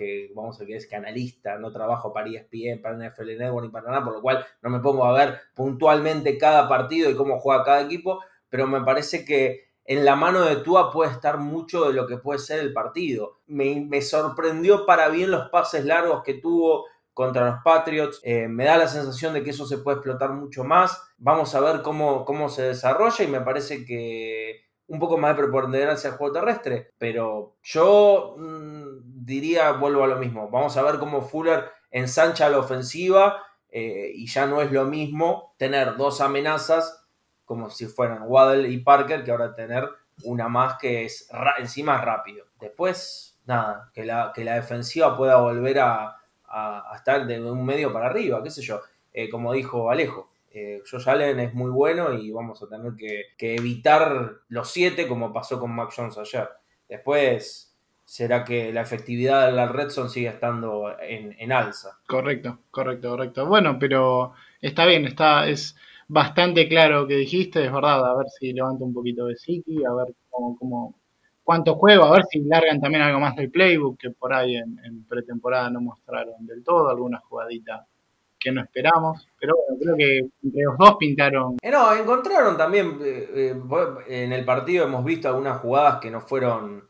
que 0.00 0.30
vamos 0.34 0.56
a 0.56 0.60
decir, 0.60 0.76
es 0.76 0.86
que 0.86 0.96
analista, 0.96 1.58
no 1.58 1.70
trabajo 1.70 2.10
para 2.10 2.26
ESPN, 2.26 2.80
para 2.80 2.96
NFL 2.96 3.36
Network 3.36 3.66
ni 3.66 3.70
para 3.70 3.90
nada, 3.90 4.02
por 4.02 4.14
lo 4.14 4.22
cual 4.22 4.46
no 4.62 4.70
me 4.70 4.80
pongo 4.80 5.04
a 5.04 5.12
ver 5.12 5.38
puntualmente 5.54 6.38
cada 6.38 6.66
partido 6.68 7.10
y 7.10 7.16
cómo 7.16 7.38
juega 7.38 7.64
cada 7.64 7.82
equipo, 7.82 8.20
pero 8.48 8.66
me 8.66 8.80
parece 8.80 9.26
que 9.26 9.70
en 9.84 10.06
la 10.06 10.16
mano 10.16 10.42
de 10.42 10.56
Tua 10.56 10.90
puede 10.90 11.10
estar 11.10 11.36
mucho 11.36 11.84
de 11.84 11.92
lo 11.92 12.06
que 12.06 12.16
puede 12.16 12.38
ser 12.38 12.60
el 12.60 12.72
partido. 12.72 13.40
Me, 13.46 14.00
sorprendió 14.00 14.86
para 14.86 15.08
bien 15.08 15.30
los 15.30 15.50
pases 15.50 15.84
largos 15.84 16.22
que 16.22 16.34
tuvo 16.34 16.86
contra 17.12 17.44
los 17.44 17.62
Patriots. 17.62 18.20
Eh, 18.22 18.48
me 18.48 18.64
da 18.64 18.78
la 18.78 18.88
sensación 18.88 19.34
de 19.34 19.42
que 19.42 19.50
eso 19.50 19.66
se 19.66 19.78
puede 19.78 19.96
explotar 19.96 20.32
mucho 20.32 20.64
más. 20.64 21.02
Vamos 21.18 21.54
a 21.54 21.60
ver 21.60 21.82
cómo, 21.82 22.24
cómo 22.24 22.48
se 22.48 22.62
desarrolla 22.62 23.24
y 23.24 23.28
me 23.28 23.40
parece 23.40 23.84
que 23.84 24.70
un 24.86 24.98
poco 24.98 25.18
más 25.18 25.36
de 25.36 25.42
preponderancia 25.42 26.10
al 26.10 26.16
juego 26.16 26.34
terrestre. 26.34 26.92
Pero 26.98 27.56
yo 27.62 28.36
mmm, 28.38 29.19
diría, 29.24 29.72
vuelvo 29.72 30.04
a 30.04 30.08
lo 30.08 30.16
mismo. 30.16 30.48
Vamos 30.48 30.76
a 30.76 30.82
ver 30.82 30.98
cómo 30.98 31.22
Fuller 31.22 31.70
ensancha 31.90 32.48
la 32.48 32.58
ofensiva 32.58 33.42
eh, 33.70 34.10
y 34.14 34.26
ya 34.26 34.46
no 34.46 34.60
es 34.62 34.72
lo 34.72 34.84
mismo 34.84 35.54
tener 35.56 35.96
dos 35.96 36.20
amenazas 36.20 37.04
como 37.44 37.68
si 37.68 37.86
fueran 37.86 38.22
Waddle 38.26 38.68
y 38.68 38.78
Parker, 38.78 39.24
que 39.24 39.32
ahora 39.32 39.54
tener 39.54 39.88
una 40.22 40.48
más 40.48 40.78
que 40.78 41.04
es 41.04 41.28
encima 41.58 42.00
rápido. 42.00 42.46
Después, 42.60 43.40
nada, 43.46 43.90
que 43.92 44.04
la, 44.04 44.32
que 44.34 44.44
la 44.44 44.54
defensiva 44.54 45.16
pueda 45.16 45.36
volver 45.36 45.80
a, 45.80 46.16
a, 46.44 46.92
estar 46.94 47.26
de 47.26 47.40
un 47.42 47.64
medio 47.64 47.92
para 47.92 48.06
arriba, 48.06 48.42
qué 48.42 48.50
sé 48.50 48.62
yo. 48.62 48.80
Eh, 49.12 49.28
como 49.28 49.52
dijo 49.52 49.90
Alejo, 49.90 50.30
eh, 50.52 50.82
Josh 50.88 51.08
Allen 51.08 51.40
es 51.40 51.54
muy 51.54 51.70
bueno 51.70 52.12
y 52.12 52.30
vamos 52.30 52.62
a 52.62 52.68
tener 52.68 52.92
que, 52.96 53.24
que, 53.36 53.56
evitar 53.56 54.32
los 54.48 54.70
siete 54.70 55.08
como 55.08 55.32
pasó 55.32 55.58
con 55.58 55.74
Mac 55.74 55.92
Jones 55.94 56.18
ayer. 56.18 56.48
Después, 56.88 57.69
será 58.10 58.42
que 58.44 58.72
la 58.72 58.80
efectividad 58.80 59.46
de 59.46 59.52
la 59.52 59.68
Red 59.68 59.90
Zone 59.90 60.10
sigue 60.10 60.26
estando 60.26 60.96
en, 61.00 61.36
en 61.38 61.52
alza. 61.52 62.00
Correcto, 62.08 62.58
correcto, 62.72 63.10
correcto. 63.10 63.46
Bueno, 63.46 63.78
pero 63.78 64.32
está 64.60 64.84
bien, 64.84 65.04
está, 65.04 65.46
es 65.48 65.76
bastante 66.08 66.68
claro 66.68 67.06
que 67.06 67.14
dijiste, 67.14 67.64
es 67.64 67.72
verdad, 67.72 68.04
a 68.04 68.16
ver 68.16 68.26
si 68.28 68.52
levanta 68.52 68.84
un 68.84 68.92
poquito 68.92 69.26
de 69.26 69.36
Siki, 69.36 69.84
a 69.84 69.94
ver 69.94 70.12
cómo, 70.28 70.58
cómo, 70.58 70.94
cuánto 71.44 71.76
juego, 71.76 72.02
a 72.02 72.10
ver 72.10 72.24
si 72.28 72.40
largan 72.40 72.80
también 72.80 73.04
algo 73.04 73.20
más 73.20 73.36
del 73.36 73.48
playbook, 73.48 73.96
que 73.96 74.10
por 74.10 74.34
ahí 74.34 74.56
en, 74.56 74.80
en 74.84 75.04
pretemporada 75.04 75.70
no 75.70 75.80
mostraron 75.80 76.44
del 76.44 76.64
todo, 76.64 76.88
alguna 76.90 77.20
jugadita 77.20 77.86
que 78.40 78.50
no 78.50 78.60
esperamos, 78.60 79.28
pero 79.38 79.54
bueno, 79.54 79.80
creo 79.80 79.96
que 79.96 80.18
entre 80.42 80.62
los 80.64 80.76
dos 80.76 80.96
pintaron. 80.98 81.58
Eh, 81.62 81.70
no, 81.70 81.94
encontraron 81.94 82.56
también, 82.56 82.98
eh, 83.04 83.54
eh, 83.54 84.24
en 84.24 84.32
el 84.32 84.44
partido 84.44 84.86
hemos 84.86 85.04
visto 85.04 85.28
algunas 85.28 85.60
jugadas 85.60 86.00
que 86.00 86.10
no 86.10 86.20
fueron 86.22 86.89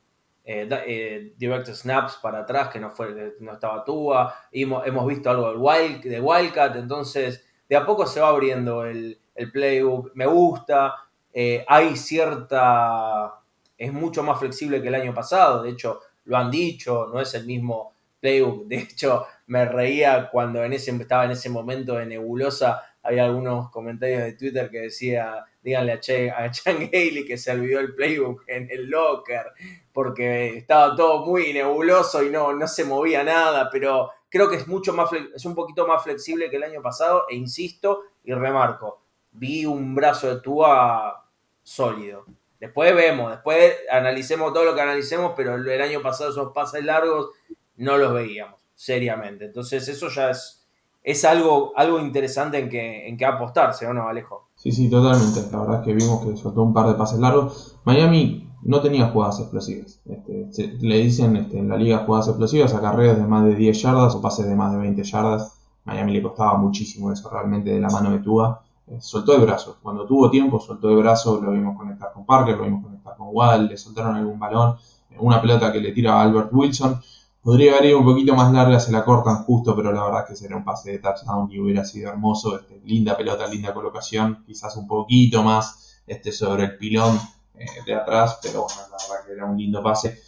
eh, 0.52 0.68
eh, 0.84 1.32
direct 1.36 1.68
snaps 1.68 2.16
para 2.16 2.40
atrás, 2.40 2.70
que 2.70 2.80
no, 2.80 2.90
fue, 2.90 3.36
no 3.38 3.52
estaba 3.52 3.84
Tua, 3.84 4.34
hemos, 4.50 4.84
hemos 4.84 5.06
visto 5.06 5.30
algo 5.30 5.48
del 5.48 5.58
Wild, 5.58 6.02
de 6.02 6.20
Wildcat, 6.20 6.74
entonces 6.74 7.46
de 7.68 7.76
a 7.76 7.86
poco 7.86 8.04
se 8.04 8.18
va 8.18 8.30
abriendo 8.30 8.84
el, 8.84 9.16
el 9.36 9.52
playbook, 9.52 10.10
me 10.14 10.26
gusta, 10.26 10.96
eh, 11.32 11.64
hay 11.68 11.94
cierta, 11.94 13.32
es 13.78 13.92
mucho 13.92 14.24
más 14.24 14.40
flexible 14.40 14.82
que 14.82 14.88
el 14.88 14.96
año 14.96 15.14
pasado, 15.14 15.62
de 15.62 15.70
hecho 15.70 16.00
lo 16.24 16.36
han 16.36 16.50
dicho, 16.50 17.06
no 17.12 17.20
es 17.20 17.32
el 17.34 17.46
mismo 17.46 17.94
playbook, 18.18 18.66
de 18.66 18.78
hecho 18.80 19.26
me 19.46 19.66
reía 19.66 20.30
cuando 20.32 20.64
en 20.64 20.72
ese, 20.72 20.90
estaba 20.90 21.26
en 21.26 21.30
ese 21.30 21.48
momento 21.48 21.94
de 21.94 22.06
nebulosa, 22.06 22.82
había 23.02 23.24
algunos 23.24 23.70
comentarios 23.70 24.22
de 24.22 24.32
Twitter 24.34 24.70
que 24.70 24.80
decía, 24.80 25.44
díganle 25.62 25.92
a, 25.92 26.00
che, 26.00 26.30
a 26.30 26.50
Chan 26.50 26.76
Haley 26.92 27.24
que 27.24 27.38
se 27.38 27.52
olvidó 27.52 27.80
el 27.80 27.94
playbook 27.94 28.44
en 28.46 28.68
el 28.70 28.88
locker, 28.88 29.46
porque 29.92 30.58
estaba 30.58 30.94
todo 30.94 31.24
muy 31.24 31.52
nebuloso 31.52 32.22
y 32.22 32.30
no, 32.30 32.52
no 32.52 32.68
se 32.68 32.84
movía 32.84 33.22
nada, 33.22 33.68
pero 33.70 34.10
creo 34.28 34.48
que 34.48 34.56
es 34.56 34.68
mucho 34.68 34.92
más 34.92 35.10
es 35.34 35.44
un 35.44 35.54
poquito 35.54 35.86
más 35.86 36.02
flexible 36.02 36.50
que 36.50 36.56
el 36.56 36.64
año 36.64 36.82
pasado 36.82 37.24
e 37.28 37.34
insisto 37.34 38.02
y 38.24 38.32
remarco, 38.32 39.02
vi 39.32 39.64
un 39.64 39.94
brazo 39.94 40.34
de 40.34 40.40
Tua 40.40 41.26
sólido. 41.62 42.24
Después 42.58 42.94
vemos, 42.94 43.30
después 43.30 43.74
analicemos 43.90 44.52
todo 44.52 44.64
lo 44.64 44.74
que 44.74 44.82
analicemos, 44.82 45.32
pero 45.34 45.54
el 45.54 45.80
año 45.80 46.02
pasado 46.02 46.30
esos 46.30 46.52
pases 46.52 46.84
largos 46.84 47.30
no 47.76 47.96
los 47.96 48.12
veíamos 48.12 48.60
seriamente. 48.74 49.46
Entonces 49.46 49.88
eso 49.88 50.08
ya 50.08 50.30
es, 50.30 50.59
es 51.02 51.24
algo, 51.24 51.72
algo 51.76 51.98
interesante 52.00 52.58
en 52.58 52.68
que, 52.68 53.08
en 53.08 53.16
que 53.16 53.24
apostarse, 53.24 53.86
¿o 53.86 53.94
no, 53.94 54.08
Alejo? 54.08 54.50
Sí, 54.54 54.72
sí, 54.72 54.90
totalmente. 54.90 55.40
La 55.50 55.60
verdad 55.60 55.80
es 55.80 55.86
que 55.86 55.94
vimos 55.94 56.24
que 56.24 56.36
soltó 56.36 56.62
un 56.62 56.74
par 56.74 56.86
de 56.86 56.94
pases 56.94 57.18
largos. 57.18 57.78
Miami 57.84 58.50
no 58.62 58.80
tenía 58.80 59.08
jugadas 59.08 59.40
explosivas. 59.40 60.02
Este, 60.04 60.52
se, 60.52 60.66
le 60.80 60.98
dicen 60.98 61.36
este, 61.36 61.58
en 61.58 61.68
la 61.68 61.76
liga 61.76 62.04
jugadas 62.04 62.28
explosivas 62.28 62.74
a 62.74 62.80
carreras 62.80 63.16
de 63.16 63.26
más 63.26 63.44
de 63.44 63.54
10 63.54 63.82
yardas 63.82 64.14
o 64.14 64.20
pases 64.20 64.46
de 64.46 64.54
más 64.54 64.72
de 64.72 64.78
20 64.78 65.02
yardas. 65.02 65.58
Miami 65.84 66.12
le 66.12 66.22
costaba 66.22 66.58
muchísimo 66.58 67.10
eso 67.10 67.30
realmente 67.30 67.70
de 67.70 67.80
la 67.80 67.88
mano 67.88 68.10
de 68.10 68.18
Tua. 68.18 68.62
Eh, 68.86 68.98
soltó 69.00 69.34
el 69.34 69.42
brazo. 69.42 69.78
Cuando 69.82 70.04
tuvo 70.04 70.30
tiempo, 70.30 70.60
soltó 70.60 70.90
el 70.90 70.96
brazo. 70.96 71.40
Lo 71.40 71.52
vimos 71.52 71.76
conectar 71.76 72.12
con 72.12 72.26
Parker, 72.26 72.58
lo 72.58 72.64
vimos 72.64 72.84
conectar 72.84 73.16
con 73.16 73.28
Wall, 73.32 73.68
le 73.68 73.76
soltaron 73.78 74.16
algún 74.16 74.38
balón. 74.38 74.76
Una 75.18 75.40
pelota 75.40 75.72
que 75.72 75.80
le 75.80 75.92
tira 75.92 76.14
a 76.14 76.22
Albert 76.22 76.50
Wilson. 76.52 77.00
Podría 77.42 77.72
haber 77.72 77.86
ido 77.86 77.98
un 77.98 78.04
poquito 78.04 78.34
más 78.34 78.52
larga, 78.52 78.78
se 78.78 78.92
la 78.92 79.04
cortan 79.04 79.44
justo, 79.44 79.74
pero 79.74 79.92
la 79.92 80.04
verdad 80.04 80.22
es 80.24 80.28
que 80.28 80.36
sería 80.36 80.58
un 80.58 80.64
pase 80.64 80.92
de 80.92 80.98
touchdown 80.98 81.50
y 81.50 81.58
hubiera 81.58 81.84
sido 81.86 82.10
hermoso. 82.10 82.58
Este, 82.58 82.80
linda 82.84 83.16
pelota, 83.16 83.46
linda 83.46 83.72
colocación, 83.72 84.44
quizás 84.46 84.76
un 84.76 84.86
poquito 84.86 85.42
más 85.42 86.02
este, 86.06 86.32
sobre 86.32 86.64
el 86.64 86.76
pilón 86.76 87.18
eh, 87.54 87.64
de 87.86 87.94
atrás, 87.94 88.38
pero 88.42 88.62
bueno, 88.64 88.80
la 88.90 88.96
verdad 88.96 89.26
que 89.26 89.32
era 89.32 89.46
un 89.46 89.56
lindo 89.56 89.82
pase. 89.82 90.20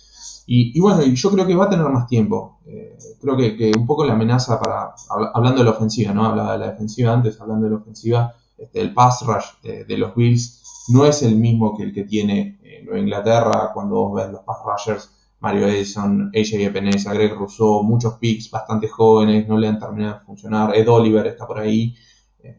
Y, 0.47 0.77
y 0.77 0.81
bueno, 0.81 1.03
yo 1.03 1.31
creo 1.31 1.47
que 1.47 1.55
va 1.55 1.67
a 1.67 1.71
tener 1.71 1.87
más 1.87 2.07
tiempo. 2.07 2.59
Eh, 2.65 2.97
creo 3.21 3.37
que, 3.37 3.73
un 3.77 3.87
poco 3.87 4.05
la 4.05 4.15
amenaza 4.15 4.59
para, 4.59 4.95
hablando 5.35 5.59
de 5.59 5.65
la 5.65 5.73
ofensiva, 5.73 6.15
¿no? 6.15 6.25
Hablaba 6.25 6.53
de 6.53 6.59
la 6.59 6.71
defensiva 6.71 7.13
antes, 7.13 7.39
hablando 7.41 7.67
de 7.67 7.73
la 7.73 7.79
ofensiva, 7.79 8.35
este, 8.57 8.81
el 8.81 8.95
pass 8.95 9.23
rush 9.27 9.45
de, 9.63 9.85
de, 9.85 9.99
los 9.99 10.15
Bills 10.15 10.63
no 10.89 11.05
es 11.05 11.23
el 11.23 11.37
mismo 11.37 11.77
que 11.77 11.83
el 11.83 11.93
que 11.93 12.05
tiene 12.05 12.59
eh, 12.63 12.83
Nueva 12.85 13.01
Inglaterra 13.01 13.71
cuando 13.75 13.97
vos 13.97 14.15
ves 14.15 14.33
los 14.33 14.43
pass 14.43 14.59
rushers 14.65 15.11
Mario 15.43 15.67
Edison, 15.67 16.31
AJ 16.33 16.67
Epinesa, 16.67 17.13
Greg 17.13 17.35
Rousseau, 17.35 17.83
muchos 17.83 18.15
picks 18.15 18.49
bastante 18.49 18.87
jóvenes, 18.87 19.49
no 19.49 19.59
le 19.59 19.67
han 19.67 19.79
terminado 19.79 20.21
de 20.21 20.25
funcionar. 20.25 20.75
Ed 20.77 20.89
Oliver 20.89 21.27
está 21.27 21.49
por 21.49 21.59
ahí. 21.59 21.97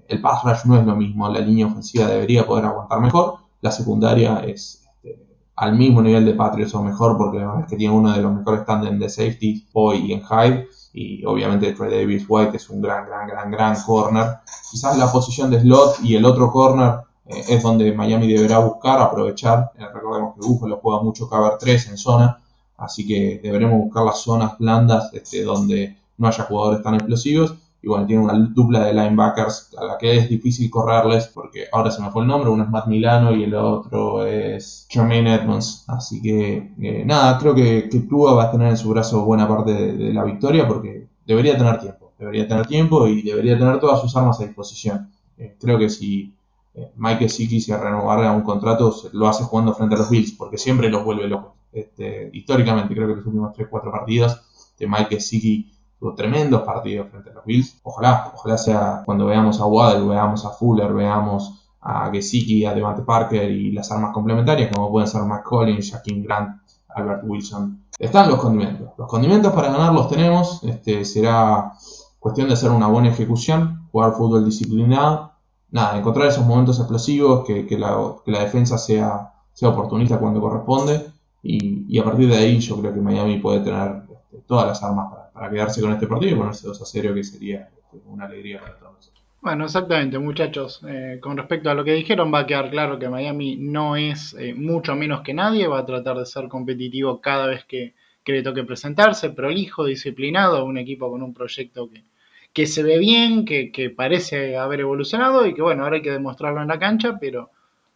El 0.08 0.22
pass 0.22 0.44
rush 0.44 0.66
no 0.66 0.78
es 0.78 0.86
lo 0.86 0.94
mismo, 0.94 1.30
la 1.30 1.40
línea 1.40 1.66
ofensiva 1.68 2.08
debería 2.08 2.46
poder 2.46 2.66
aguantar 2.66 3.00
mejor. 3.00 3.36
La 3.62 3.72
secundaria 3.72 4.40
es 4.40 4.84
este, 4.86 5.18
al 5.56 5.78
mismo 5.78 6.02
nivel 6.02 6.26
de 6.26 6.34
Patriots 6.34 6.76
o 6.76 6.84
mejor, 6.84 7.18
porque 7.18 7.40
la 7.40 7.46
verdad 7.46 7.62
es 7.64 7.70
que 7.70 7.78
tiene 7.78 7.94
uno 7.94 8.12
de 8.12 8.22
los 8.22 8.34
mejores 8.34 8.66
tandems 8.66 9.00
de 9.00 9.10
safety 9.10 9.66
hoy 9.72 10.12
en 10.12 10.22
Hyde. 10.22 10.68
Y 10.92 11.26
obviamente 11.26 11.72
Trey 11.72 11.90
Davis 11.90 12.26
White 12.28 12.58
es 12.58 12.70
un 12.70 12.82
gran, 12.82 13.06
gran, 13.06 13.28
gran, 13.28 13.50
gran 13.50 13.82
corner. 13.82 14.40
Quizás 14.70 14.98
la 14.98 15.10
posición 15.10 15.50
de 15.50 15.62
slot 15.62 16.04
y 16.04 16.16
el 16.16 16.26
otro 16.26 16.52
corner 16.52 16.96
eh, 17.28 17.46
es 17.48 17.64
donde 17.64 17.94
Miami 17.94 18.28
deberá 18.28 18.60
buscar, 18.60 19.00
aprovechar. 19.00 19.72
Eh, 19.78 19.86
recordemos 19.94 20.36
que 20.36 20.46
Buffalo 20.46 20.80
juega 20.82 21.02
mucho 21.02 21.30
cover 21.30 21.54
3 21.58 21.88
en 21.88 21.98
zona 21.98 22.43
Así 22.84 23.08
que 23.08 23.40
deberemos 23.42 23.80
buscar 23.80 24.04
las 24.04 24.22
zonas 24.22 24.58
blandas 24.58 25.14
este, 25.14 25.44
donde 25.44 25.96
no 26.18 26.28
haya 26.28 26.44
jugadores 26.44 26.84
tan 26.84 26.96
explosivos. 26.96 27.56
Y 27.82 27.88
bueno, 27.88 28.06
tiene 28.06 28.24
una 28.24 28.34
dupla 28.34 28.86
de 28.86 28.94
linebackers 28.94 29.76
a 29.78 29.84
la 29.84 29.98
que 29.98 30.18
es 30.18 30.30
difícil 30.30 30.70
correrles 30.70 31.28
porque 31.28 31.66
ahora 31.72 31.92
se 31.92 32.02
me 32.02 32.12
fue 32.12 32.22
el 32.22 32.30
nombre, 32.30 32.50
uno 32.50 32.64
es 32.64 32.70
Matt 32.70 32.88
Milano 32.88 33.36
y 33.36 33.44
el 33.44 33.54
otro 33.56 34.26
es 34.26 34.88
Jermaine 34.90 35.36
Edmonds. 35.36 35.84
Así 35.88 36.22
que 36.22 36.72
eh, 36.82 37.04
nada, 37.06 37.38
creo 37.38 37.54
que, 37.54 37.90
que 37.90 38.00
Tua 38.02 38.34
va 38.36 38.44
a 38.46 38.52
tener 38.52 38.70
en 38.70 38.78
su 38.78 38.90
brazo 38.90 39.26
buena 39.26 39.48
parte 39.50 39.74
de, 39.74 40.14
la 40.14 40.24
victoria 40.24 40.66
porque 40.66 41.08
debería 41.26 41.58
tener 41.58 41.78
tiempo, 41.80 42.14
debería 42.18 42.48
tener 42.48 42.66
tiempo 42.68 43.06
y 43.08 43.22
debería 43.22 43.58
tener 43.58 43.80
todas 43.80 44.00
sus 44.00 44.16
armas 44.16 44.40
a 44.40 44.46
disposición. 44.46 45.12
Eh, 45.38 45.58
creo 45.60 45.78
que 45.78 45.90
si 45.90 46.34
eh, 46.76 46.90
Mike 46.96 47.28
sí 47.28 47.50
quisiera 47.50 47.84
renovar 47.84 48.34
un 48.34 48.44
contrato, 48.44 48.96
lo 49.12 49.28
hace 49.28 49.44
jugando 49.44 49.74
frente 49.74 49.96
a 49.96 49.98
los 49.98 50.10
Bills 50.10 50.32
porque 50.32 50.58
siempre 50.58 50.90
los 50.90 51.04
vuelve 51.04 51.28
locos. 51.28 51.63
Este, 51.74 52.30
históricamente, 52.34 52.94
creo 52.94 53.08
que 53.08 53.16
los 53.16 53.26
últimos 53.26 53.56
3-4 53.56 53.92
partidos 53.92 54.42
de 54.78 54.88
Mike 54.88 55.16
Gesicki 55.16 55.72
tuvo 56.00 56.14
tremendos 56.14 56.62
partidos 56.62 57.10
frente 57.10 57.30
a 57.32 57.34
los 57.34 57.46
Bills. 57.46 57.80
Ojalá, 57.84 58.32
ojalá 58.36 58.58
sea 58.58 59.02
cuando 59.06 59.26
veamos 59.26 59.60
a 59.60 59.66
Waddle, 59.66 60.08
veamos 60.08 60.46
a 60.46 60.50
Fuller, 60.50 60.94
veamos 60.94 61.68
a 61.82 62.10
Gesicki, 62.12 62.66
a 62.66 62.74
Devante 62.74 63.02
Parker 63.02 63.50
y 63.52 63.72
las 63.72 63.92
armas 63.92 64.14
complementarias, 64.14 64.72
como 64.74 64.92
pueden 64.92 65.08
ser 65.08 65.24
McCollins, 65.24 65.92
Jaquim 65.92 66.24
Grant, 66.24 66.62
Albert 66.90 67.24
Wilson. 67.26 67.86
Están 67.98 68.30
los 68.30 68.40
condimentos. 68.40 68.90
Los 68.98 69.08
condimentos 69.08 69.52
para 69.54 69.72
ganar 69.72 69.94
los 69.94 70.08
tenemos. 70.10 70.64
Este, 70.64 71.06
será 71.06 71.74
cuestión 72.20 72.48
de 72.48 72.54
hacer 72.54 72.72
una 72.72 72.88
buena 72.88 73.10
ejecución, 73.10 73.88
jugar 73.92 74.14
fútbol 74.14 74.46
disciplinado. 74.46 75.34
Nada, 75.72 75.98
encontrar 75.98 76.28
esos 76.28 76.46
momentos 76.46 76.78
explosivos, 76.80 77.46
que, 77.46 77.66
que, 77.66 77.78
la, 77.80 77.98
que 78.24 78.32
la 78.32 78.42
defensa 78.42 78.78
sea 78.78 79.34
sea 79.54 79.70
oportunista 79.70 80.20
cuando 80.20 80.42
corresponde. 80.42 81.13
Y, 81.44 82.00
a 82.00 82.04
partir 82.04 82.30
de 82.30 82.38
ahí 82.38 82.60
yo 82.60 82.80
creo 82.80 82.94
que 82.94 83.02
Miami 83.02 83.38
puede 83.38 83.60
tener 83.60 84.04
este, 84.12 84.38
todas 84.48 84.68
las 84.68 84.84
armas 84.84 85.14
para, 85.34 85.50
quedarse 85.50 85.82
con 85.82 85.92
este 85.92 86.08
partido 86.08 86.36
y 86.36 86.40
ponerse 86.40 86.68
2 86.68 86.82
a 86.82 86.86
0, 86.86 87.14
que 87.14 87.24
sería 87.24 87.70
este, 87.78 87.98
una 88.08 88.26
alegría 88.26 88.62
para 88.62 88.78
todos. 88.78 89.12
Bueno, 89.42 89.66
exactamente, 89.66 90.18
muchachos. 90.20 90.82
Eh, 90.88 91.20
con 91.22 91.36
respecto 91.36 91.70
a 91.70 91.74
lo 91.74 91.84
que 91.84 91.92
dijeron, 91.92 92.34
va 92.34 92.40
a 92.40 92.48
quedar 92.48 92.70
claro 92.70 92.98
que 92.98 93.10
Miami 93.10 93.58
no 93.58 93.98
es 93.98 94.34
eh, 94.40 94.54
mucho 94.54 94.96
menos 94.96 95.22
que 95.22 95.34
nadie, 95.34 95.68
va 95.68 95.80
a 95.80 95.86
tratar 95.86 96.18
de 96.18 96.26
ser 96.26 96.48
competitivo 96.48 97.20
cada 97.20 97.48
vez 97.48 97.66
que, 97.66 97.94
que 98.24 98.32
le 98.32 98.42
toque 98.42 98.64
presentarse, 98.64 99.32
prolijo, 99.32 99.84
disciplinado, 99.84 100.64
un 100.64 100.78
equipo 100.78 101.12
con 101.12 101.22
un 101.22 101.34
proyecto 101.34 101.90
que, 101.90 102.04
que 102.54 102.68
se 102.68 102.84
ve 102.84 103.00
bien, 103.00 103.46
que, 103.46 103.94
parece 103.96 104.56
haber 104.56 104.82
evolucionado 104.82 105.46
y 105.46 105.54
que 105.54 105.62
bueno, 105.62 105.84
ahora 105.84 105.98
hay 105.98 106.02
que 106.04 106.12
demostrarlo 106.12 106.62
en 106.62 106.68
la 106.68 106.80
cancha, 106.80 107.18
pero 107.20 107.50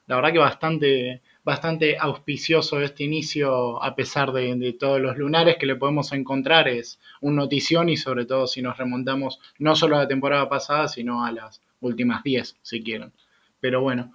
la 0.07 0.15
verdad 0.15 0.33
que 0.33 0.39
bastante, 0.39 1.21
bastante 1.47 1.95
auspicioso 1.97 2.81
este 2.81 3.05
inicio, 3.05 3.81
a 3.81 3.95
pesar 3.95 4.33
de, 4.33 4.75
todos 4.77 4.99
los 4.99 5.17
lunares 5.17 5.55
que 5.55 5.65
le 5.65 5.77
podemos 5.77 6.11
encontrar, 6.11 6.67
es 6.67 6.99
un 7.21 7.37
notición 7.37 7.87
y 7.87 7.95
sobre 7.95 8.25
todo 8.25 8.47
si 8.47 8.61
nos 8.61 8.77
remontamos 8.77 9.39
no 9.57 9.73
solo 9.73 9.95
a 9.95 9.99
la 9.99 10.07
temporada 10.09 10.49
pasada, 10.49 10.89
sino 10.89 11.23
a 11.23 11.31
las 11.31 11.61
últimas 11.79 12.21
10, 12.21 12.57
si 12.61 12.83
quieren. 12.83 13.13
Pero 13.61 13.79
bueno, 13.79 14.11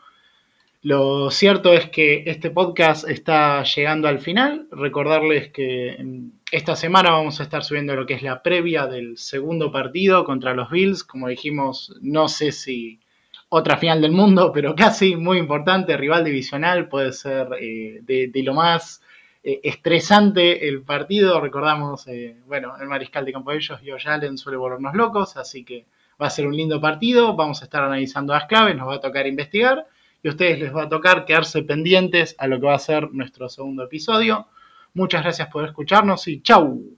lo 0.83 1.31
cierto 1.31 1.73
es 1.73 1.89
que 1.89 2.25
este 2.27 2.51
podcast 2.51 3.09
está 3.09 3.63
llegando 3.63 4.09
al 4.09 4.19
final. 4.19 4.69
Recordarles 4.71 5.49
que 5.53 5.97
mm, 5.99 6.29
esta 6.51 6.77
semana 6.77 7.13
vamos 7.13 7.41
a 7.41 7.45
estar 7.45 7.65
subiendo 7.65 7.97
lo 7.97 8.05
que 8.05 8.13
es 8.13 8.23
la 8.23 8.43
previa 8.43 8.87
del 8.87 9.17
segundo 9.17 9.73
partido 9.73 10.27
contra 10.27 10.53
los 10.53 10.69
Bills. 10.71 11.03
Como 11.03 11.29
dijimos, 11.29 11.97
no 12.03 12.29
sé 12.29 12.53
si 12.53 13.01
otra 13.55 13.77
final 13.77 14.01
del 14.01 14.13
mundo, 14.13 14.51
pero 14.51 14.75
casi 14.77 15.15
muy 15.15 15.37
importante, 15.37 15.97
rival 15.97 16.25
divisional, 16.25 16.89
puede 16.89 17.13
ser 17.13 17.49
eh, 17.61 18.01
de, 18.03 18.43
lo 18.43 18.55
más 18.55 19.03
eh, 19.43 19.61
estresante 19.63 20.69
el 20.69 20.83
partido. 20.83 21.39
Recordamos, 21.39 22.09
eh, 22.09 22.37
bueno, 22.47 22.75
el 22.81 22.89
mariscal 22.89 23.27
de 23.27 23.33
campo 23.33 23.51
de 23.51 23.59
ellos, 23.59 23.79
Josh 23.87 24.09
Allen, 24.09 24.39
suele 24.39 24.57
volvernos 24.57 24.95
locos, 24.95 25.37
así 25.37 25.65
que 25.65 25.85
va 26.21 26.29
a 26.29 26.31
ser 26.31 26.47
un 26.47 26.57
lindo 26.57 26.81
partido. 26.81 27.37
Vamos 27.37 27.61
a 27.61 27.65
estar 27.67 27.83
analizando 27.83 28.33
las 28.33 28.47
claves, 28.47 28.75
nos 28.75 28.89
va 28.89 28.95
a 28.95 29.01
tocar 29.01 29.27
investigar 29.27 29.87
y 30.23 30.29
a 30.29 30.31
ustedes 30.31 30.59
les 30.59 30.75
va 30.75 30.85
a 30.85 30.89
tocar 30.89 31.27
quedarse 31.27 31.63
pendientes 31.63 32.35
a 32.39 32.47
lo 32.47 32.59
que 32.59 32.67
va 32.67 32.75
a 32.75 32.79
ser 32.79 33.13
nuestro 33.13 33.51
segundo 33.51 33.85
episodio. 33.85 34.49
Muchas 34.95 35.23
gracias 35.25 35.49
por 35.49 35.67
escucharnos 35.67 36.27
y 36.27 36.41
chau. 36.41 36.83